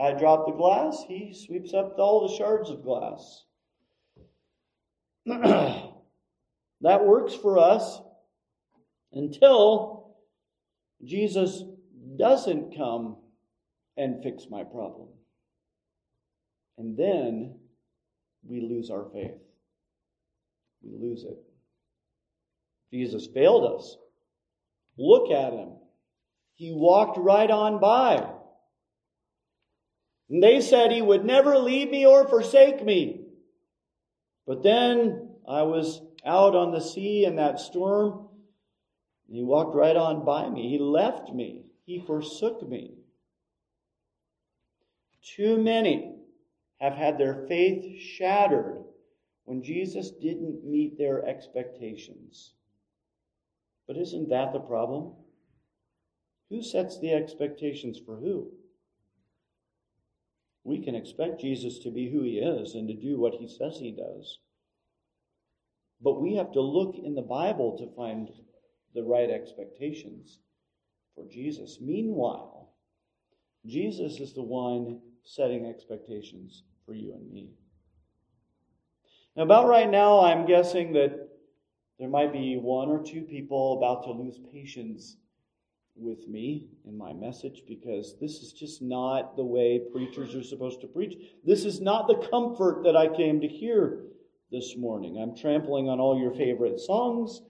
I 0.00 0.12
drop 0.12 0.46
the 0.46 0.52
glass, 0.52 1.04
he 1.06 1.34
sweeps 1.34 1.74
up 1.74 1.98
all 1.98 2.26
the 2.26 2.34
shards 2.36 2.70
of 2.70 2.82
glass. 2.82 3.44
that 5.26 7.04
works 7.04 7.34
for 7.34 7.58
us 7.58 8.00
until 9.12 10.16
Jesus 11.04 11.62
doesn't 12.18 12.76
come 12.76 13.16
and 13.96 14.22
fix 14.22 14.46
my 14.50 14.64
problem. 14.64 15.08
And 16.78 16.96
then 16.96 17.56
we 18.46 18.60
lose 18.60 18.90
our 18.90 19.06
faith. 19.12 19.38
We 20.82 20.96
lose 20.98 21.24
it. 21.24 21.36
Jesus 22.92 23.28
failed 23.32 23.78
us. 23.78 23.96
Look 24.96 25.30
at 25.30 25.52
him. 25.52 25.70
He 26.54 26.72
walked 26.72 27.18
right 27.18 27.50
on 27.50 27.80
by. 27.80 28.26
And 30.28 30.42
they 30.42 30.60
said 30.60 30.90
he 30.90 31.02
would 31.02 31.24
never 31.24 31.58
leave 31.58 31.90
me 31.90 32.06
or 32.06 32.28
forsake 32.28 32.84
me. 32.84 33.19
But 34.50 34.64
then 34.64 35.28
I 35.46 35.62
was 35.62 36.02
out 36.26 36.56
on 36.56 36.72
the 36.72 36.80
sea 36.80 37.24
in 37.24 37.36
that 37.36 37.60
storm, 37.60 38.30
and 39.28 39.36
he 39.36 39.44
walked 39.44 39.76
right 39.76 39.94
on 39.94 40.24
by 40.24 40.50
me. 40.50 40.70
He 40.70 40.78
left 40.80 41.32
me. 41.32 41.66
He 41.86 42.00
forsook 42.04 42.68
me. 42.68 42.96
Too 45.22 45.56
many 45.56 46.16
have 46.80 46.94
had 46.94 47.16
their 47.16 47.46
faith 47.46 47.96
shattered 48.00 48.82
when 49.44 49.62
Jesus 49.62 50.10
didn't 50.10 50.64
meet 50.64 50.98
their 50.98 51.24
expectations. 51.24 52.54
But 53.86 53.98
isn't 53.98 54.30
that 54.30 54.52
the 54.52 54.58
problem? 54.58 55.12
Who 56.48 56.60
sets 56.60 56.98
the 56.98 57.12
expectations 57.12 58.00
for 58.04 58.16
who? 58.16 58.50
We 60.64 60.82
can 60.82 60.94
expect 60.94 61.40
Jesus 61.40 61.78
to 61.80 61.90
be 61.90 62.10
who 62.10 62.22
he 62.22 62.38
is 62.38 62.74
and 62.74 62.86
to 62.88 62.94
do 62.94 63.18
what 63.18 63.34
he 63.34 63.48
says 63.48 63.78
he 63.78 63.92
does. 63.92 64.38
But 66.02 66.20
we 66.20 66.36
have 66.36 66.52
to 66.52 66.60
look 66.60 66.96
in 66.96 67.14
the 67.14 67.22
Bible 67.22 67.76
to 67.78 67.94
find 67.94 68.28
the 68.94 69.02
right 69.02 69.30
expectations 69.30 70.38
for 71.14 71.24
Jesus. 71.26 71.78
Meanwhile, 71.80 72.70
Jesus 73.66 74.20
is 74.20 74.32
the 74.32 74.42
one 74.42 75.00
setting 75.22 75.66
expectations 75.66 76.62
for 76.86 76.94
you 76.94 77.12
and 77.14 77.30
me. 77.30 77.50
Now, 79.36 79.44
about 79.44 79.68
right 79.68 79.90
now, 79.90 80.20
I'm 80.20 80.46
guessing 80.46 80.92
that 80.94 81.28
there 81.98 82.08
might 82.08 82.32
be 82.32 82.56
one 82.56 82.88
or 82.88 83.02
two 83.02 83.22
people 83.22 83.76
about 83.76 84.04
to 84.04 84.12
lose 84.12 84.40
patience 84.52 85.16
with 86.00 86.26
me 86.28 86.68
in 86.86 86.96
my 86.96 87.12
message 87.12 87.62
because 87.68 88.16
this 88.20 88.40
is 88.40 88.52
just 88.52 88.82
not 88.82 89.36
the 89.36 89.44
way 89.44 89.80
preachers 89.92 90.34
are 90.34 90.42
supposed 90.42 90.80
to 90.80 90.86
preach. 90.86 91.16
This 91.44 91.64
is 91.64 91.80
not 91.80 92.08
the 92.08 92.26
comfort 92.28 92.82
that 92.84 92.96
I 92.96 93.08
came 93.08 93.40
to 93.40 93.48
hear 93.48 94.04
this 94.50 94.76
morning. 94.76 95.18
I'm 95.20 95.36
trampling 95.36 95.88
on 95.88 96.00
all 96.00 96.18
your 96.18 96.32
favorite 96.32 96.80
songs, 96.80 97.42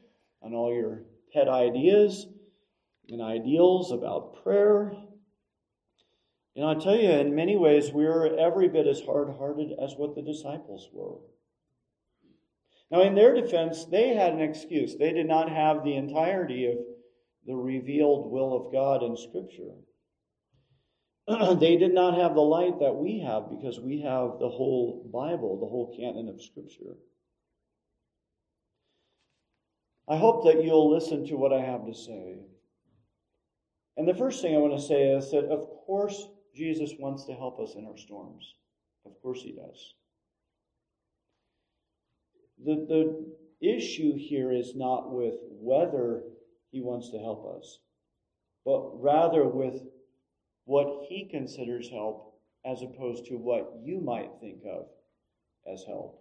on 0.42 0.52
all 0.52 0.74
your 0.74 1.02
pet 1.32 1.48
ideas 1.48 2.26
and 3.08 3.22
ideals 3.22 3.92
about 3.92 4.42
prayer. 4.42 4.92
And 6.56 6.64
I 6.64 6.74
tell 6.74 6.96
you, 6.96 7.08
in 7.08 7.34
many 7.34 7.56
ways, 7.56 7.90
we're 7.92 8.36
every 8.38 8.68
bit 8.68 8.86
as 8.86 9.00
hard 9.00 9.28
hearted 9.38 9.70
as 9.82 9.94
what 9.96 10.14
the 10.14 10.22
disciples 10.22 10.88
were. 10.92 11.18
Now, 12.90 13.02
in 13.02 13.14
their 13.14 13.34
defense, 13.34 13.84
they 13.84 14.14
had 14.14 14.32
an 14.32 14.40
excuse. 14.40 14.96
They 14.96 15.12
did 15.12 15.26
not 15.26 15.48
have 15.48 15.84
the 15.84 15.94
entirety 15.94 16.66
of 16.66 16.78
the 17.46 17.54
revealed 17.54 18.30
will 18.30 18.54
of 18.54 18.72
God 18.72 19.02
in 19.02 19.16
Scripture. 19.16 19.72
they 21.60 21.76
did 21.76 21.94
not 21.94 22.18
have 22.18 22.34
the 22.34 22.40
light 22.40 22.78
that 22.80 22.94
we 22.94 23.20
have 23.20 23.50
because 23.50 23.80
we 23.80 24.00
have 24.00 24.38
the 24.38 24.48
whole 24.48 25.08
Bible, 25.12 25.58
the 25.60 25.66
whole 25.66 25.94
canon 25.96 26.28
of 26.28 26.42
Scripture. 26.42 26.96
I 30.08 30.16
hope 30.16 30.44
that 30.44 30.64
you'll 30.64 30.92
listen 30.92 31.26
to 31.26 31.36
what 31.36 31.52
I 31.52 31.60
have 31.60 31.86
to 31.86 31.94
say. 31.94 32.38
And 33.96 34.08
the 34.08 34.14
first 34.14 34.42
thing 34.42 34.54
I 34.54 34.58
want 34.58 34.78
to 34.78 34.86
say 34.86 35.10
is 35.10 35.30
that, 35.30 35.44
of 35.44 35.68
course, 35.86 36.28
Jesus 36.54 36.92
wants 36.98 37.26
to 37.26 37.34
help 37.34 37.60
us 37.60 37.74
in 37.76 37.86
our 37.86 37.96
storms. 37.96 38.54
Of 39.06 39.12
course, 39.22 39.40
He 39.42 39.52
does. 39.52 39.94
The, 42.64 42.86
the 42.88 43.66
issue 43.66 44.14
here 44.16 44.50
is 44.50 44.74
not 44.74 45.12
with 45.12 45.34
whether 45.48 46.22
he 46.70 46.80
wants 46.80 47.10
to 47.10 47.18
help 47.18 47.56
us, 47.56 47.78
but 48.64 49.00
rather 49.00 49.44
with 49.44 49.82
what 50.64 51.06
he 51.08 51.26
considers 51.30 51.88
help 51.90 52.38
as 52.64 52.82
opposed 52.82 53.26
to 53.26 53.34
what 53.34 53.72
you 53.82 54.00
might 54.00 54.30
think 54.40 54.62
of 54.70 54.86
as 55.70 55.82
help. 55.86 56.20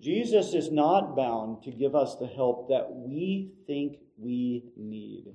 Jesus 0.00 0.54
is 0.54 0.70
not 0.70 1.14
bound 1.14 1.62
to 1.62 1.70
give 1.70 1.94
us 1.94 2.16
the 2.16 2.26
help 2.26 2.68
that 2.68 2.90
we 2.90 3.52
think 3.66 3.98
we 4.16 4.64
need. 4.76 5.26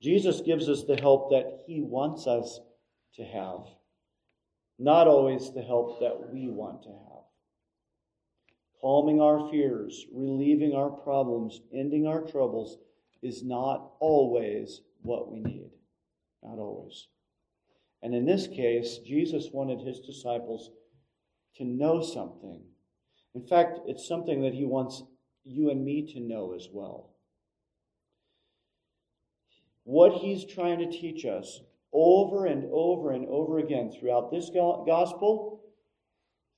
Jesus 0.00 0.40
gives 0.40 0.68
us 0.68 0.84
the 0.84 0.96
help 0.96 1.30
that 1.30 1.64
he 1.66 1.80
wants 1.80 2.26
us 2.26 2.60
to 3.16 3.24
have, 3.24 3.60
not 4.78 5.06
always 5.06 5.52
the 5.52 5.62
help 5.62 6.00
that 6.00 6.32
we 6.32 6.48
want 6.48 6.82
to 6.84 6.88
have 6.88 7.11
calming 8.82 9.20
our 9.20 9.48
fears, 9.48 10.06
relieving 10.12 10.74
our 10.74 10.90
problems, 10.90 11.60
ending 11.72 12.06
our 12.06 12.20
troubles 12.20 12.78
is 13.22 13.44
not 13.44 13.92
always 14.00 14.82
what 15.02 15.30
we 15.30 15.40
need. 15.40 15.70
Not 16.42 16.58
always. 16.58 17.06
And 18.02 18.12
in 18.14 18.26
this 18.26 18.48
case, 18.48 18.98
Jesus 19.06 19.50
wanted 19.52 19.80
his 19.80 20.00
disciples 20.00 20.72
to 21.56 21.64
know 21.64 22.02
something. 22.02 22.60
In 23.36 23.46
fact, 23.46 23.78
it's 23.86 24.08
something 24.08 24.42
that 24.42 24.54
he 24.54 24.64
wants 24.64 25.04
you 25.44 25.70
and 25.70 25.84
me 25.84 26.12
to 26.12 26.20
know 26.20 26.54
as 26.54 26.68
well. 26.72 27.10
What 29.84 30.20
he's 30.20 30.44
trying 30.44 30.80
to 30.80 30.90
teach 30.90 31.24
us 31.24 31.60
over 31.92 32.46
and 32.46 32.64
over 32.72 33.12
and 33.12 33.26
over 33.28 33.58
again 33.58 33.92
throughout 33.92 34.32
this 34.32 34.50
gospel, 34.50 35.60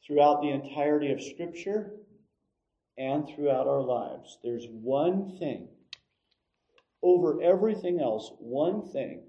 throughout 0.06 0.40
the 0.40 0.50
entirety 0.50 1.12
of 1.12 1.22
Scripture, 1.22 1.92
and 2.96 3.28
throughout 3.28 3.66
our 3.66 3.82
lives. 3.82 4.38
There's 4.42 4.66
one 4.68 5.36
thing, 5.38 5.68
over 7.02 7.42
everything 7.42 8.00
else, 8.00 8.32
one 8.38 8.82
thing 8.92 9.22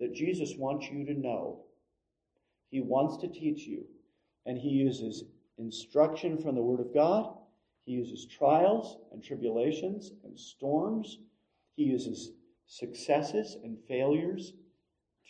that 0.00 0.14
Jesus 0.14 0.54
wants 0.56 0.86
you 0.90 1.04
to 1.06 1.14
know. 1.14 1.64
He 2.70 2.80
wants 2.80 3.18
to 3.18 3.28
teach 3.28 3.66
you, 3.66 3.84
and 4.46 4.56
He 4.56 4.70
uses 4.70 5.24
instruction 5.58 6.38
from 6.38 6.54
the 6.54 6.62
Word 6.62 6.80
of 6.80 6.94
God. 6.94 7.34
He 7.84 7.92
uses 7.92 8.26
trials 8.26 8.96
and 9.12 9.22
tribulations 9.22 10.12
and 10.24 10.38
storms. 10.38 11.18
He 11.76 11.84
uses 11.84 12.32
successes 12.66 13.56
and 13.62 13.76
failures 13.88 14.52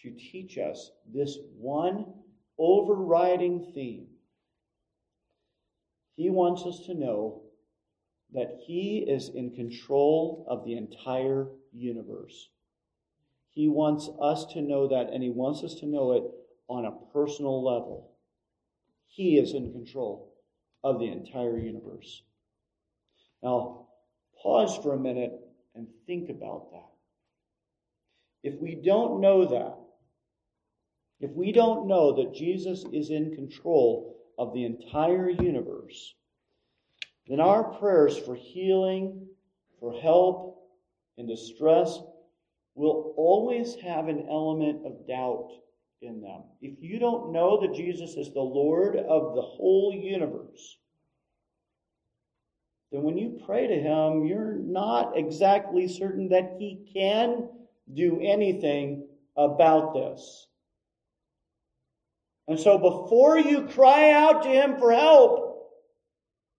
to 0.02 0.10
teach 0.10 0.58
us 0.58 0.90
this 1.12 1.38
one 1.58 2.06
overriding 2.58 3.72
theme. 3.74 4.06
He 6.14 6.30
wants 6.30 6.62
us 6.62 6.86
to 6.86 6.94
know 6.94 7.41
that 8.34 8.60
He 8.66 9.04
is 9.06 9.30
in 9.34 9.50
control 9.50 10.46
of 10.48 10.64
the 10.64 10.76
entire 10.76 11.48
universe. 11.72 12.48
He 13.50 13.68
wants 13.68 14.08
us 14.20 14.46
to 14.54 14.62
know 14.62 14.88
that, 14.88 15.10
and 15.12 15.22
He 15.22 15.30
wants 15.30 15.62
us 15.62 15.74
to 15.80 15.86
know 15.86 16.12
it 16.12 16.24
on 16.68 16.86
a 16.86 17.12
personal 17.12 17.62
level. 17.62 18.12
He 19.06 19.36
is 19.36 19.52
in 19.52 19.72
control 19.72 20.32
of 20.82 20.98
the 20.98 21.08
entire 21.08 21.58
universe. 21.58 22.22
Now, 23.42 23.88
pause 24.42 24.78
for 24.82 24.94
a 24.94 24.98
minute 24.98 25.32
and 25.74 25.86
think 26.06 26.30
about 26.30 26.70
that. 26.72 26.88
If 28.42 28.58
we 28.60 28.74
don't 28.74 29.20
know 29.20 29.44
that, 29.46 29.76
if 31.20 31.30
we 31.32 31.52
don't 31.52 31.86
know 31.86 32.16
that 32.16 32.34
Jesus 32.34 32.84
is 32.92 33.10
in 33.10 33.34
control 33.34 34.16
of 34.38 34.52
the 34.54 34.64
entire 34.64 35.30
universe, 35.30 36.14
then 37.28 37.40
our 37.40 37.64
prayers 37.78 38.18
for 38.18 38.34
healing, 38.34 39.26
for 39.80 39.92
help, 39.92 40.68
and 41.18 41.28
distress 41.28 41.98
will 42.74 43.14
always 43.16 43.74
have 43.76 44.08
an 44.08 44.26
element 44.28 44.86
of 44.86 45.06
doubt 45.06 45.50
in 46.00 46.20
them. 46.20 46.42
If 46.60 46.82
you 46.82 46.98
don't 46.98 47.32
know 47.32 47.60
that 47.60 47.74
Jesus 47.74 48.16
is 48.16 48.32
the 48.32 48.40
Lord 48.40 48.96
of 48.96 49.34
the 49.34 49.42
whole 49.42 49.92
universe, 49.94 50.78
then 52.90 53.02
when 53.02 53.16
you 53.16 53.40
pray 53.46 53.66
to 53.66 53.74
Him, 53.74 54.26
you're 54.26 54.54
not 54.54 55.16
exactly 55.16 55.88
certain 55.88 56.28
that 56.30 56.56
He 56.58 56.90
can 56.92 57.48
do 57.94 58.20
anything 58.22 59.06
about 59.36 59.94
this. 59.94 60.46
And 62.48 62.58
so 62.58 62.78
before 62.78 63.38
you 63.38 63.62
cry 63.68 64.10
out 64.10 64.42
to 64.42 64.48
Him 64.48 64.76
for 64.78 64.92
help, 64.92 65.51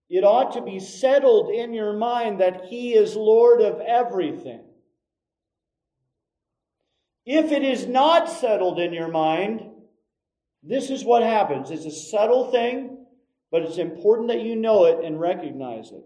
it 0.08 0.24
ought 0.24 0.52
to 0.52 0.62
be 0.62 0.80
settled 0.80 1.50
in 1.50 1.72
your 1.72 1.92
mind 1.94 2.40
that 2.40 2.66
He 2.66 2.94
is 2.94 3.16
Lord 3.16 3.60
of 3.60 3.80
everything. 3.80 4.60
If 7.26 7.52
it 7.52 7.62
is 7.62 7.86
not 7.86 8.28
settled 8.28 8.78
in 8.78 8.92
your 8.92 9.08
mind, 9.08 9.62
this 10.62 10.90
is 10.90 11.04
what 11.04 11.22
happens. 11.22 11.70
It's 11.70 11.86
a 11.86 11.90
subtle 11.90 12.50
thing, 12.50 13.06
but 13.50 13.62
it's 13.62 13.78
important 13.78 14.28
that 14.28 14.42
you 14.42 14.56
know 14.56 14.84
it 14.84 15.04
and 15.04 15.18
recognize 15.18 15.90
it. 15.90 16.04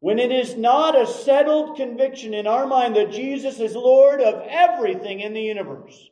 When 0.00 0.18
it 0.18 0.32
is 0.32 0.56
not 0.56 1.00
a 1.00 1.06
settled 1.06 1.76
conviction 1.76 2.34
in 2.34 2.46
our 2.46 2.66
mind 2.66 2.96
that 2.96 3.12
Jesus 3.12 3.60
is 3.60 3.74
Lord 3.74 4.20
of 4.20 4.42
everything 4.48 5.20
in 5.20 5.32
the 5.32 5.42
universe, 5.42 6.10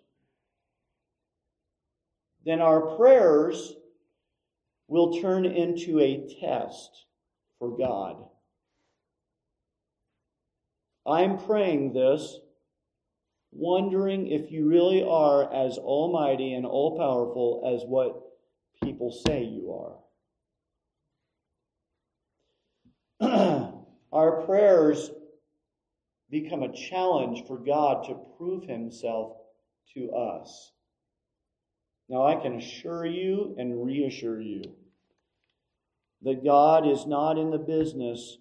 then 2.45 2.61
our 2.61 2.97
prayers 2.97 3.75
will 4.91 5.21
turn 5.21 5.47
into 5.47 6.01
a 6.01 6.27
test 6.41 7.07
for 7.61 7.79
God. 7.79 8.25
I'm 11.07 11.39
praying 11.39 11.93
this, 11.93 12.41
wondering 13.53 14.27
if 14.27 14.51
you 14.51 14.69
really 14.69 15.05
are 15.05 15.45
as 15.55 15.79
almighty 15.79 16.55
and 16.55 16.67
all 16.67 16.99
powerful 16.99 17.63
as 17.73 17.87
what 17.87 18.21
people 18.83 19.13
say 19.13 19.45
you 19.45 19.97
are. 23.21 23.73
Our 24.13 24.43
prayers 24.43 25.13
become 26.31 26.65
a 26.65 26.75
challenge 26.75 27.47
for 27.47 27.59
God 27.59 28.09
to 28.09 28.19
prove 28.37 28.65
himself 28.65 29.37
to 29.95 30.11
us. 30.11 30.73
Now, 32.09 32.27
I 32.27 32.35
can 32.35 32.57
assure 32.57 33.07
you 33.07 33.55
and 33.57 33.87
reassure 33.87 34.41
you 34.41 34.75
that 36.23 36.45
God 36.45 36.87
is 36.87 37.07
not 37.07 37.39
in 37.39 37.51
the 37.51 37.59
business 37.59 38.39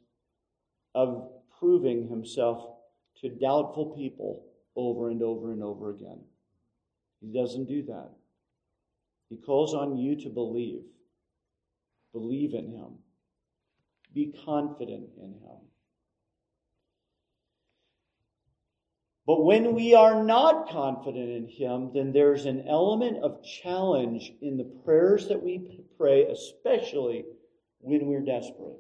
of 0.96 1.30
proving 1.60 2.08
himself 2.08 2.78
to 3.22 3.30
doubtful 3.30 3.96
people 3.98 4.46
over 4.76 5.10
and 5.10 5.22
over 5.22 5.52
and 5.52 5.64
over 5.64 5.92
again. 5.92 6.20
He 7.22 7.32
doesn't 7.34 7.68
do 7.68 7.84
that. 7.84 8.12
He 9.30 9.38
calls 9.38 9.74
on 9.74 9.98
you 9.98 10.16
to 10.22 10.30
believe. 10.30 10.82
Believe 12.14 12.54
in 12.54 12.72
him. 12.72 12.98
Be 14.14 14.34
confident 14.46 15.10
in 15.18 15.34
him. 15.34 15.60
But 19.30 19.44
when 19.44 19.76
we 19.76 19.94
are 19.94 20.24
not 20.24 20.72
confident 20.72 21.30
in 21.30 21.48
Him, 21.48 21.92
then 21.94 22.12
there's 22.12 22.48
an 22.48 22.68
element 22.68 23.18
of 23.18 23.44
challenge 23.44 24.34
in 24.42 24.58
the 24.58 24.64
prayers 24.64 25.28
that 25.28 25.44
we 25.44 25.84
pray, 26.00 26.26
especially 26.26 27.26
when 27.80 28.06
we're 28.06 28.22
desperate. 28.22 28.78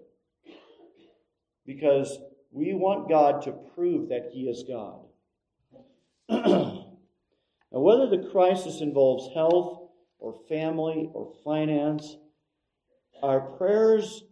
Because 1.65 2.17
we 2.51 2.73
want 2.73 3.09
God 3.09 3.43
to 3.43 3.51
prove 3.75 4.09
that 4.09 4.29
He 4.33 4.41
is 4.41 4.63
God. 4.67 5.05
now, 6.29 6.85
whether 7.71 8.09
the 8.09 8.29
crisis 8.31 8.81
involves 8.81 9.33
health 9.33 9.89
or 10.19 10.35
family 10.47 11.09
or 11.13 11.33
finance, 11.43 12.17
our 13.21 13.41
prayers 13.41 14.23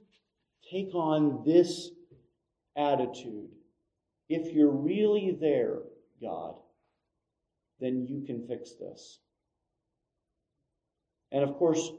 take 0.71 0.93
on 0.93 1.43
this 1.45 1.89
attitude. 2.75 3.49
If 4.29 4.53
you're 4.53 4.71
really 4.71 5.37
there, 5.39 5.79
God, 6.21 6.55
then 7.79 8.05
you 8.07 8.25
can 8.25 8.47
fix 8.47 8.73
this. 8.79 9.19
And 11.31 11.43
of 11.43 11.55
course, 11.55 11.91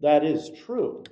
that 0.00 0.24
is 0.24 0.50
true. 0.66 1.04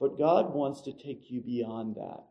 But 0.00 0.18
God 0.18 0.54
wants 0.54 0.82
to 0.82 0.92
take 0.92 1.30
you 1.30 1.40
beyond 1.40 1.96
that. 1.96 2.24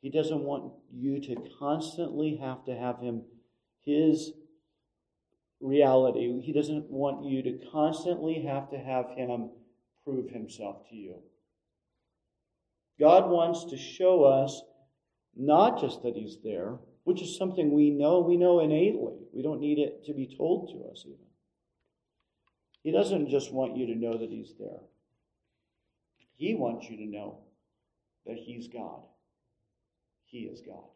He 0.00 0.10
doesn't 0.10 0.42
want 0.42 0.72
you 0.92 1.20
to 1.20 1.36
constantly 1.58 2.36
have 2.36 2.64
to 2.64 2.74
have 2.74 3.00
Him, 3.00 3.22
His 3.84 4.32
reality. 5.60 6.40
He 6.40 6.52
doesn't 6.52 6.90
want 6.90 7.24
you 7.24 7.42
to 7.42 7.58
constantly 7.70 8.42
have 8.46 8.70
to 8.70 8.78
have 8.78 9.10
Him 9.10 9.50
prove 10.04 10.30
Himself 10.30 10.88
to 10.88 10.96
you. 10.96 11.16
God 12.98 13.30
wants 13.30 13.64
to 13.70 13.76
show 13.76 14.24
us 14.24 14.62
not 15.36 15.80
just 15.80 16.02
that 16.02 16.16
He's 16.16 16.38
there, 16.42 16.78
which 17.04 17.22
is 17.22 17.36
something 17.36 17.72
we 17.72 17.90
know, 17.90 18.20
we 18.20 18.36
know 18.36 18.60
innately. 18.60 19.16
We 19.32 19.42
don't 19.42 19.60
need 19.60 19.78
it 19.78 20.04
to 20.06 20.14
be 20.14 20.34
told 20.36 20.68
to 20.70 20.90
us, 20.90 21.04
even. 21.06 21.26
He 22.82 22.92
doesn't 22.92 23.28
just 23.28 23.52
want 23.52 23.76
you 23.76 23.86
to 23.86 23.94
know 23.94 24.16
that 24.16 24.30
He's 24.30 24.54
there, 24.58 24.80
He 26.40 26.54
wants 26.54 26.88
you 26.88 26.96
to 26.96 27.04
know 27.04 27.40
that 28.24 28.38
He's 28.38 28.66
God. 28.66 29.02
He 30.24 30.38
is 30.38 30.62
God. 30.66 30.88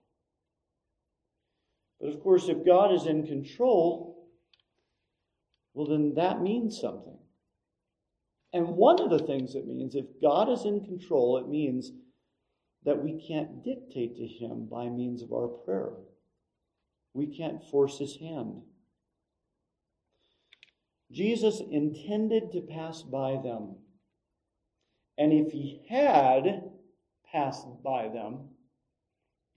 But 2.00 2.08
of 2.08 2.22
course, 2.22 2.48
if 2.48 2.64
God 2.64 2.94
is 2.94 3.04
in 3.04 3.26
control, 3.26 4.26
well, 5.74 5.86
then 5.86 6.14
that 6.14 6.40
means 6.40 6.80
something. 6.80 7.18
And 8.54 8.68
one 8.68 8.98
of 9.02 9.10
the 9.10 9.18
things 9.18 9.54
it 9.54 9.66
means, 9.66 9.94
if 9.94 10.06
God 10.22 10.48
is 10.48 10.64
in 10.64 10.82
control, 10.82 11.36
it 11.36 11.46
means 11.46 11.92
that 12.86 13.04
we 13.04 13.22
can't 13.28 13.62
dictate 13.62 14.16
to 14.16 14.26
him 14.26 14.66
by 14.70 14.88
means 14.88 15.20
of 15.20 15.30
our 15.34 15.48
prayer. 15.48 15.92
We 17.12 17.26
can't 17.26 17.62
force 17.70 17.98
his 17.98 18.16
hand. 18.16 18.62
Jesus 21.12 21.60
intended 21.70 22.50
to 22.52 22.62
pass 22.62 23.02
by 23.02 23.32
them. 23.44 23.74
And 25.18 25.32
if 25.32 25.52
he 25.52 25.82
had 25.88 26.70
passed 27.30 27.66
by 27.82 28.08
them, 28.08 28.48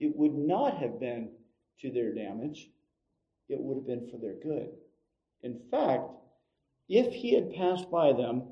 it 0.00 0.14
would 0.16 0.34
not 0.34 0.78
have 0.78 1.00
been 1.00 1.30
to 1.80 1.90
their 1.90 2.14
damage, 2.14 2.70
it 3.48 3.58
would 3.60 3.76
have 3.76 3.86
been 3.86 4.10
for 4.10 4.18
their 4.18 4.34
good. 4.34 4.70
In 5.42 5.60
fact, 5.70 6.10
if 6.88 7.12
he 7.12 7.34
had 7.34 7.54
passed 7.54 7.90
by 7.90 8.12
them, 8.12 8.42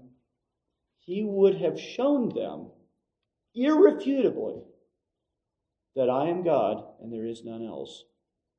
he 0.98 1.22
would 1.22 1.56
have 1.56 1.80
shown 1.80 2.28
them 2.34 2.70
irrefutably 3.54 4.60
that 5.94 6.10
I 6.10 6.28
am 6.28 6.44
God 6.44 6.84
and 7.00 7.12
there 7.12 7.26
is 7.26 7.44
none 7.44 7.64
else, 7.64 8.04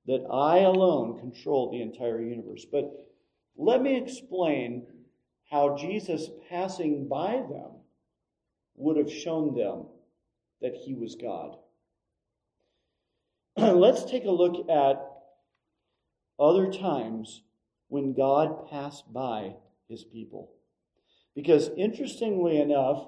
that 0.07 0.25
I 0.31 0.59
alone 0.59 1.19
control 1.19 1.69
the 1.69 1.81
entire 1.81 2.21
universe. 2.21 2.65
But 2.65 2.91
let 3.55 3.81
me 3.81 3.95
explain 3.95 4.87
how 5.49 5.77
Jesus 5.77 6.29
passing 6.49 7.07
by 7.07 7.43
them 7.49 7.71
would 8.77 8.97
have 8.97 9.11
shown 9.11 9.55
them 9.55 9.85
that 10.61 10.75
he 10.75 10.93
was 10.93 11.15
God. 11.15 11.57
Let's 13.57 14.05
take 14.05 14.25
a 14.25 14.31
look 14.31 14.69
at 14.69 15.03
other 16.39 16.71
times 16.71 17.41
when 17.89 18.13
God 18.13 18.69
passed 18.69 19.11
by 19.11 19.55
his 19.89 20.03
people. 20.03 20.51
Because 21.35 21.69
interestingly 21.77 22.59
enough, 22.59 23.07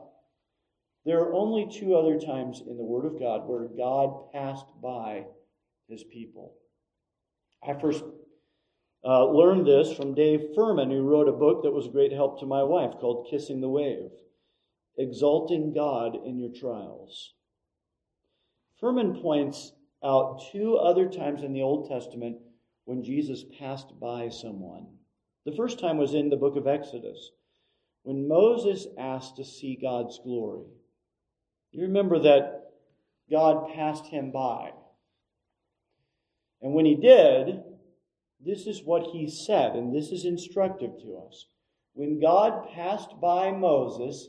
there 1.05 1.19
are 1.19 1.33
only 1.33 1.67
two 1.71 1.95
other 1.95 2.19
times 2.19 2.61
in 2.61 2.77
the 2.77 2.83
Word 2.83 3.05
of 3.05 3.19
God 3.19 3.47
where 3.47 3.67
God 3.67 4.31
passed 4.31 4.65
by 4.81 5.25
his 5.87 6.03
people. 6.03 6.55
I 7.67 7.73
first 7.79 8.03
uh, 9.03 9.25
learned 9.25 9.65
this 9.65 9.93
from 9.93 10.13
Dave 10.13 10.49
Furman, 10.55 10.91
who 10.91 11.03
wrote 11.03 11.27
a 11.27 11.33
book 11.33 11.63
that 11.63 11.71
was 11.71 11.87
a 11.87 11.91
great 11.91 12.11
help 12.11 12.39
to 12.39 12.45
my 12.45 12.63
wife 12.63 12.93
called 12.99 13.27
Kissing 13.29 13.61
the 13.61 13.69
Wave 13.69 14.11
Exalting 14.99 15.73
God 15.73 16.17
in 16.25 16.37
Your 16.37 16.51
Trials. 16.51 17.33
Furman 18.81 19.21
points 19.21 19.71
out 20.03 20.43
two 20.51 20.75
other 20.75 21.07
times 21.07 21.41
in 21.41 21.53
the 21.53 21.61
Old 21.61 21.89
Testament 21.89 22.37
when 22.83 23.01
Jesus 23.01 23.45
passed 23.57 23.97
by 23.97 24.27
someone. 24.27 24.87
The 25.45 25.55
first 25.55 25.79
time 25.79 25.97
was 25.97 26.13
in 26.13 26.29
the 26.29 26.35
book 26.35 26.57
of 26.57 26.67
Exodus, 26.67 27.31
when 28.03 28.27
Moses 28.27 28.87
asked 28.97 29.37
to 29.37 29.45
see 29.45 29.79
God's 29.81 30.19
glory. 30.21 30.67
You 31.71 31.83
remember 31.83 32.19
that 32.19 32.71
God 33.31 33.73
passed 33.73 34.07
him 34.07 34.31
by. 34.31 34.71
And 36.61 36.73
when 36.73 36.85
he 36.85 36.95
did, 36.95 37.63
this 38.45 38.67
is 38.67 38.83
what 38.83 39.11
he 39.13 39.29
said, 39.29 39.75
and 39.75 39.95
this 39.95 40.11
is 40.11 40.25
instructive 40.25 40.91
to 41.03 41.23
us. 41.25 41.45
When 41.93 42.19
God 42.19 42.67
passed 42.73 43.11
by 43.21 43.51
Moses, 43.51 44.27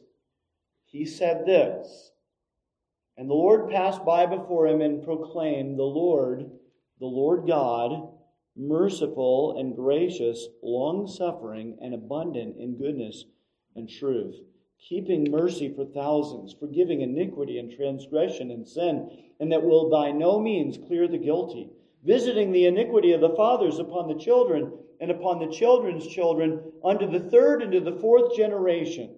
he 0.91 1.05
said 1.05 1.47
this 1.47 2.11
And 3.17 3.31
the 3.31 3.35
Lord 3.35 3.71
passed 3.71 4.05
by 4.05 4.27
before 4.27 4.67
him 4.67 4.81
and 4.81 5.05
proclaimed, 5.05 5.79
The 5.79 5.85
Lord, 5.85 6.51
the 6.99 7.07
Lord 7.07 7.47
God, 7.47 8.13
merciful 8.57 9.57
and 9.59 9.77
gracious, 9.77 10.49
long 10.63 11.07
suffering, 11.07 11.79
and 11.81 11.95
abundant 11.95 12.57
in 12.59 12.77
goodness 12.77 13.25
and 13.77 13.89
truth, 13.89 14.35
keeping 14.81 15.31
mercy 15.31 15.73
for 15.73 15.85
thousands, 15.85 16.55
forgiving 16.59 17.03
iniquity 17.03 17.59
and 17.59 17.71
transgression 17.71 18.51
and 18.51 18.67
sin, 18.67 19.09
and 19.39 19.53
that 19.53 19.63
will 19.63 19.89
by 19.89 20.11
no 20.11 20.41
means 20.41 20.77
clear 20.89 21.07
the 21.07 21.19
guilty, 21.19 21.71
visiting 22.03 22.51
the 22.51 22.67
iniquity 22.67 23.13
of 23.13 23.21
the 23.21 23.37
fathers 23.37 23.79
upon 23.79 24.09
the 24.09 24.23
children 24.23 24.73
and 25.01 25.13
upon 25.13 25.39
the 25.39 25.55
children's 25.55 26.07
children 26.09 26.61
unto 26.85 27.09
the 27.09 27.31
third 27.31 27.63
and 27.63 27.73
to 27.73 27.81
the 27.81 27.99
fourth 28.01 28.37
generation. 28.37 29.15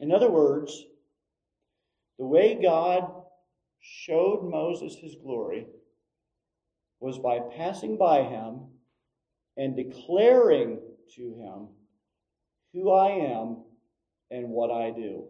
In 0.00 0.12
other 0.12 0.30
words, 0.30 0.84
the 2.18 2.26
way 2.26 2.58
God 2.60 3.10
showed 3.80 4.48
Moses 4.50 4.96
his 4.96 5.14
glory 5.14 5.66
was 7.00 7.18
by 7.18 7.40
passing 7.56 7.96
by 7.96 8.22
him 8.22 8.60
and 9.56 9.76
declaring 9.76 10.80
to 11.14 11.22
him 11.34 11.68
who 12.72 12.90
I 12.90 13.10
am 13.10 13.64
and 14.30 14.48
what 14.48 14.70
I 14.70 14.90
do. 14.90 15.24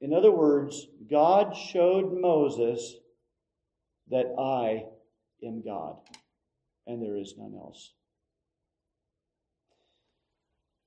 In 0.00 0.12
other 0.12 0.30
words, 0.30 0.86
God 1.10 1.56
showed 1.56 2.12
Moses 2.12 2.94
that 4.10 4.34
I 4.38 4.84
am 5.46 5.62
God 5.62 5.96
and 6.86 7.02
there 7.02 7.16
is 7.16 7.34
none 7.36 7.54
else. 7.54 7.92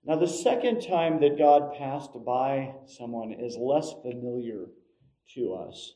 Now, 0.04 0.16
the 0.16 0.28
second 0.28 0.82
time 0.82 1.20
that 1.22 1.38
God 1.38 1.76
passed 1.78 2.12
by 2.26 2.74
someone 2.86 3.32
is 3.32 3.56
less 3.58 3.94
familiar 4.02 4.66
to 5.36 5.54
us, 5.54 5.94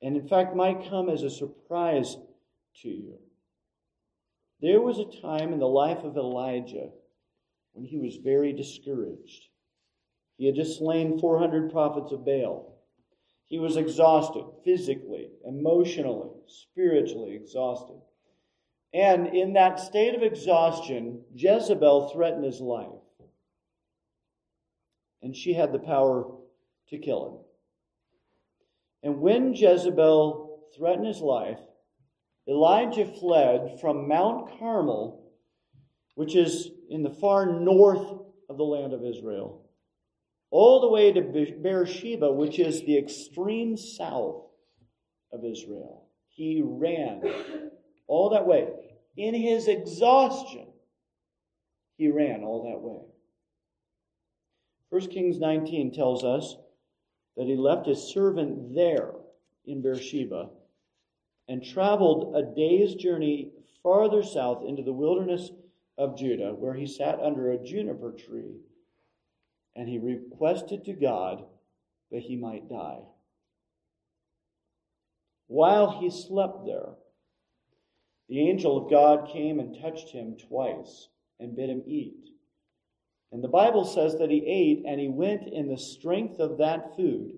and 0.00 0.16
in 0.16 0.26
fact 0.26 0.56
might 0.56 0.88
come 0.88 1.10
as 1.10 1.22
a 1.22 1.30
surprise 1.30 2.16
to 2.82 2.88
you. 2.88 3.18
There 4.60 4.80
was 4.80 4.98
a 4.98 5.20
time 5.20 5.52
in 5.52 5.58
the 5.58 5.66
life 5.66 6.02
of 6.02 6.16
Elijah 6.16 6.88
when 7.74 7.84
he 7.84 7.98
was 7.98 8.16
very 8.16 8.54
discouraged. 8.54 9.48
He 10.38 10.46
had 10.46 10.54
just 10.54 10.78
slain 10.78 11.18
400 11.18 11.70
prophets 11.70 12.12
of 12.12 12.24
Baal. 12.24 12.74
He 13.44 13.58
was 13.58 13.76
exhausted, 13.76 14.44
physically, 14.64 15.28
emotionally, 15.46 16.30
spiritually 16.46 17.36
exhausted. 17.36 18.00
And 18.94 19.28
in 19.28 19.52
that 19.52 19.78
state 19.78 20.14
of 20.14 20.22
exhaustion, 20.22 21.22
Jezebel 21.34 22.08
threatened 22.08 22.44
his 22.44 22.60
life. 22.60 22.95
And 25.26 25.34
she 25.34 25.54
had 25.54 25.72
the 25.72 25.80
power 25.80 26.30
to 26.90 26.98
kill 26.98 27.26
him. 27.26 27.38
And 29.02 29.20
when 29.20 29.54
Jezebel 29.54 30.68
threatened 30.76 31.08
his 31.08 31.20
life, 31.20 31.58
Elijah 32.48 33.06
fled 33.06 33.80
from 33.80 34.06
Mount 34.06 34.56
Carmel, 34.60 35.28
which 36.14 36.36
is 36.36 36.70
in 36.90 37.02
the 37.02 37.10
far 37.10 37.44
north 37.44 38.06
of 38.48 38.56
the 38.56 38.62
land 38.62 38.92
of 38.92 39.04
Israel, 39.04 39.68
all 40.52 40.80
the 40.80 40.90
way 40.90 41.12
to 41.12 41.22
Beersheba, 41.60 42.30
which 42.30 42.60
is 42.60 42.82
the 42.82 42.96
extreme 42.96 43.76
south 43.76 44.44
of 45.32 45.44
Israel. 45.44 46.04
He 46.28 46.62
ran 46.64 47.20
all 48.06 48.30
that 48.30 48.46
way. 48.46 48.68
In 49.16 49.34
his 49.34 49.66
exhaustion, 49.66 50.68
he 51.96 52.12
ran 52.12 52.44
all 52.44 52.70
that 52.70 52.80
way. 52.80 53.00
1 54.96 55.08
Kings 55.08 55.38
19 55.38 55.92
tells 55.92 56.24
us 56.24 56.56
that 57.36 57.46
he 57.46 57.54
left 57.54 57.86
his 57.86 58.02
servant 58.02 58.74
there 58.74 59.12
in 59.66 59.82
Beersheba 59.82 60.48
and 61.48 61.62
traveled 61.62 62.34
a 62.34 62.54
day's 62.54 62.94
journey 62.94 63.50
farther 63.82 64.22
south 64.22 64.64
into 64.66 64.82
the 64.82 64.94
wilderness 64.94 65.50
of 65.98 66.16
Judah, 66.16 66.54
where 66.54 66.72
he 66.72 66.86
sat 66.86 67.20
under 67.20 67.52
a 67.52 67.62
juniper 67.62 68.12
tree 68.12 68.56
and 69.74 69.86
he 69.86 69.98
requested 69.98 70.86
to 70.86 70.94
God 70.94 71.44
that 72.10 72.22
he 72.22 72.34
might 72.34 72.70
die. 72.70 73.02
While 75.48 76.00
he 76.00 76.08
slept 76.08 76.64
there, 76.64 76.94
the 78.30 78.48
angel 78.48 78.78
of 78.78 78.90
God 78.90 79.28
came 79.30 79.60
and 79.60 79.78
touched 79.78 80.08
him 80.08 80.38
twice 80.48 81.08
and 81.38 81.54
bid 81.54 81.68
him 81.68 81.82
eat. 81.86 82.30
And 83.32 83.42
the 83.42 83.48
Bible 83.48 83.84
says 83.84 84.16
that 84.18 84.30
he 84.30 84.44
ate 84.46 84.84
and 84.86 85.00
he 85.00 85.08
went 85.08 85.48
in 85.52 85.68
the 85.68 85.78
strength 85.78 86.38
of 86.38 86.58
that 86.58 86.96
food 86.96 87.32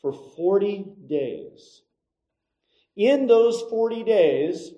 for 0.00 0.12
40 0.12 0.86
days. 1.08 1.82
In 2.96 3.26
those 3.26 3.62
40 3.70 4.04
days, 4.04 4.72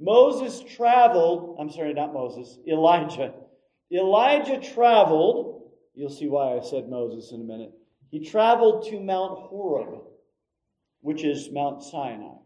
Moses 0.00 0.60
traveled, 0.60 1.56
I'm 1.60 1.70
sorry, 1.70 1.94
not 1.94 2.12
Moses, 2.12 2.58
Elijah. 2.66 3.32
Elijah 3.92 4.60
traveled 4.60 5.54
You'll 5.94 6.10
see 6.10 6.28
why 6.28 6.56
I 6.56 6.60
said 6.60 6.88
Moses 6.88 7.30
in 7.32 7.40
a 7.40 7.44
minute. 7.44 7.72
He 8.10 8.28
traveled 8.28 8.86
to 8.86 9.00
Mount 9.00 9.38
Horeb, 9.38 10.02
which 11.00 11.24
is 11.24 11.52
Mount 11.52 11.82
Sinai, 11.82 12.36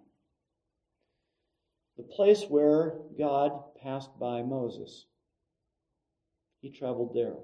the 1.96 2.02
place 2.02 2.44
where 2.44 2.98
God 3.18 3.52
passed 3.82 4.10
by 4.20 4.42
Moses. 4.42 5.06
He 6.60 6.70
traveled 6.70 7.14
there. 7.14 7.36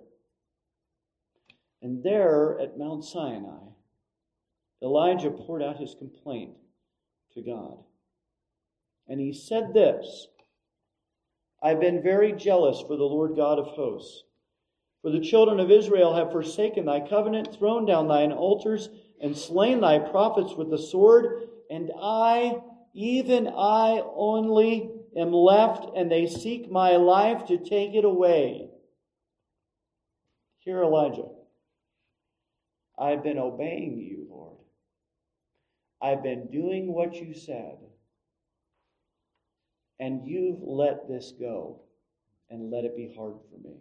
And 1.82 2.02
there 2.02 2.58
at 2.60 2.78
Mount 2.78 3.04
Sinai, 3.04 3.68
Elijah 4.82 5.30
poured 5.30 5.62
out 5.62 5.76
his 5.76 5.94
complaint 5.94 6.54
to 7.34 7.42
God. 7.42 7.78
And 9.08 9.20
he 9.20 9.32
said 9.32 9.74
this 9.74 10.28
I've 11.62 11.80
been 11.80 12.02
very 12.02 12.32
jealous 12.32 12.80
for 12.80 12.96
the 12.96 13.04
Lord 13.04 13.36
God 13.36 13.58
of 13.58 13.66
hosts 13.66 14.24
for 15.04 15.10
the 15.10 15.20
children 15.20 15.60
of 15.60 15.70
Israel 15.70 16.14
have 16.14 16.32
forsaken 16.32 16.86
thy 16.86 17.06
covenant, 17.06 17.54
thrown 17.54 17.84
down 17.84 18.08
thine 18.08 18.32
altars, 18.32 18.88
and 19.20 19.36
slain 19.36 19.82
thy 19.82 19.98
prophets 19.98 20.54
with 20.56 20.70
the 20.70 20.78
sword, 20.78 21.46
and 21.68 21.92
I, 22.00 22.56
even 22.94 23.46
I 23.48 24.02
only, 24.16 24.90
am 25.14 25.30
left, 25.30 25.94
and 25.94 26.10
they 26.10 26.26
seek 26.26 26.70
my 26.70 26.96
life 26.96 27.44
to 27.48 27.58
take 27.58 27.94
it 27.94 28.06
away. 28.06 28.70
Hear 30.64 30.82
Elijah. 30.82 31.28
I've 32.98 33.22
been 33.22 33.38
obeying 33.38 33.98
you, 33.98 34.26
Lord. 34.30 34.56
I've 36.00 36.22
been 36.22 36.48
doing 36.50 36.92
what 36.92 37.14
you 37.14 37.34
said. 37.34 37.76
And 40.00 40.26
you've 40.26 40.60
let 40.62 41.08
this 41.08 41.32
go 41.38 41.80
and 42.50 42.70
let 42.70 42.84
it 42.84 42.96
be 42.96 43.12
hard 43.16 43.36
for 43.50 43.58
me. 43.66 43.76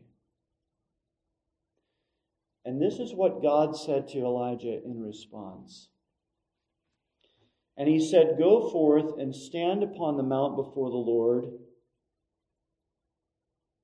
And 2.65 2.81
this 2.81 2.99
is 2.99 3.13
what 3.13 3.41
God 3.41 3.75
said 3.75 4.07
to 4.09 4.19
Elijah 4.19 4.81
in 4.83 5.01
response. 5.01 5.89
And 7.75 7.89
he 7.89 7.99
said, 7.99 8.37
Go 8.37 8.69
forth 8.69 9.19
and 9.19 9.35
stand 9.35 9.83
upon 9.83 10.17
the 10.17 10.23
mount 10.23 10.55
before 10.55 10.89
the 10.89 10.95
Lord. 10.95 11.45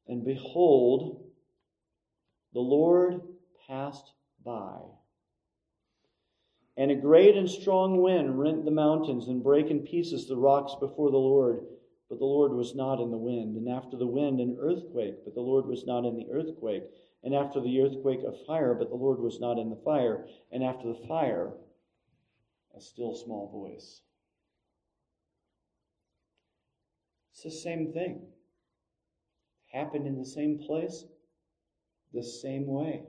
And 0.08 0.24
behold, 0.24 1.19
the 2.54 2.60
Lord 2.60 3.22
passed 3.68 4.14
by. 4.44 4.80
And 6.78 6.92
a 6.92 6.96
great 6.96 7.36
and 7.36 7.50
strong 7.50 8.02
wind 8.02 8.40
rent 8.40 8.66
the 8.66 8.72
mountains 8.72 9.28
and 9.28 9.44
brake 9.44 9.70
in 9.70 9.82
pieces 9.82 10.28
the 10.28 10.38
rocks 10.38 10.76
before 10.80 11.12
the 11.12 11.18
Lord. 11.18 11.66
But 12.10 12.20
the 12.20 12.26
Lord 12.26 12.54
was 12.54 12.74
not 12.74 13.02
in 13.02 13.12
the 13.12 13.18
wind. 13.18 13.58
And 13.58 13.70
after 13.70 13.98
the 13.98 14.08
wind, 14.08 14.40
an 14.40 14.58
earthquake. 14.60 15.26
But 15.26 15.36
the 15.36 15.42
Lord 15.42 15.66
was 15.66 15.86
not 15.86 16.06
in 16.06 16.16
the 16.16 16.28
earthquake 16.32 16.84
and 17.24 17.36
after 17.36 17.60
the 17.60 17.82
earthquake, 17.82 18.22
a 18.24 18.32
fire, 18.46 18.74
but 18.74 18.90
the 18.90 18.96
Lord 18.96 19.20
was 19.20 19.40
not 19.40 19.58
in 19.58 19.70
the 19.70 19.82
fire, 19.84 20.26
and 20.52 20.64
after 20.64 20.88
the 20.88 21.08
fire, 21.08 21.52
a 22.76 22.80
still 22.80 23.14
small 23.14 23.50
voice. 23.52 24.02
It's 27.34 27.44
the 27.44 27.52
same 27.52 27.92
thing. 27.92 28.22
Happened 29.72 30.08
in 30.08 30.18
the 30.18 30.26
same 30.26 30.60
place, 30.60 31.04
the 32.14 32.24
same 32.24 32.66
way. 32.68 33.04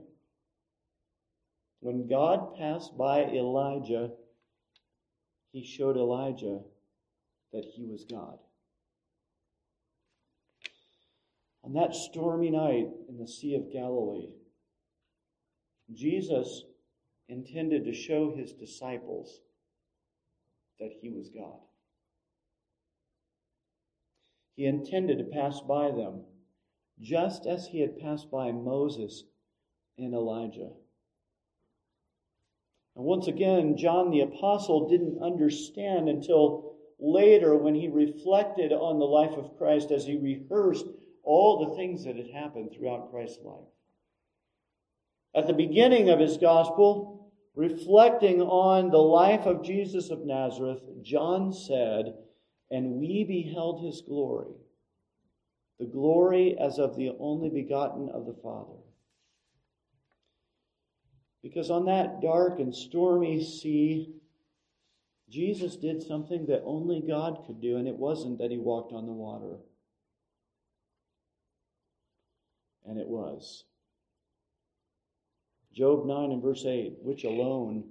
When 1.79 2.07
God 2.07 2.55
passed 2.57 2.97
by 2.97 3.23
Elijah, 3.23 4.11
he 5.51 5.63
showed 5.65 5.97
Elijah 5.97 6.59
that 7.51 7.65
he 7.65 7.85
was 7.85 8.05
God. 8.09 8.37
On 11.63 11.73
that 11.73 11.95
stormy 11.95 12.51
night 12.51 12.87
in 13.09 13.17
the 13.17 13.27
Sea 13.27 13.55
of 13.55 13.71
Galilee, 13.71 14.33
Jesus 15.93 16.63
intended 17.27 17.85
to 17.85 17.93
show 17.93 18.33
his 18.35 18.53
disciples 18.53 19.41
that 20.79 20.91
he 21.01 21.09
was 21.09 21.29
God. 21.29 21.59
he 24.61 24.67
intended 24.67 25.17
to 25.17 25.23
pass 25.23 25.59
by 25.61 25.89
them, 25.89 26.21
just 27.01 27.45
as 27.45 27.67
he 27.67 27.81
had 27.81 27.99
passed 27.99 28.29
by 28.31 28.51
Moses 28.51 29.23
and 29.97 30.13
Elijah. 30.13 30.69
And 32.95 33.05
once 33.05 33.27
again, 33.27 33.77
John 33.77 34.11
the 34.11 34.21
Apostle 34.21 34.89
didn't 34.89 35.23
understand 35.23 36.09
until 36.09 36.75
later 36.99 37.55
when 37.55 37.73
he 37.73 37.87
reflected 37.87 38.71
on 38.71 38.99
the 38.99 39.05
life 39.05 39.37
of 39.37 39.57
Christ 39.57 39.91
as 39.91 40.05
he 40.05 40.17
rehearsed 40.17 40.85
all 41.23 41.65
the 41.65 41.75
things 41.75 42.03
that 42.05 42.15
had 42.15 42.29
happened 42.29 42.71
throughout 42.71 43.11
Christ's 43.11 43.43
life. 43.43 43.67
At 45.33 45.47
the 45.47 45.53
beginning 45.53 46.09
of 46.09 46.19
his 46.19 46.37
gospel, 46.37 47.31
reflecting 47.55 48.41
on 48.41 48.91
the 48.91 48.97
life 48.97 49.45
of 49.45 49.63
Jesus 49.63 50.09
of 50.09 50.25
Nazareth, 50.25 50.81
John 51.01 51.53
said, 51.53 52.13
And 52.69 52.99
we 52.99 53.23
beheld 53.23 53.83
his 53.83 54.01
glory, 54.01 54.53
the 55.81 55.87
glory 55.87 56.55
as 56.59 56.77
of 56.77 56.95
the 56.95 57.11
only 57.19 57.49
begotten 57.49 58.07
of 58.09 58.27
the 58.27 58.35
Father. 58.43 58.77
Because 61.41 61.71
on 61.71 61.85
that 61.85 62.21
dark 62.21 62.59
and 62.59 62.73
stormy 62.73 63.43
sea, 63.43 64.13
Jesus 65.27 65.75
did 65.75 66.03
something 66.03 66.45
that 66.45 66.61
only 66.65 67.01
God 67.01 67.45
could 67.47 67.59
do, 67.59 67.77
and 67.77 67.87
it 67.87 67.95
wasn't 67.95 68.37
that 68.37 68.51
he 68.51 68.59
walked 68.59 68.93
on 68.93 69.07
the 69.07 69.11
water. 69.11 69.57
And 72.85 72.99
it 72.99 73.07
was. 73.07 73.63
Job 75.73 76.05
9 76.05 76.31
and 76.31 76.43
verse 76.43 76.63
8, 76.63 76.97
which 77.01 77.23
alone 77.23 77.85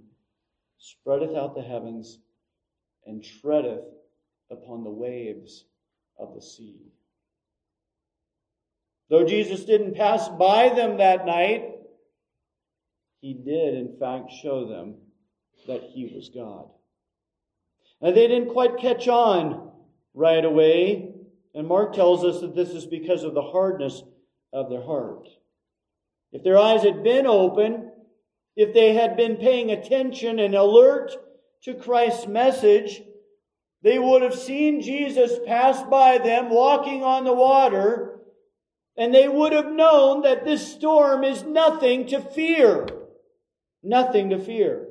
spreadeth 0.78 1.34
out 1.34 1.56
the 1.56 1.62
heavens 1.62 2.20
and 3.04 3.24
treadeth 3.42 3.82
upon 4.48 4.84
the 4.84 4.90
waves 4.90 5.64
of 6.20 6.36
the 6.36 6.42
sea. 6.42 6.92
Though 9.10 9.24
Jesus 9.24 9.64
didn't 9.64 9.96
pass 9.96 10.28
by 10.28 10.68
them 10.68 10.98
that 10.98 11.26
night, 11.26 11.64
he 13.20 13.34
did, 13.34 13.74
in 13.74 13.96
fact, 13.98 14.32
show 14.40 14.66
them 14.66 14.94
that 15.66 15.82
he 15.92 16.12
was 16.14 16.30
God. 16.34 16.70
And 18.00 18.16
they 18.16 18.28
didn't 18.28 18.52
quite 18.52 18.78
catch 18.78 19.08
on 19.08 19.72
right 20.14 20.44
away. 20.44 21.12
And 21.54 21.66
Mark 21.66 21.92
tells 21.92 22.24
us 22.24 22.40
that 22.40 22.54
this 22.54 22.70
is 22.70 22.86
because 22.86 23.24
of 23.24 23.34
the 23.34 23.42
hardness 23.42 24.02
of 24.52 24.70
their 24.70 24.82
heart. 24.82 25.28
If 26.32 26.44
their 26.44 26.56
eyes 26.56 26.82
had 26.82 27.02
been 27.02 27.26
open, 27.26 27.90
if 28.56 28.72
they 28.72 28.94
had 28.94 29.16
been 29.16 29.36
paying 29.36 29.70
attention 29.70 30.38
and 30.38 30.54
alert 30.54 31.12
to 31.64 31.74
Christ's 31.74 32.26
message, 32.26 33.02
they 33.82 33.98
would 33.98 34.22
have 34.22 34.34
seen 34.34 34.80
Jesus 34.80 35.38
pass 35.46 35.82
by 35.82 36.18
them 36.18 36.50
walking 36.50 37.02
on 37.02 37.24
the 37.24 37.32
water, 37.32 38.09
and 39.00 39.14
they 39.14 39.26
would 39.26 39.52
have 39.52 39.72
known 39.72 40.22
that 40.22 40.44
this 40.44 40.74
storm 40.74 41.24
is 41.24 41.42
nothing 41.42 42.06
to 42.08 42.20
fear. 42.20 42.86
Nothing 43.82 44.28
to 44.28 44.38
fear. 44.38 44.88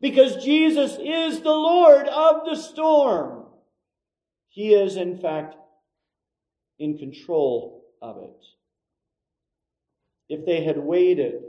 Because 0.00 0.42
Jesus 0.42 0.96
is 0.98 1.40
the 1.40 1.50
Lord 1.50 2.06
of 2.06 2.44
the 2.44 2.54
storm. 2.54 3.46
He 4.48 4.72
is, 4.72 4.96
in 4.96 5.18
fact, 5.18 5.56
in 6.78 6.96
control 6.96 7.84
of 8.00 8.18
it 8.18 8.46
if 10.30 10.46
they 10.46 10.62
had 10.62 10.78
waited 10.78 11.42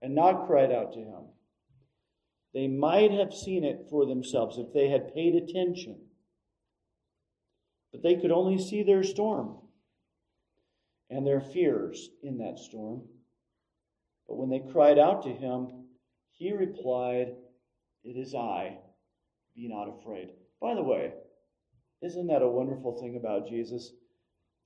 and 0.00 0.14
not 0.14 0.46
cried 0.46 0.72
out 0.72 0.94
to 0.94 1.00
him, 1.00 1.24
they 2.54 2.66
might 2.66 3.10
have 3.10 3.34
seen 3.34 3.62
it 3.62 3.86
for 3.90 4.06
themselves 4.06 4.56
if 4.56 4.72
they 4.72 4.88
had 4.88 5.14
paid 5.14 5.34
attention. 5.34 5.98
But 7.92 8.02
they 8.02 8.16
could 8.16 8.32
only 8.32 8.56
see 8.56 8.82
their 8.82 9.04
storm 9.04 9.58
and 11.12 11.26
their 11.26 11.40
fears 11.40 12.08
in 12.22 12.38
that 12.38 12.58
storm. 12.58 13.02
But 14.26 14.38
when 14.38 14.48
they 14.48 14.72
cried 14.72 14.98
out 14.98 15.22
to 15.24 15.28
him, 15.28 15.84
he 16.30 16.52
replied, 16.52 17.34
It 18.02 18.16
is 18.16 18.34
I, 18.34 18.78
be 19.54 19.68
not 19.68 19.88
afraid. 19.88 20.30
By 20.60 20.74
the 20.74 20.82
way, 20.82 21.12
isn't 22.00 22.28
that 22.28 22.40
a 22.40 22.48
wonderful 22.48 22.98
thing 22.98 23.16
about 23.16 23.46
Jesus? 23.46 23.92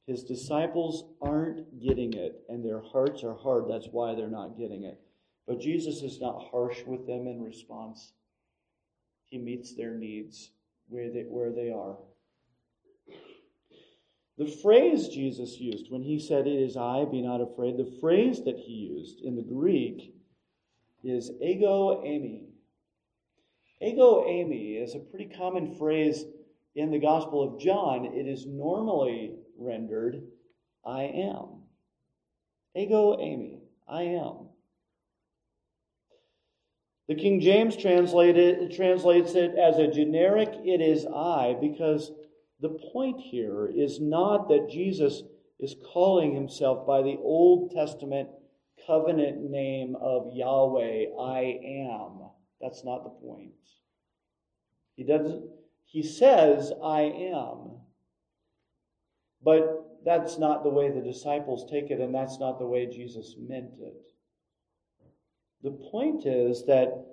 His 0.07 0.23
disciples 0.23 1.13
aren't 1.21 1.81
getting 1.81 2.13
it, 2.13 2.41
and 2.49 2.65
their 2.65 2.81
hearts 2.81 3.25
are 3.25 3.35
hard. 3.35 3.65
That's 3.69 3.89
why 3.91 4.15
they're 4.15 4.29
not 4.29 4.57
getting 4.57 4.85
it. 4.85 5.01
But 5.49 5.61
Jesus 5.61 6.03
is 6.03 6.21
not 6.21 6.47
harsh 6.53 6.85
with 6.87 7.09
them 7.09 7.27
in 7.27 7.43
response. 7.43 8.13
He 9.25 9.39
meets 9.39 9.75
their 9.75 9.95
needs 9.95 10.53
where 10.89 11.11
they, 11.11 11.23
where 11.23 11.51
they 11.51 11.71
are. 11.71 11.97
The 14.39 14.47
phrase 14.47 15.09
Jesus 15.09 15.59
used 15.59 15.91
when 15.91 16.03
he 16.03 16.19
said, 16.19 16.47
It 16.47 16.61
is 16.61 16.77
I, 16.77 17.05
be 17.11 17.23
not 17.23 17.41
afraid, 17.41 17.79
the 17.79 17.97
phrase 18.01 18.43
that 18.45 18.59
he 18.59 18.73
used 18.73 19.21
in 19.23 19.35
the 19.35 19.43
Greek 19.43 20.15
is 21.03 21.31
ego 21.41 22.03
eimi. 22.05 22.49
Ego 23.81 24.25
eimi 24.25 24.83
is 24.83 24.95
a 24.95 24.99
pretty 24.99 25.27
common 25.27 25.75
phrase 25.77 26.25
in 26.75 26.91
the 26.91 26.99
Gospel 26.99 27.43
of 27.43 27.61
John. 27.61 28.05
It 28.05 28.27
is 28.27 28.47
normally 28.47 29.37
rendered, 29.59 30.23
I 30.85 31.05
am. 31.05 31.63
Ego 32.75 33.17
eimi, 33.17 33.61
I 33.89 34.03
am. 34.03 34.49
The 37.09 37.15
King 37.15 37.41
James 37.41 37.77
translated, 37.77 38.75
translates 38.75 39.35
it 39.35 39.55
as 39.55 39.79
a 39.79 39.87
generic, 39.87 40.51
it 40.65 40.83
is 40.83 41.07
I, 41.07 41.57
because 41.61 42.11
the 42.61 42.79
point 42.93 43.21
here 43.21 43.71
is 43.75 44.01
not 44.01 44.49
that 44.49 44.71
Jesus 44.71 45.23
is 45.59 45.75
calling 45.93 46.35
himself 46.35 46.87
by 46.87 47.03
the 47.03 47.17
Old 47.21 47.73
Testament 47.73 48.29
covenant 48.87 49.51
name 49.51 49.97
of 50.01 50.31
Yahweh, 50.33 51.07
I 51.19 51.59
am. 51.91 52.21
That's 52.61 52.85
not 52.85 53.05
the 53.05 53.27
point. 53.27 53.53
He 54.95 55.05
doesn't, 55.05 55.45
he 55.85 56.03
says, 56.03 56.73
I 56.83 57.03
am. 57.03 57.81
But 59.43 60.01
that's 60.05 60.39
not 60.39 60.63
the 60.63 60.71
way 60.71 60.91
the 60.91 61.01
disciples 61.01 61.69
take 61.71 61.91
it, 61.91 62.01
and 62.01 62.15
that's 62.15 62.39
not 62.39 62.59
the 62.59 62.67
way 62.67 62.87
Jesus 62.87 63.35
meant 63.39 63.73
it. 63.81 64.07
The 65.63 65.71
point 65.91 66.27
is 66.27 66.65
that 66.67 67.07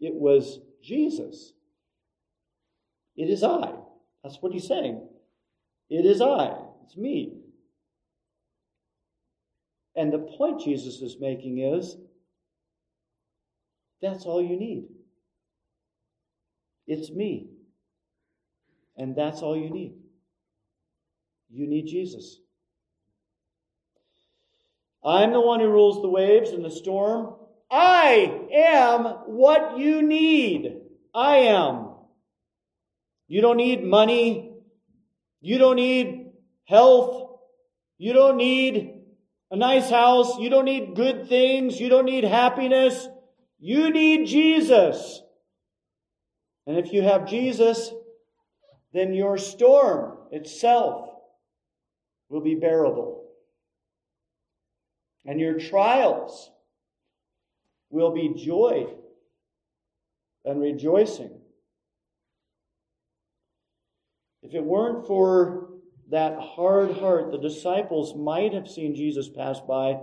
it 0.00 0.14
was 0.14 0.60
Jesus. 0.82 1.52
It 3.16 3.30
is 3.30 3.44
I. 3.44 3.72
That's 4.24 4.38
what 4.40 4.52
he's 4.52 4.66
saying. 4.66 5.06
It 5.90 6.06
is 6.06 6.22
I. 6.22 6.56
It's 6.84 6.96
me. 6.96 7.34
And 9.94 10.12
the 10.12 10.18
point 10.18 10.62
Jesus 10.62 11.02
is 11.02 11.18
making 11.20 11.58
is 11.58 11.96
that's 14.00 14.24
all 14.24 14.42
you 14.42 14.58
need. 14.58 14.86
It's 16.86 17.10
me. 17.10 17.50
And 18.96 19.14
that's 19.14 19.42
all 19.42 19.56
you 19.56 19.70
need. 19.70 19.94
You 21.50 21.66
need 21.66 21.86
Jesus. 21.86 22.38
I'm 25.04 25.32
the 25.32 25.40
one 25.40 25.60
who 25.60 25.68
rules 25.68 26.00
the 26.00 26.08
waves 26.08 26.50
and 26.50 26.64
the 26.64 26.70
storm. 26.70 27.34
I 27.70 28.46
am 28.52 29.04
what 29.26 29.78
you 29.78 30.02
need. 30.02 30.76
I 31.14 31.36
am. 31.38 31.83
You 33.26 33.40
don't 33.40 33.56
need 33.56 33.84
money. 33.84 34.52
You 35.40 35.58
don't 35.58 35.76
need 35.76 36.32
health. 36.64 37.38
You 37.98 38.12
don't 38.12 38.36
need 38.36 39.00
a 39.50 39.56
nice 39.56 39.88
house. 39.88 40.38
You 40.38 40.50
don't 40.50 40.64
need 40.64 40.94
good 40.94 41.28
things. 41.28 41.80
You 41.80 41.88
don't 41.88 42.06
need 42.06 42.24
happiness. 42.24 43.08
You 43.58 43.90
need 43.90 44.26
Jesus. 44.26 45.22
And 46.66 46.78
if 46.78 46.92
you 46.92 47.02
have 47.02 47.26
Jesus, 47.26 47.92
then 48.92 49.12
your 49.12 49.38
storm 49.38 50.18
itself 50.30 51.10
will 52.28 52.40
be 52.40 52.54
bearable. 52.54 53.24
And 55.26 55.40
your 55.40 55.58
trials 55.58 56.50
will 57.90 58.12
be 58.12 58.34
joy 58.36 58.86
and 60.44 60.60
rejoicing. 60.60 61.40
If 64.44 64.54
it 64.54 64.64
weren't 64.64 65.06
for 65.06 65.70
that 66.10 66.38
hard 66.38 66.92
heart, 66.98 67.30
the 67.30 67.38
disciples 67.38 68.14
might 68.14 68.52
have 68.52 68.68
seen 68.68 68.94
Jesus 68.94 69.28
pass 69.28 69.58
by 69.60 69.98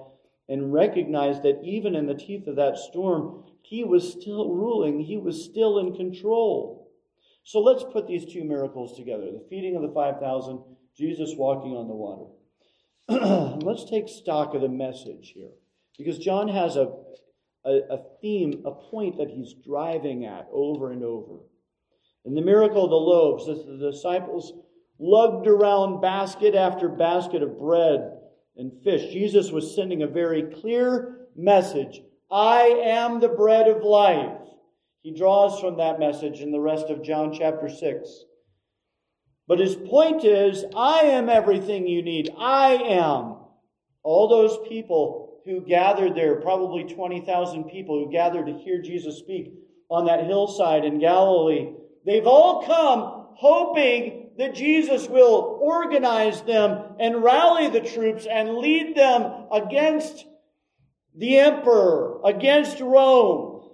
and 0.49 0.73
recognized 0.73 1.43
that 1.43 1.61
even 1.63 1.95
in 1.95 2.07
the 2.07 2.15
teeth 2.15 2.47
of 2.47 2.55
that 2.55 2.77
storm, 2.77 3.45
he 3.61 3.83
was 3.83 4.11
still 4.11 4.49
ruling, 4.49 4.99
he 4.99 5.17
was 5.17 5.45
still 5.45 5.77
in 5.77 5.95
control. 5.95 6.91
So 7.43 7.59
let's 7.59 7.83
put 7.83 8.07
these 8.07 8.25
two 8.25 8.43
miracles 8.43 8.97
together 8.97 9.25
the 9.31 9.45
feeding 9.49 9.75
of 9.75 9.83
the 9.83 9.93
5,000 9.93 10.59
Jesus 10.97 11.33
walking 11.37 11.71
on 11.71 11.87
the 11.87 11.95
water. 11.95 12.27
Let's 13.65 13.89
take 13.89 14.07
stock 14.07 14.53
of 14.53 14.61
the 14.61 14.69
message 14.69 15.31
here. 15.33 15.51
Because 15.97 16.19
John 16.19 16.47
has 16.49 16.75
a, 16.75 16.91
a, 17.65 17.71
a, 17.89 18.03
theme, 18.21 18.63
a 18.65 18.71
point 18.71 19.17
that 19.17 19.29
he's 19.29 19.53
driving 19.53 20.25
at 20.25 20.47
over 20.51 20.91
and 20.91 21.03
over. 21.03 21.39
In 22.25 22.35
the 22.35 22.41
miracle 22.41 22.83
of 22.83 22.89
the 22.89 22.95
loaves, 22.95 23.49
as 23.49 23.65
the 23.65 23.91
disciples 23.91 24.53
lugged 24.99 25.47
around 25.47 26.01
basket 26.01 26.53
after 26.53 26.87
basket 26.87 27.41
of 27.41 27.57
bread 27.57 28.19
and 28.55 28.71
fish. 28.83 29.11
Jesus 29.11 29.51
was 29.51 29.75
sending 29.75 30.03
a 30.03 30.07
very 30.07 30.43
clear 30.43 31.27
message 31.35 32.01
I 32.29 32.61
am 32.85 33.19
the 33.19 33.27
bread 33.27 33.67
of 33.67 33.83
life. 33.83 34.37
He 35.01 35.13
draws 35.13 35.59
from 35.59 35.77
that 35.77 35.99
message 35.99 36.39
in 36.39 36.51
the 36.51 36.59
rest 36.59 36.85
of 36.89 37.03
John 37.03 37.33
chapter 37.33 37.67
6. 37.67 38.23
But 39.47 39.59
his 39.59 39.75
point 39.75 40.23
is, 40.23 40.63
I 40.75 40.99
am 40.99 41.27
everything 41.27 41.87
you 41.87 42.03
need. 42.03 42.31
I 42.37 42.73
am. 42.73 43.35
All 44.03 44.29
those 44.29 44.57
people 44.69 45.41
who 45.45 45.65
gathered 45.65 46.15
there, 46.15 46.39
probably 46.39 46.83
20,000 46.83 47.65
people 47.65 47.99
who 47.99 48.11
gathered 48.11 48.45
to 48.45 48.53
hear 48.53 48.81
Jesus 48.81 49.17
speak 49.17 49.51
on 49.89 50.05
that 50.05 50.25
hillside 50.25 50.85
in 50.85 50.99
Galilee, 50.99 51.73
they've 52.05 52.27
all 52.27 52.65
come 52.65 53.27
hoping 53.35 54.29
that 54.37 54.55
Jesus 54.55 55.07
will 55.07 55.59
organize 55.61 56.41
them 56.41 56.95
and 56.99 57.23
rally 57.23 57.69
the 57.69 57.81
troops 57.81 58.25
and 58.25 58.57
lead 58.57 58.95
them 58.95 59.47
against 59.51 60.25
the 61.15 61.37
emperor, 61.37 62.21
against 62.23 62.79
Rome. 62.79 63.69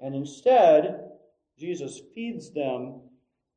And 0.00 0.14
instead, 0.14 1.10
Jesus 1.58 2.00
feeds 2.14 2.52
them 2.52 3.00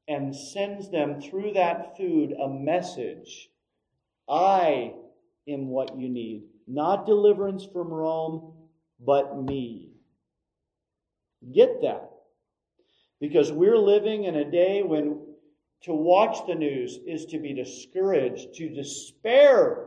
and 0.08 0.36
sends 0.36 0.90
them 0.90 1.22
through 1.22 1.54
that 1.54 1.96
food 1.98 2.32
a 2.32 2.50
message 2.50 3.50
I 4.28 4.94
am 5.48 5.70
what 5.70 5.98
you 5.98 6.10
need. 6.10 6.44
Not 6.68 7.06
deliverance 7.06 7.66
from 7.72 7.88
Rome, 7.88 8.54
but 9.00 9.42
me. 9.42 9.94
Get 11.54 11.82
that. 11.82 12.12
Because 13.20 13.52
we're 13.52 13.78
living 13.78 14.24
in 14.24 14.36
a 14.36 14.50
day 14.50 14.82
when 14.82 15.20
to 15.84 15.94
watch 15.94 16.46
the 16.48 16.56
news 16.56 17.00
is 17.06 17.26
to 17.28 17.40
be 17.40 17.54
discouraged, 17.54 18.54
to 18.56 18.70
despair 18.70 19.86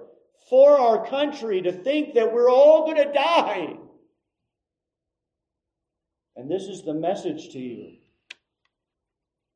for 0.48 0.78
our 0.78 1.06
country, 1.06 1.62
to 1.62 1.72
think 1.72 2.14
that 2.14 2.32
we're 2.32 2.50
all 2.50 2.84
going 2.86 3.06
to 3.06 3.12
die. 3.12 3.76
And 6.36 6.50
this 6.50 6.64
is 6.64 6.82
the 6.82 6.94
message 6.94 7.50
to 7.50 7.58
you. 7.58 7.96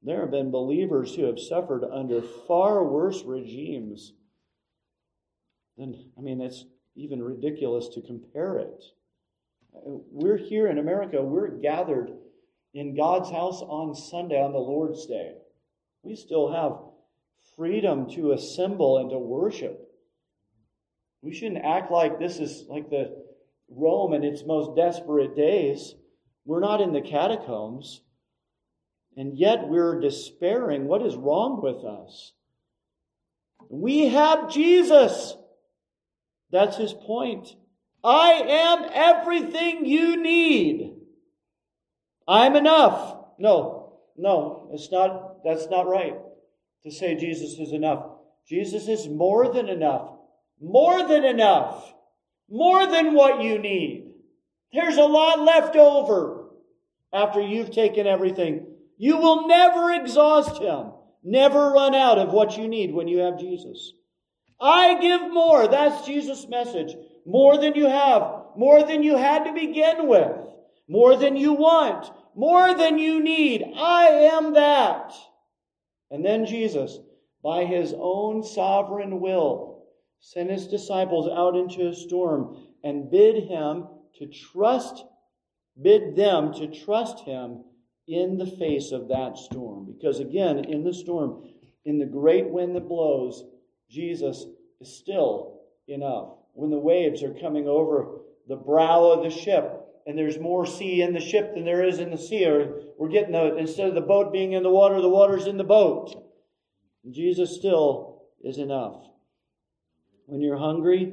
There 0.03 0.20
have 0.20 0.31
been 0.31 0.51
believers 0.51 1.14
who 1.14 1.24
have 1.24 1.41
suffered 1.41 1.85
under 1.85 2.22
far 2.22 2.85
worse 2.85 3.22
regimes 3.24 4.12
than, 5.77 6.11
I 6.16 6.20
mean, 6.20 6.41
it's 6.41 6.64
even 6.95 7.22
ridiculous 7.22 7.89
to 7.89 8.03
compare 8.03 8.59
it. 8.59 8.85
We're 9.72 10.37
here 10.37 10.68
in 10.68 10.79
America, 10.79 11.22
we're 11.22 11.49
gathered 11.49 12.12
in 12.77 12.95
God's 12.95 13.31
house 13.31 13.62
on 13.62 13.95
Sunday, 13.95 14.39
on 14.39 14.53
the 14.53 14.59
Lord's 14.59 15.07
Day. 15.07 15.33
We 16.03 16.14
still 16.14 16.53
have 16.53 16.77
freedom 17.57 18.11
to 18.11 18.33
assemble 18.33 18.99
and 18.99 19.09
to 19.09 19.18
worship. 19.18 19.81
We 21.22 21.35
shouldn't 21.35 21.64
act 21.64 21.91
like 21.91 22.18
this 22.18 22.39
is 22.39 22.66
like 22.68 22.91
the 22.91 23.24
Rome 23.70 24.12
in 24.12 24.24
its 24.24 24.45
most 24.45 24.77
desperate 24.77 25.35
days. 25.35 25.95
We're 26.45 26.61
not 26.61 26.83
in 26.83 26.93
the 26.93 27.01
catacombs. 27.01 28.03
And 29.16 29.39
yet 29.39 29.68
we're 29.68 29.99
despairing. 29.99 30.85
What 30.85 31.01
is 31.01 31.16
wrong 31.16 31.62
with 31.62 31.83
us? 31.83 32.35
We 33.70 34.09
have 34.09 34.53
Jesus. 34.53 35.35
That's 36.51 36.77
his 36.77 36.93
point. 36.93 37.57
I 38.05 38.33
am 38.33 38.91
everything 38.93 39.87
you 39.87 40.22
need. 40.22 40.96
I'm 42.29 42.57
enough. 42.57 43.16
No, 43.39 43.99
no, 44.16 44.70
it's 44.72 44.91
not, 44.91 45.45
that's 45.45 45.68
not 45.68 45.87
right 45.87 46.14
to 46.85 46.91
say 46.91 47.16
Jesus 47.16 47.59
is 47.59 47.72
enough. 47.72 48.07
Jesus 48.49 48.89
is 48.89 49.09
more 49.09 49.53
than 49.53 49.68
enough. 49.68 50.11
More 50.61 51.07
than 51.07 51.24
enough. 51.24 51.93
More 52.49 52.87
than 52.87 53.12
what 53.12 53.43
you 53.43 53.59
need. 53.59 54.12
There's 54.72 54.97
a 54.97 55.03
lot 55.03 55.41
left 55.41 55.77
over 55.77 56.51
after 57.12 57.41
you've 57.41 57.72
taken 57.72 58.07
everything. 58.07 58.66
You 58.99 59.18
will 59.18 59.49
never 59.49 59.93
exhaust 59.93 60.61
him. 60.61 60.93
Never 61.24 61.72
run 61.72 61.95
out 61.95 62.18
of 62.18 62.33
what 62.33 62.57
you 62.57 62.68
need 62.68 62.95
when 62.95 63.09
you 63.09 63.18
have 63.18 63.39
Jesus. 63.39 63.93
I 64.61 64.99
give 65.01 65.33
more. 65.33 65.66
That's 65.66 66.07
Jesus' 66.07 66.47
message. 66.49 66.95
More 67.27 67.59
than 67.59 67.74
you 67.74 67.89
have. 67.89 68.22
More 68.57 68.85
than 68.85 69.03
you 69.03 69.16
had 69.16 69.45
to 69.45 69.53
begin 69.53 70.07
with. 70.07 70.37
More 70.89 71.16
than 71.16 71.37
you 71.37 71.55
want 71.55 72.11
more 72.37 72.74
than 72.74 72.99
you 72.99 73.22
need. 73.22 73.64
I 73.76 74.07
am 74.34 74.55
that. 74.55 75.12
And 76.11 76.24
then 76.24 76.47
Jesus, 76.47 76.99
by 77.43 77.64
his 77.64 77.95
own 77.97 78.43
sovereign 78.45 79.20
will, 79.20 79.84
sent 80.20 80.51
his 80.51 80.66
disciples 80.66 81.28
out 81.28 81.57
into 81.57 81.89
a 81.89 81.95
storm 81.95 82.57
and 82.84 83.11
bid 83.11 83.45
him 83.45 83.87
to 84.18 84.26
trust, 84.26 85.05
bid 85.80 86.16
them 86.16 86.53
to 86.55 86.68
trust 86.68 87.20
him 87.20 87.64
in 88.07 88.39
the 88.39 88.47
face 88.47 88.93
of 88.93 89.09
that 89.09 89.37
storm. 89.37 89.87
Because 89.87 90.20
again, 90.20 90.59
in 90.59 90.84
the 90.84 90.95
storm, 90.95 91.43
in 91.84 91.99
the 91.99 92.07
great 92.07 92.49
wind 92.49 92.76
that 92.76 92.89
blows, 92.89 93.45
Jesus 93.91 94.45
is 94.80 94.97
still 94.97 95.61
enough. 95.89 96.34
When 96.55 96.70
the 96.70 96.78
waves 96.78 97.22
are 97.22 97.34
coming 97.34 97.68
over 97.68 98.20
the 98.49 98.57
brow 98.57 99.05
of 99.11 99.22
the 99.22 99.30
ship, 99.30 99.76
and 100.07 100.17
there's 100.17 100.39
more 100.39 100.65
sea 100.65 101.03
in 101.03 101.13
the 101.13 101.21
ship 101.21 101.55
than 101.55 101.65
there 101.65 101.85
is 101.85 101.99
in 101.99 102.11
the 102.11 102.19
sea. 102.19 102.47
Or 102.47 102.81
we're 102.97 103.09
getting 103.09 103.33
the, 103.33 103.57
instead 103.57 103.89
of 103.89 103.95
the 103.95 104.01
boat 104.01 104.33
being 104.33 104.53
in 104.53 104.63
the 104.63 104.71
water, 104.71 105.01
the 105.01 105.09
water's 105.09 105.47
in 105.47 105.57
the 105.57 105.65
boat. 105.65 106.15
And 107.05 107.13
Jesus 107.13 107.57
still 107.57 108.23
is 108.43 108.59
enough. 108.59 109.05
When 110.27 110.41
you're 110.41 110.59
hungry, 110.59 111.13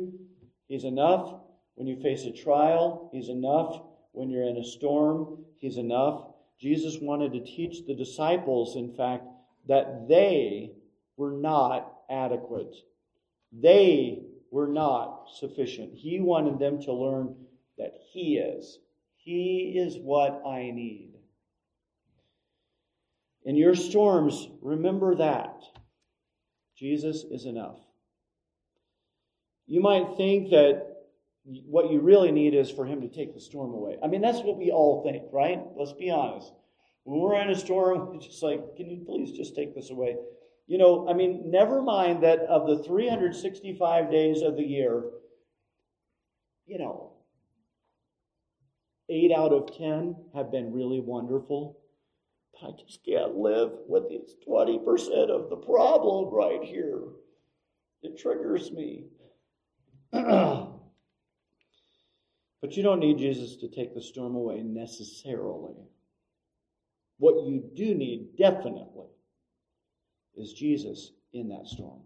He's 0.67 0.83
enough. 0.83 1.39
When 1.75 1.87
you 1.87 1.99
face 2.01 2.25
a 2.25 2.31
trial, 2.31 3.09
He's 3.11 3.29
enough. 3.29 3.81
When 4.11 4.29
you're 4.29 4.47
in 4.47 4.57
a 4.57 4.63
storm, 4.63 5.43
He's 5.57 5.77
enough. 5.77 6.27
Jesus 6.59 6.99
wanted 7.01 7.33
to 7.33 7.43
teach 7.43 7.85
the 7.85 7.95
disciples, 7.95 8.75
in 8.75 8.93
fact, 8.93 9.25
that 9.67 10.07
they 10.07 10.71
were 11.17 11.31
not 11.31 11.93
adequate. 12.09 12.75
They 13.51 14.23
were 14.51 14.67
not 14.67 15.29
sufficient. 15.35 15.95
He 15.95 16.19
wanted 16.19 16.59
them 16.59 16.79
to 16.83 16.93
learn 16.93 17.35
that 17.77 17.93
He 18.11 18.37
is. 18.37 18.79
He 19.23 19.73
is 19.77 19.97
what 19.97 20.41
I 20.45 20.71
need. 20.71 21.13
In 23.45 23.55
your 23.55 23.73
storms, 23.73 24.49
remember 24.61 25.15
that. 25.15 25.61
Jesus 26.77 27.23
is 27.31 27.45
enough. 27.45 27.79
You 29.65 29.79
might 29.79 30.17
think 30.17 30.49
that 30.49 30.87
what 31.45 31.89
you 31.89 32.01
really 32.01 32.31
need 32.31 32.53
is 32.53 32.69
for 32.69 32.85
him 32.85 33.01
to 33.01 33.07
take 33.07 33.33
the 33.33 33.39
storm 33.39 33.73
away. 33.73 33.97
I 34.03 34.07
mean, 34.07 34.21
that's 34.21 34.41
what 34.41 34.57
we 34.57 34.71
all 34.71 35.03
think, 35.03 35.23
right? 35.31 35.61
Let's 35.77 35.93
be 35.93 36.09
honest. 36.09 36.51
When 37.05 37.19
we're 37.19 37.41
in 37.41 37.49
a 37.49 37.55
storm, 37.55 38.11
it's 38.15 38.27
just 38.27 38.43
like, 38.43 38.75
can 38.75 38.89
you 38.89 39.05
please 39.05 39.37
just 39.37 39.55
take 39.55 39.73
this 39.73 39.89
away? 39.89 40.17
You 40.67 40.77
know, 40.77 41.07
I 41.09 41.13
mean, 41.13 41.49
never 41.49 41.81
mind 41.81 42.23
that 42.23 42.39
of 42.41 42.67
the 42.67 42.83
365 42.83 44.11
days 44.11 44.41
of 44.41 44.57
the 44.57 44.63
year, 44.63 45.03
you 46.65 46.77
know, 46.77 47.12
eight 49.09 49.31
out 49.31 49.51
of 49.51 49.75
10 49.77 50.15
have 50.35 50.51
been 50.51 50.73
really 50.73 50.99
wonderful. 50.99 51.79
But 52.53 52.67
I 52.67 52.71
just 52.85 53.03
can't 53.05 53.35
live 53.35 53.71
with 53.87 54.09
this 54.09 54.35
20% 54.47 55.29
of 55.29 55.49
the 55.49 55.57
problem 55.57 56.33
right 56.33 56.63
here. 56.63 57.01
It 58.01 58.17
triggers 58.17 58.71
me. 58.71 59.05
but 60.11 60.69
you 62.71 62.83
don't 62.83 62.99
need 62.99 63.17
Jesus 63.17 63.55
to 63.57 63.67
take 63.67 63.93
the 63.93 64.01
storm 64.01 64.35
away 64.35 64.61
necessarily. 64.61 65.75
What 67.17 67.45
you 67.47 67.63
do 67.75 67.95
need, 67.95 68.37
definitely, 68.37 69.07
is 70.35 70.53
Jesus 70.53 71.11
in 71.31 71.49
that 71.49 71.67
storm. 71.67 72.01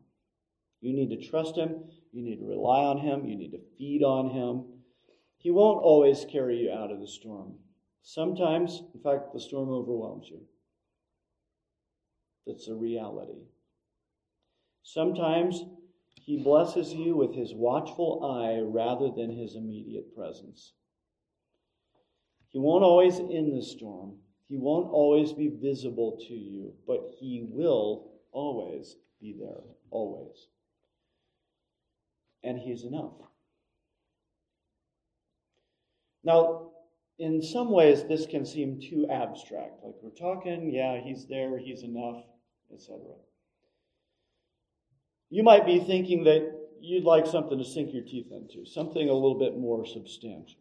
You 0.81 0.93
need 0.93 1.09
to 1.09 1.29
trust 1.29 1.55
Him. 1.55 1.83
You 2.11 2.23
need 2.23 2.39
to 2.39 2.45
rely 2.45 2.83
on 2.83 2.99
Him. 2.99 3.25
You 3.25 3.35
need 3.35 3.51
to 3.51 3.61
feed 3.77 4.03
on 4.03 4.29
Him. 4.29 4.65
He 5.47 5.51
won't 5.51 5.81
always 5.81 6.25
carry 6.25 6.63
you 6.63 6.73
out 6.73 6.91
of 6.91 6.99
the 6.99 7.07
storm. 7.07 7.53
Sometimes, 8.01 8.83
in 8.93 8.99
fact, 8.99 9.31
the 9.31 9.39
storm 9.39 9.69
overwhelms 9.69 10.27
you. 10.29 10.41
That's 12.45 12.67
a 12.67 12.75
reality. 12.75 13.45
Sometimes 14.83 15.63
he 16.21 16.43
blesses 16.43 16.93
you 16.93 17.15
with 17.15 17.33
his 17.33 17.53
watchful 17.53 18.25
eye 18.25 18.59
rather 18.59 19.09
than 19.09 19.31
his 19.31 19.55
immediate 19.55 20.13
presence. 20.13 20.73
He 22.49 22.59
won't 22.59 22.83
always 22.83 23.17
end 23.17 23.57
the 23.57 23.63
storm. 23.63 24.17
He 24.49 24.57
won't 24.57 24.91
always 24.91 25.31
be 25.31 25.47
visible 25.47 26.19
to 26.27 26.33
you, 26.33 26.73
but 26.85 27.15
he 27.21 27.47
will 27.49 28.11
always 28.33 28.97
be 29.21 29.31
there, 29.39 29.63
always. 29.91 30.47
And 32.43 32.59
he's 32.59 32.83
enough. 32.83 33.13
Now, 36.27 36.71
in 37.19 37.41
some 37.41 37.71
ways, 37.71 38.03
this 38.03 38.25
can 38.25 38.45
seem 38.45 38.81
too 38.81 39.07
abstract. 39.09 39.81
Like 39.81 39.95
we're 40.01 40.09
talking, 40.09 40.69
yeah, 40.73 40.99
he's 40.99 41.25
there, 41.25 41.57
he's 41.57 41.83
enough. 41.83 42.21
etc. 42.73 42.99
You 45.29 45.41
might 45.43 45.65
be 45.65 45.79
thinking 45.79 46.25
that 46.25 46.53
you'd 46.81 47.05
like 47.05 47.25
something 47.25 47.57
to 47.57 47.63
sink 47.63 47.93
your 47.93 48.03
teeth 48.03 48.27
into, 48.31 48.65
something 48.65 49.09
a 49.09 49.13
little 49.13 49.39
bit 49.39 49.57
more 49.57 49.85
substantial. 49.85 50.59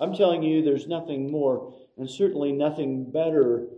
I'm 0.00 0.12
telling 0.12 0.42
you, 0.42 0.64
there's 0.64 0.88
nothing 0.88 1.30
more, 1.30 1.72
and 1.96 2.10
certainly 2.10 2.50
nothing 2.50 3.12
better 3.12 3.68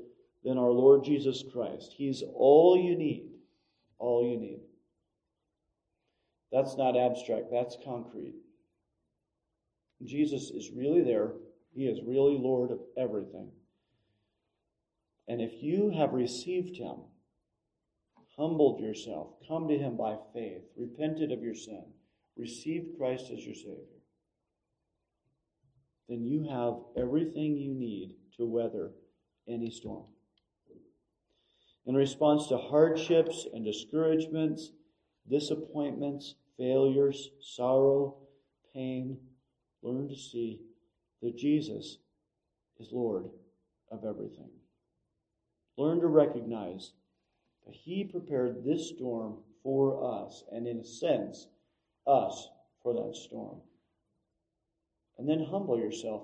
than 0.45 0.57
our 0.57 0.71
Lord 0.71 1.05
Jesus 1.05 1.45
Christ. 1.53 1.93
He's 1.95 2.23
all 2.35 2.79
you 2.79 2.97
need. 2.97 3.33
All 3.99 4.27
you 4.27 4.39
need. 4.39 4.61
That's 6.51 6.79
not 6.79 6.97
abstract, 6.97 7.51
that's 7.53 7.77
concrete. 7.85 8.35
Jesus 10.05 10.51
is 10.51 10.71
really 10.75 11.03
there. 11.03 11.33
He 11.75 11.87
is 11.87 12.01
really 12.07 12.39
Lord 12.39 12.71
of 12.71 12.81
everything. 12.97 13.51
And 15.29 15.41
if 15.41 15.63
you 15.63 15.91
have 15.91 16.13
received 16.13 16.77
Him, 16.77 16.97
humbled 18.37 18.81
yourself, 18.81 19.29
come 19.49 19.69
to 19.69 19.79
Him 19.79 19.97
by 19.97 20.17
faith, 20.33 20.63
repented 20.77 21.33
of 21.33 21.43
your 21.43 21.55
sin, 21.55 21.85
received 22.37 22.97
Christ 22.99 23.31
as 23.33 23.45
your 23.45 23.55
Savior, 23.55 23.97
then 26.09 26.25
you 26.25 26.45
have 26.49 26.75
everything 26.97 27.57
you 27.57 27.75
need 27.75 28.15
to 28.37 28.47
weather 28.47 28.93
any 29.49 29.71
storm. 29.71 30.05
In 31.87 31.95
response 31.95 32.49
to 32.49 32.59
hardships 32.59 33.47
and 33.53 33.65
discouragements, 33.65 34.73
disappointments, 35.29 36.35
failures, 36.57 37.31
sorrow, 37.41 38.17
pain, 38.75 39.19
learn 39.87 40.09
to 40.09 40.17
see 40.17 40.61
that 41.23 41.37
Jesus 41.37 41.99
is 42.79 42.89
Lord 42.93 43.27
of 43.91 44.05
everything. 44.05 44.51
Learn 45.77 46.01
to 46.01 46.09
recognize 46.09 46.93
that 47.67 47.75
He 47.75 48.05
prepared 48.05 48.65
this 48.65 48.89
storm 48.89 49.37
for 49.63 50.23
us, 50.23 50.45
and 50.53 50.67
in 50.67 50.79
a 50.79 50.85
sense, 50.85 51.49
us 52.07 52.49
for 52.83 52.95
that 52.95 53.17
storm. 53.17 53.59
And 55.19 55.29
then 55.29 55.45
humble 55.45 55.79
yourself 55.79 56.23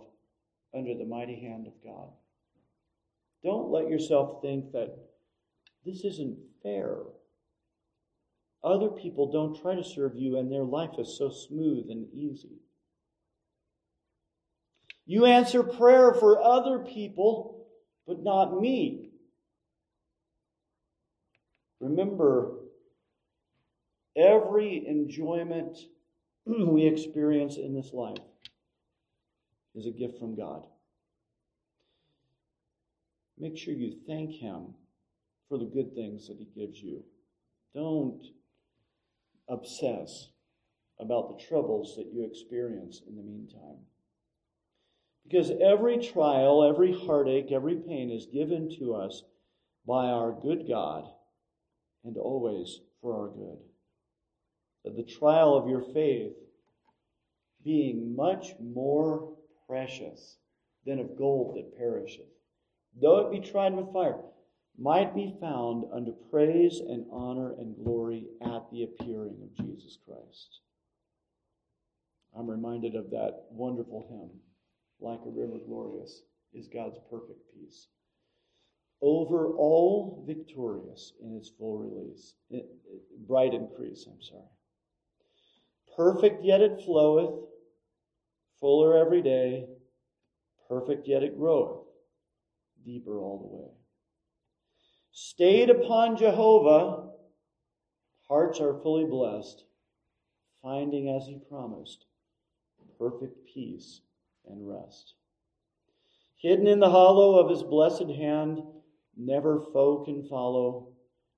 under 0.74 0.94
the 0.94 1.04
mighty 1.04 1.40
hand 1.40 1.66
of 1.66 1.72
God. 1.84 2.08
Don't 3.42 3.70
let 3.70 3.88
yourself 3.88 4.40
think 4.42 4.72
that 4.72 4.96
this 5.84 6.04
isn't 6.04 6.38
fair. 6.62 6.96
Other 8.62 8.88
people 8.88 9.32
don't 9.32 9.60
try 9.60 9.74
to 9.74 9.82
serve 9.82 10.14
you, 10.14 10.38
and 10.38 10.50
their 10.50 10.62
life 10.62 10.98
is 10.98 11.18
so 11.18 11.30
smooth 11.30 11.90
and 11.90 12.06
easy. 12.14 12.61
You 15.06 15.26
answer 15.26 15.62
prayer 15.62 16.14
for 16.14 16.42
other 16.42 16.78
people, 16.78 17.66
but 18.06 18.22
not 18.22 18.60
me. 18.60 19.10
Remember, 21.80 22.58
every 24.16 24.86
enjoyment 24.86 25.78
we 26.46 26.86
experience 26.86 27.56
in 27.56 27.74
this 27.74 27.92
life 27.92 28.18
is 29.74 29.86
a 29.86 29.90
gift 29.90 30.18
from 30.18 30.36
God. 30.36 30.66
Make 33.38 33.58
sure 33.58 33.74
you 33.74 33.96
thank 34.06 34.32
Him 34.32 34.74
for 35.48 35.58
the 35.58 35.64
good 35.64 35.94
things 35.94 36.28
that 36.28 36.36
He 36.38 36.48
gives 36.54 36.80
you. 36.80 37.02
Don't 37.74 38.24
obsess 39.48 40.28
about 41.00 41.28
the 41.28 41.44
troubles 41.44 41.96
that 41.96 42.12
you 42.12 42.24
experience 42.24 43.00
in 43.08 43.16
the 43.16 43.22
meantime. 43.22 43.78
Because 45.24 45.50
every 45.62 45.98
trial, 45.98 46.64
every 46.64 46.92
heartache, 46.92 47.52
every 47.52 47.76
pain 47.76 48.10
is 48.10 48.26
given 48.26 48.68
to 48.78 48.94
us 48.94 49.22
by 49.86 50.06
our 50.06 50.32
good 50.32 50.66
God 50.68 51.04
and 52.04 52.16
always 52.16 52.80
for 53.00 53.14
our 53.14 53.28
good. 53.28 53.58
That 54.84 54.96
the 54.96 55.10
trial 55.10 55.54
of 55.54 55.68
your 55.68 55.82
faith 55.94 56.32
being 57.64 58.16
much 58.16 58.54
more 58.60 59.36
precious 59.68 60.38
than 60.84 60.98
of 60.98 61.16
gold 61.16 61.56
that 61.56 61.78
perisheth, 61.78 62.26
though 63.00 63.20
it 63.20 63.30
be 63.30 63.48
tried 63.48 63.74
with 63.74 63.92
fire, 63.92 64.18
might 64.78 65.14
be 65.14 65.36
found 65.40 65.84
unto 65.92 66.12
praise 66.30 66.80
and 66.80 67.06
honor 67.12 67.52
and 67.58 67.76
glory 67.84 68.26
at 68.40 68.70
the 68.72 68.82
appearing 68.82 69.36
of 69.42 69.64
Jesus 69.64 69.98
Christ. 70.04 70.60
I'm 72.36 72.48
reminded 72.48 72.94
of 72.94 73.10
that 73.10 73.44
wonderful 73.50 74.06
hymn, 74.08 74.40
Like 75.02 75.20
a 75.26 75.30
River 75.30 75.58
Glorious 75.66 76.22
is 76.54 76.68
God's 76.68 76.98
perfect 77.10 77.40
peace 77.52 77.88
over 79.02 79.48
all 79.56 80.22
victorious 80.26 81.12
in 81.20 81.36
its 81.36 81.50
full 81.58 81.76
release, 81.78 82.34
bright 83.26 83.52
increase, 83.52 84.06
I'm 84.06 84.22
sorry. 84.22 84.42
Perfect 85.96 86.44
yet 86.44 86.60
it 86.60 86.80
floweth, 86.84 87.34
fuller 88.60 88.96
every 88.96 89.20
day, 89.20 89.66
perfect 90.68 91.08
yet 91.08 91.24
it 91.24 91.36
groweth, 91.36 91.84
deeper 92.84 93.18
all 93.18 93.38
the 93.38 93.56
way. 93.56 93.70
Stayed 95.10 95.68
upon 95.68 96.16
Jehovah, 96.16 97.10
hearts 98.28 98.60
are 98.60 98.80
fully 98.82 99.04
blessed, 99.04 99.64
finding 100.62 101.08
as 101.08 101.26
he 101.26 101.40
promised, 101.50 102.06
perfect 102.98 103.36
peace 103.52 104.00
and 104.48 104.68
rest. 104.68 105.14
Hidden 106.36 106.66
in 106.66 106.80
the 106.80 106.90
hollow 106.90 107.38
of 107.38 107.50
his 107.50 107.62
blessed 107.62 108.08
hand, 108.08 108.62
Never 109.16 109.60
foe 109.60 110.04
can 110.04 110.24
follow, 110.24 110.88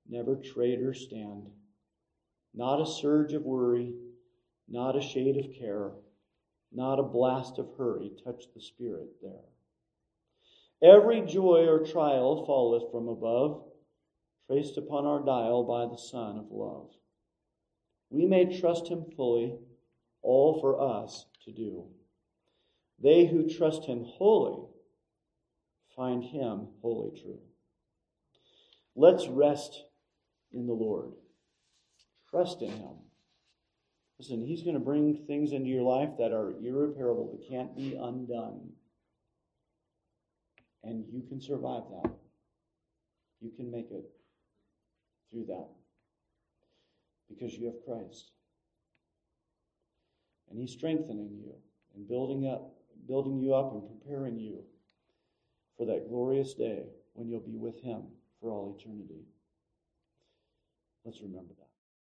never 0.09 0.37
traitor 0.37 0.95
stand. 0.95 1.51
Not 2.55 2.81
a 2.81 2.87
surge 2.87 3.33
of 3.33 3.45
worry, 3.45 3.93
not 4.69 4.97
a 4.97 5.01
shade 5.01 5.37
of 5.37 5.53
care, 5.59 5.93
not 6.71 7.01
a 7.01 7.03
blast 7.03 7.59
of 7.59 7.75
hurry 7.77 8.13
touch 8.23 8.45
the 8.55 8.61
spirit 8.61 9.09
there. 9.21 9.33
Every 10.83 11.23
joy 11.23 11.67
or 11.67 11.85
trial 11.85 12.45
falleth 12.47 12.93
from 12.93 13.09
above, 13.09 13.65
traced 14.47 14.77
upon 14.77 15.07
our 15.07 15.25
dial 15.25 15.65
by 15.65 15.87
the 15.87 15.99
Sun 15.99 16.39
of 16.39 16.51
love. 16.51 16.91
We 18.11 18.27
may 18.27 18.61
trust 18.61 18.87
him 18.89 19.05
fully, 19.17 19.59
all 20.23 20.61
for 20.61 20.81
us 20.81 21.27
to 21.45 21.53
do. 21.53 21.87
They 23.03 23.27
who 23.27 23.49
trust 23.49 23.85
him 23.85 24.05
wholly 24.05 24.69
find 25.97 26.25
him 26.25 26.69
wholly 26.83 27.21
true. 27.21 27.39
Let's 28.97 29.27
rest 29.29 29.85
in 30.53 30.67
the 30.67 30.73
Lord. 30.73 31.13
Trust 32.31 32.63
in 32.63 32.71
Him. 32.71 32.97
Listen, 34.19 34.45
He's 34.45 34.63
going 34.63 34.75
to 34.75 34.81
bring 34.81 35.25
things 35.27 35.53
into 35.53 35.69
your 35.69 35.83
life 35.83 36.11
that 36.19 36.33
are 36.33 36.55
irreparable, 36.63 37.33
that 37.33 37.49
can't 37.49 37.77
be 37.77 37.95
undone. 37.95 38.71
And 40.83 41.05
you 41.11 41.23
can 41.23 41.41
survive 41.41 41.83
that. 42.03 42.13
You 43.41 43.51
can 43.57 43.71
make 43.71 43.91
it 43.91 44.05
through 45.31 45.47
that 45.47 45.69
because 47.29 47.55
you 47.55 47.67
have 47.67 47.85
Christ. 47.85 48.31
And 50.51 50.59
He's 50.59 50.73
strengthening 50.73 51.31
you 51.33 51.55
and 51.95 52.07
building 52.09 52.47
up, 52.47 52.74
building 53.07 53.41
you 53.41 53.55
up 53.55 53.73
and 53.73 53.83
preparing 53.87 54.39
you 54.39 54.63
for 55.77 55.87
that 55.87 56.09
glorious 56.09 56.55
day 56.55 56.85
when 57.15 57.29
you'll 57.29 57.41
be 57.41 57.57
with 57.57 57.81
Him 57.83 58.03
for 58.41 58.51
all 58.51 58.77
eternity. 58.79 59.25
Let's 61.05 61.21
remember 61.21 61.55
that. 61.59 61.64